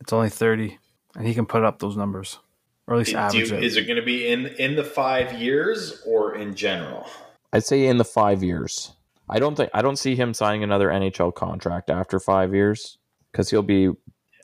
[0.00, 0.78] It's only 30,
[1.16, 2.38] and he can put up those numbers,
[2.86, 3.64] or at least Do average you- it.
[3.64, 7.06] is it going to be in in the five years or in general?
[7.52, 8.92] I'd say in the five years.
[9.30, 12.98] I don't think I don't see him signing another NHL contract after five years
[13.32, 13.90] because he'll be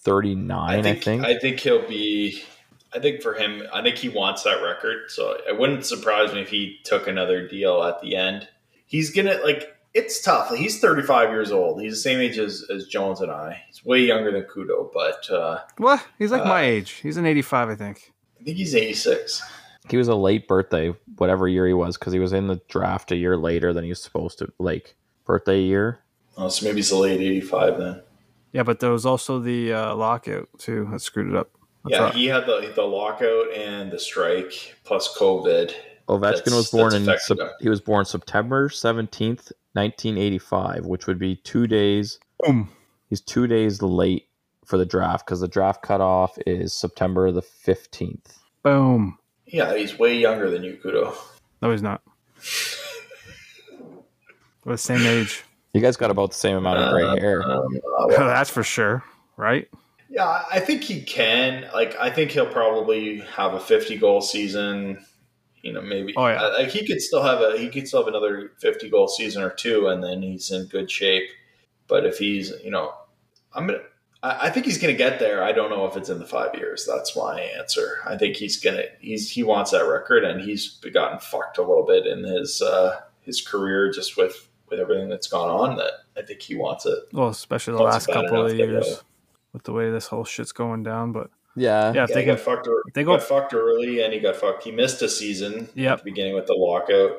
[0.02, 0.86] 39.
[0.86, 1.22] I think.
[1.24, 2.42] I think he'll be.
[2.94, 5.10] I think for him, I think he wants that record.
[5.10, 8.48] So it wouldn't surprise me if he took another deal at the end.
[8.90, 9.76] He's gonna like.
[9.92, 10.54] It's tough.
[10.54, 11.80] He's 35 years old.
[11.80, 13.60] He's the same age as, as Jones and I.
[13.66, 16.06] He's way younger than Kudo, but uh, what?
[16.16, 16.90] He's like Uh, my age.
[17.02, 18.12] He's an 85, I think.
[18.40, 19.42] I think he's 86.
[19.88, 23.10] he was a late birthday, whatever year he was, because he was in the draft
[23.10, 24.52] a year later than he was supposed to.
[24.60, 24.94] Like
[25.24, 25.98] birthday year.
[26.36, 28.02] Oh, so maybe he's a late 85 then.
[28.52, 31.50] Yeah, but there was also the uh, lockout too that screwed it up.
[31.84, 35.74] That's yeah, all- he had the the lockout and the strike plus COVID.
[36.10, 37.48] Ovechkin That's- was born in affected Sep- him.
[37.60, 42.18] he was born September 17th, 1985, which would be two days.
[42.40, 42.68] Boom.
[43.08, 44.26] He's two days late
[44.64, 48.38] for the draft because the draft cutoff is September the 15th.
[48.62, 49.18] Boom.
[49.46, 51.14] Yeah, he's way younger than you, Kudo.
[51.62, 52.02] No, he's not.
[54.64, 55.42] We're the same age.
[55.72, 57.42] You guys got about the same amount of gray Uh, hair.
[57.42, 59.04] um, uh, well, That's for sure,
[59.36, 59.68] right?
[60.08, 61.68] Yeah, I think he can.
[61.72, 65.04] Like, I think he'll probably have a 50 goal season.
[65.62, 66.14] You know, maybe.
[66.16, 66.40] Oh, yeah.
[66.40, 69.50] Like he could still have a he could still have another 50 goal season or
[69.50, 71.28] two, and then he's in good shape.
[71.86, 72.94] But if he's, you know,
[73.52, 73.80] I'm gonna.
[74.22, 75.42] I I think he's going to get there.
[75.42, 76.86] I don't know if it's in the five years.
[76.86, 77.98] That's my answer.
[78.06, 78.84] I think he's gonna.
[79.00, 83.00] He's he wants that record, and he's gotten fucked a little bit in his uh,
[83.20, 85.76] his career just with with everything that's gone on.
[85.76, 86.98] That I think he wants it.
[87.12, 89.02] Well, especially the last couple of years
[89.52, 91.12] with the way this whole shit's going down.
[91.12, 91.92] But Yeah.
[91.92, 92.66] yeah, if Yeah, they he got fucked.
[92.66, 94.64] ear- they He go- got fucked early, and he got fucked.
[94.64, 95.92] He missed a season Yep.
[95.92, 97.18] at the beginning with the lockout.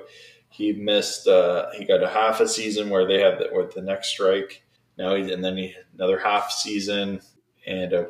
[0.49, 1.27] He missed.
[1.27, 4.63] Uh, he got a half a season where they had the, with the next strike.
[4.97, 7.21] Now he and then he another half season
[7.65, 8.07] and a,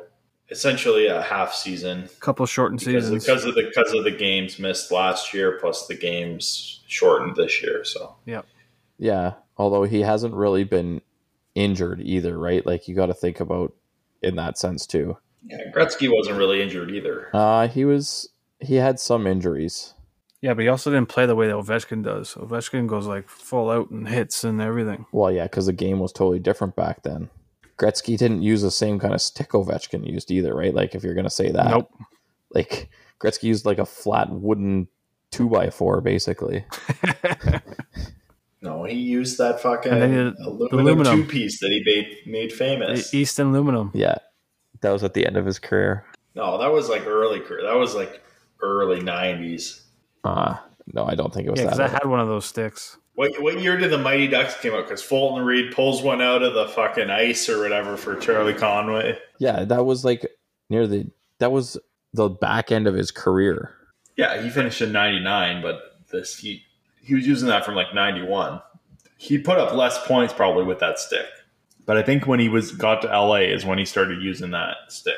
[0.50, 3.24] essentially a half season couple shortened because, seasons.
[3.24, 7.62] because of the because of the games missed last year plus the games shortened this
[7.62, 7.84] year.
[7.84, 8.42] So yeah,
[8.98, 11.00] Yeah, although he hasn't really been
[11.54, 12.64] injured either, right?
[12.66, 13.72] Like you got to think about
[14.22, 15.16] in that sense too.
[15.44, 17.28] Yeah, Gretzky wasn't really injured either.
[17.34, 18.28] Uh he was
[18.60, 19.94] he had some injuries.
[20.40, 22.34] yeah, but he also didn't play the way that Ovechkin does.
[22.34, 25.06] Ovechkin goes like full out and hits and everything.
[25.12, 27.30] Well, yeah, because the game was totally different back then.
[27.78, 30.72] Gretzky didn't use the same kind of stick Ovechkin used either, right?
[30.74, 31.90] Like if you're gonna say that, Nope.
[32.54, 32.88] Like
[33.20, 34.88] Gretzky used like a flat wooden
[35.30, 36.64] two by four, basically.
[38.64, 41.22] No, he used that fucking And then he did aluminum, aluminum.
[41.22, 43.12] two piece that he made made famous.
[43.12, 43.90] Easton aluminum.
[43.92, 44.18] Yeah,
[44.82, 46.04] that was at the end of his career.
[46.34, 47.62] No, that was like early career.
[47.62, 48.22] That was like
[48.60, 49.82] early nineties.
[50.24, 50.56] Uh
[50.92, 51.90] no, I don't think it was Yeah, because that.
[51.90, 52.96] I had one of those sticks.
[53.14, 54.84] What what year did the Mighty Ducks came out?
[54.84, 59.18] Because Fulton Reed pulls one out of the fucking ice or whatever for Charlie Conway.
[59.38, 60.26] yeah, that was like
[60.70, 61.06] near the
[61.38, 61.76] that was
[62.14, 63.74] the back end of his career.
[64.16, 66.62] Yeah, he finished in ninety nine, but this he
[67.02, 68.60] he was using that from like ninety one.
[69.18, 71.26] He put up less points probably with that stick.
[71.84, 74.76] But I think when he was got to LA is when he started using that
[74.88, 75.16] stick.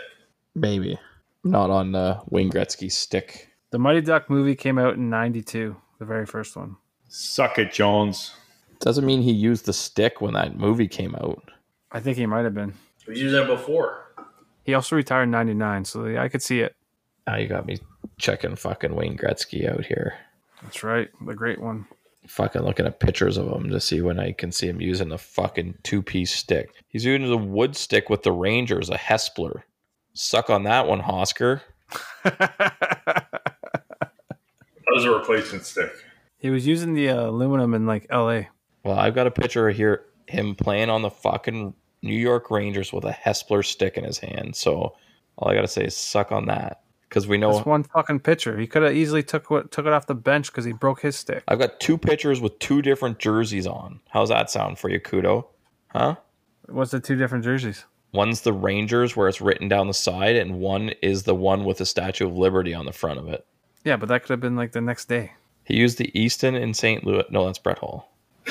[0.55, 0.99] Maybe
[1.45, 3.51] not on uh, Wayne Gretzky's stick.
[3.71, 6.77] The Mighty Duck movie came out in '92, the very first one.
[7.09, 8.33] Suck it, Jones.
[8.81, 11.51] Doesn't mean he used the stick when that movie came out.
[11.93, 12.75] I think he might have been.
[13.05, 14.15] He was using it before.
[14.65, 16.75] He also retired in '99, so yeah, I could see it.
[17.27, 17.79] Now you got me
[18.19, 20.15] checking fucking Wayne Gretzky out here.
[20.63, 21.87] That's right, the great one.
[22.27, 25.19] Fucking looking at pictures of him to see when I can see him using the
[25.19, 26.71] fucking two piece stick.
[26.89, 29.63] He's using a wood stick with the Rangers, a Hespeler.
[30.15, 31.61] Suck on that one, Hosker.
[34.87, 35.93] That was a replacement stick.
[36.39, 38.49] He was using the uh, aluminum in like L.A.
[38.85, 43.05] Well, I've got a picture here him playing on the fucking New York Rangers with
[43.05, 44.57] a Hespeler stick in his hand.
[44.57, 44.95] So
[45.37, 46.84] all I gotta say is suck on that
[47.15, 48.59] because we know That's one fucking pitcher.
[48.59, 51.15] He could have easily took what took it off the bench because he broke his
[51.15, 51.45] stick.
[51.47, 54.01] I've got two pitchers with two different jerseys on.
[54.11, 55.47] How's that sound for you, Kudo?
[55.93, 56.17] Huh?
[56.67, 57.85] What's the two different jerseys?
[58.13, 61.79] One's the Rangers where it's written down the side, and one is the one with
[61.79, 63.47] the Statue of Liberty on the front of it.
[63.85, 65.35] Yeah, but that could have been like the next day.
[65.63, 67.05] He used the Easton in St.
[67.05, 67.25] Louis.
[67.31, 68.11] No, that's Brett Hull.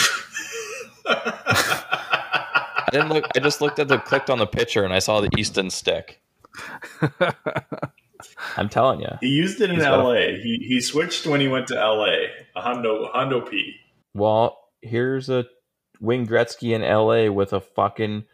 [1.05, 3.25] I didn't look.
[3.35, 6.21] I just looked at the clicked on the picture and I saw the Easton stick.
[8.57, 9.09] I'm telling you.
[9.21, 10.39] He used it in He's a- L.A.
[10.41, 12.27] He he switched when he went to L.A.
[12.55, 13.75] A Hondo Hondo P.
[14.13, 15.45] Well, here's a
[15.99, 17.29] Wayne Gretzky in L.A.
[17.29, 18.25] with a fucking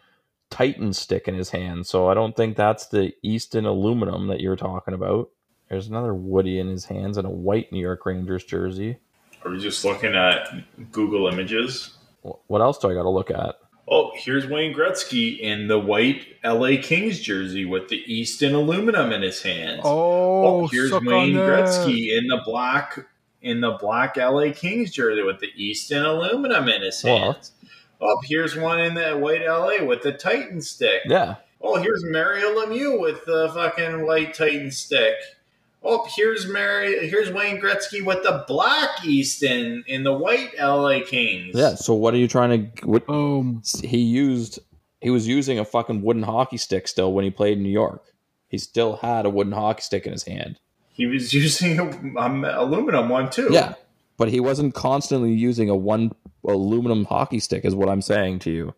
[0.49, 1.85] Titan stick in his hand.
[1.85, 5.29] So I don't think that's the Easton aluminum that you're talking about.
[5.69, 8.97] There's another Woody in his hands and a white New York Rangers jersey.
[9.45, 10.49] Are we just looking at
[10.91, 11.93] Google Images?
[12.23, 13.55] What else do I got to look at?
[13.91, 19.23] Oh, here's Wayne Gretzky in the white LA Kings jersey with the Easton aluminum in
[19.23, 19.81] his hands.
[19.83, 21.33] Oh, oh here's Wayne.
[21.33, 22.99] Gretzky in the black
[23.41, 27.33] in the black LA Kings jersey with the Easton aluminum in his Well.
[27.33, 27.51] hands.
[28.01, 31.01] Oh, here's one in the white LA with the Titan stick.
[31.05, 31.35] Yeah.
[31.61, 35.15] Oh, here's Mario Lemieux with the fucking white Titan stick.
[35.81, 37.07] Oh, here's Mary.
[37.07, 41.55] Here's Wayne Gretzky with the black Easton in the white LA Kings.
[41.55, 41.75] Yeah.
[41.75, 42.85] So what are you trying to?
[42.85, 43.63] What Boom.
[43.83, 44.59] he used?
[45.01, 48.03] He was using a fucking wooden hockey stick still when he played in New York.
[48.49, 50.59] He still had a wooden hockey stick in his hand.
[50.91, 53.47] He was using a um, aluminum one too.
[53.49, 53.75] Yeah,
[54.17, 56.11] but he wasn't constantly using a one
[56.45, 58.73] aluminum hockey stick, is what I'm saying to you.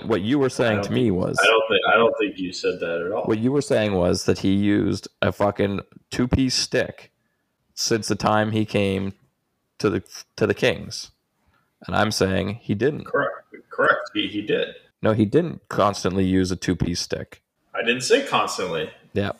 [0.00, 2.52] But what you were saying to me was I don't think I don't think you
[2.52, 3.24] said that at all.
[3.24, 7.12] what you were saying was that he used a fucking two piece stick
[7.74, 9.14] since the time he came
[9.78, 10.02] to the
[10.36, 11.12] to the Kings,
[11.86, 13.04] and I'm saying he didn't.
[13.06, 13.32] Correct.
[13.70, 14.10] Correct.
[14.14, 14.68] He, he did.
[15.02, 17.42] No, he didn't constantly use a two piece stick.
[17.74, 18.90] I didn't say constantly.
[19.14, 19.32] Yeah,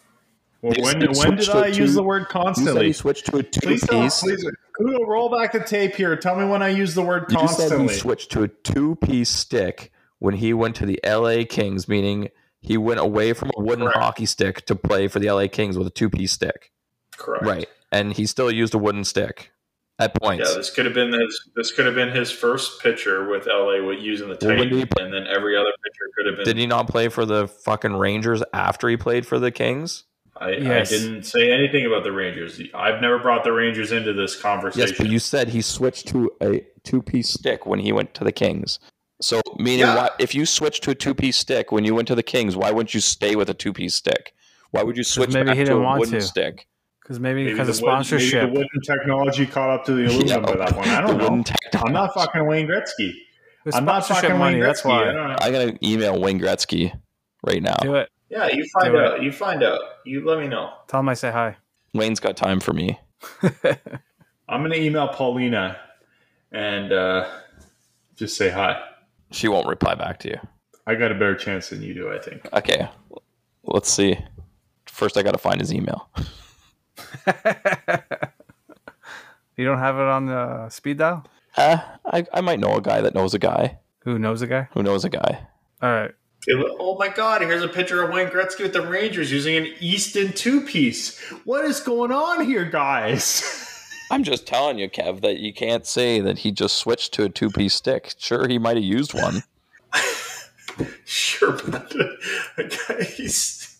[0.62, 2.86] Well, when said when did I two- use the word you said constantly?
[2.86, 4.20] he switched to a two please piece.
[4.20, 6.16] Please, Kudo, roll back the tape here.
[6.16, 7.42] Tell me when I used the word constantly.
[7.42, 7.94] You said constantly.
[7.94, 12.28] he switched to a two piece stick when he went to the LA Kings, meaning
[12.60, 13.98] he went away from a wooden Correct.
[13.98, 16.70] hockey stick to play for the LA Kings with a two piece stick.
[17.16, 17.44] Correct.
[17.44, 17.68] Right.
[17.92, 19.50] And he still used a wooden stick
[19.98, 20.50] at points.
[20.50, 21.50] Yeah, this could have been his.
[21.54, 24.68] This could have been his first pitcher with LA with using the Well, when Titan,
[24.72, 26.44] did he play- and then every other pitcher could have been.
[26.44, 30.04] Did he not play for the fucking Rangers after he played for the Kings?
[30.38, 30.92] I, Yes.
[30.92, 32.60] I didn't say anything about the Rangers.
[32.74, 34.88] I've never brought the Rangers into this conversation.
[34.88, 38.24] Yes, but you said he switched to a two piece stick when he went to
[38.24, 38.78] the Kings.
[39.20, 39.96] So, meaning, Yeah.
[39.96, 42.56] why, if you switched to a two piece stick when you went to the Kings,
[42.56, 44.34] why wouldn't you stay with a two piece stick?
[44.72, 46.20] Why would you switch maybe back he to didn't a want wooden to.
[46.22, 46.66] stick?
[47.02, 48.42] Because maybe Maybe because of the wood- sponsorship.
[48.42, 50.38] Maybe the wooden technology caught up to the aluminum Yeah.
[50.40, 50.88] by that one.
[50.88, 51.42] I don't know.
[51.44, 53.12] tech- I'm not fucking Wayne Gretzky.
[53.72, 54.56] I'm not fucking money.
[54.56, 54.66] Wayne Gretzky.
[54.66, 55.04] That's I why.
[55.04, 55.36] don't know.
[55.40, 56.92] I gotta email Wayne Gretzky
[57.46, 57.76] right now.
[57.80, 58.10] Do it.
[58.28, 59.04] Yeah, you find Do it.
[59.04, 59.22] out.
[59.22, 59.80] You find out.
[60.04, 60.72] You let me know.
[60.88, 61.56] Tell him I say hi.
[61.94, 62.98] Wayne's got time for me.
[64.48, 65.78] I'm gonna email Paulina
[66.52, 67.28] and uh,
[68.16, 68.80] just say hi.
[69.36, 70.38] She won't reply back to you.
[70.86, 72.48] I got a better chance than you do, I think.
[72.54, 72.88] Okay,
[73.64, 74.16] let's see.
[74.86, 76.08] First, I gotta find his email.
[79.58, 81.24] You don't have it on the speed dial?
[81.56, 84.68] Uh, I, I might know a guy that knows a guy Who knows a guy?
[84.74, 85.46] who knows a guy.
[85.80, 86.10] All right.
[86.46, 87.40] It- oh my God!
[87.40, 91.18] Here's a picture of Wayne Gretzky with the Rangers using an Easton two-piece.
[91.44, 93.42] What is going on here, guys?
[94.10, 97.28] I'm just telling you, Kev, that you can't say that he just switched to a
[97.28, 98.14] two piece stick.
[98.18, 99.42] Sure, he might have used one.
[101.04, 101.92] sure, but
[103.16, 103.78] he's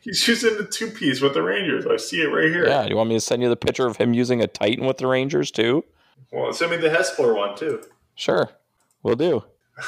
[0.00, 1.86] he's using the two-piece with the Rangers.
[1.86, 2.66] I see it right here.
[2.66, 4.98] Yeah, you want me to send you the picture of him using a Titan with
[4.98, 5.84] the Rangers too?
[6.30, 7.82] Well, send me the Hespeler one too.
[8.14, 8.50] Sure,
[9.02, 9.44] we'll do.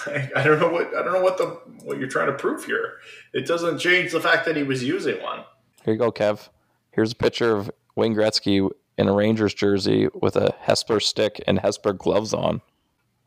[0.06, 2.64] I, I don't know what I don't know what the what you're trying to prove
[2.64, 2.94] here.
[3.32, 5.44] It doesn't change the fact that he was using one.
[5.84, 6.48] Here you go, Kev.
[6.92, 11.58] Here's a picture of Wayne Gretzky in a Rangers jersey with a Hespeler stick and
[11.58, 12.60] Hespeler gloves on.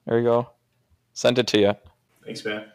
[0.05, 0.49] There you go.
[1.13, 1.73] Sent it to you,
[2.25, 2.65] Thanks, man.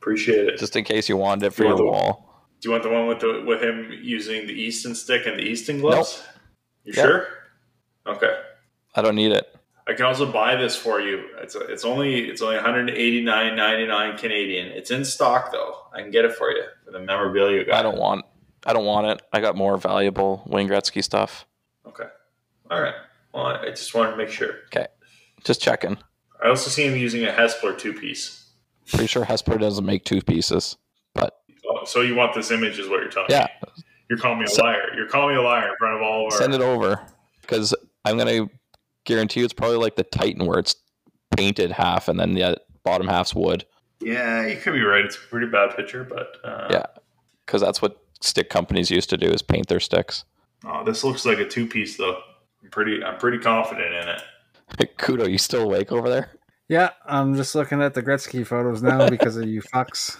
[0.00, 0.58] Appreciate it.
[0.58, 2.24] just in case you wanted it for You your the- wall.
[2.60, 5.44] Do you want the one with the with him using the Easton stick and the
[5.44, 6.22] Easton gloves?
[6.84, 7.06] You Yep.
[7.06, 7.26] sure?
[8.06, 8.40] Okay.
[8.96, 9.54] I don't need it.
[9.86, 11.24] I can also buy this for you.
[11.40, 14.68] It's it's only it's only 189.99 Canadian.
[14.68, 15.74] It's in stock though.
[15.92, 17.78] I can get it for you for the memorabilia guy.
[17.78, 18.24] I don't want.
[18.66, 19.22] I don't want it.
[19.32, 21.46] I got more valuable Wayne Gretzky stuff.
[21.86, 22.04] Okay.
[22.70, 22.94] All right.
[23.32, 24.50] Well, I just wanted to make sure.
[24.66, 24.86] Okay,
[25.44, 25.98] just checking.
[26.42, 28.50] I also see him using a Hespeler two piece.
[28.86, 30.76] Pretty sure Hespeler doesn't make two pieces,
[31.14, 31.34] but
[31.70, 33.82] Oh, so you want this image is what you're telling yeah, me?
[34.08, 34.90] You're calling me a So- liar.
[34.96, 36.38] You're calling me a liar in front of all of our.
[36.38, 37.02] send it over
[37.42, 37.74] because
[38.04, 38.48] I'm gonna
[39.04, 40.74] guarantee you it's probably like the Titan where it's
[41.36, 43.66] painted half and then the bottom half's wood.
[44.00, 45.04] Yeah, you could be right.
[45.04, 46.86] It's a pretty bad picture, but uh, Yeah.
[47.44, 50.24] Because that's what stick companies used to do is paint their sticks.
[50.64, 52.20] Oh, this looks like a two piece though.
[52.62, 53.02] I'm pretty.
[53.02, 54.96] I'm pretty confident in it.
[54.98, 56.30] Kudo, you still awake over there?
[56.68, 60.16] Yeah, I'm just looking at the Gretzky photos now because of you fucks.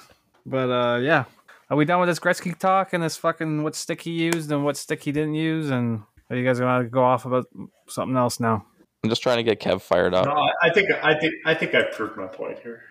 [0.47, 1.24] But uh, yeah,
[1.69, 4.65] are we done with this Gretzky talk and this fucking what stick he used and
[4.65, 5.70] what stick he didn't use?
[5.70, 7.47] And are you guys gonna go off about
[7.89, 8.65] something else now?
[9.05, 10.27] I'm just trying to get Kev fired up.
[10.27, 10.90] No, I, I think.
[10.90, 11.35] I think.
[11.44, 12.82] I think I proved my point here.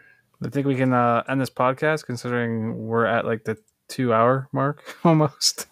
[0.44, 3.58] I think we can uh, end this podcast considering we're at like the
[3.88, 5.66] two hour mark almost.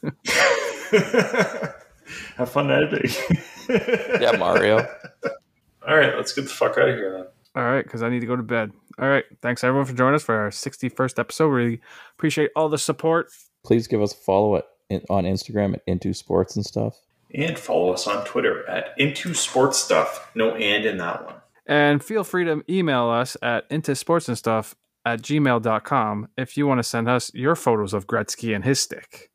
[2.38, 3.12] Have fun editing.
[3.68, 4.78] Yeah, Mario.
[5.88, 7.26] All right, let's get the fuck out of here then.
[7.56, 8.72] All right, because I need to go to bed.
[9.00, 11.48] All right, thanks everyone for joining us for our 61st episode.
[11.48, 11.82] Really
[12.16, 13.30] appreciate all the support.
[13.64, 14.66] Please give us a follow at,
[15.10, 16.96] on Instagram at Into Sports and stuff.
[17.34, 20.30] And follow us on Twitter at Into Sports Stuff.
[20.36, 21.36] No and in that one.
[21.66, 24.76] And feel free to email us at into sports and stuff
[25.06, 29.32] at gmail.com if you want to send us your photos of Gretzky and his stick.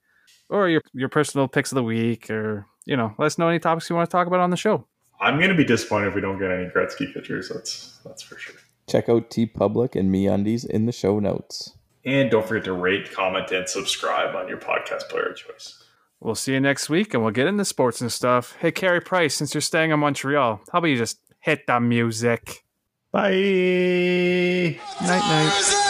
[0.49, 3.59] Or your your personal picks of the week or you know, let us know any
[3.59, 4.87] topics you want to talk about on the show.
[5.21, 7.51] I'm gonna be disappointed if we don't get any Gretzky pictures.
[7.51, 8.57] That's that's for sure.
[8.89, 11.77] Check out TeePublic and MeUndies in the show notes.
[12.05, 15.85] And don't forget to rate, comment, and subscribe on your podcast player of choice.
[16.21, 18.57] We'll see you next week and we'll get into sports and stuff.
[18.61, 22.65] Hey Carey Price, since you're staying in Montreal, how about you just hit the music?
[23.13, 24.79] Bye.
[25.03, 25.90] Night night.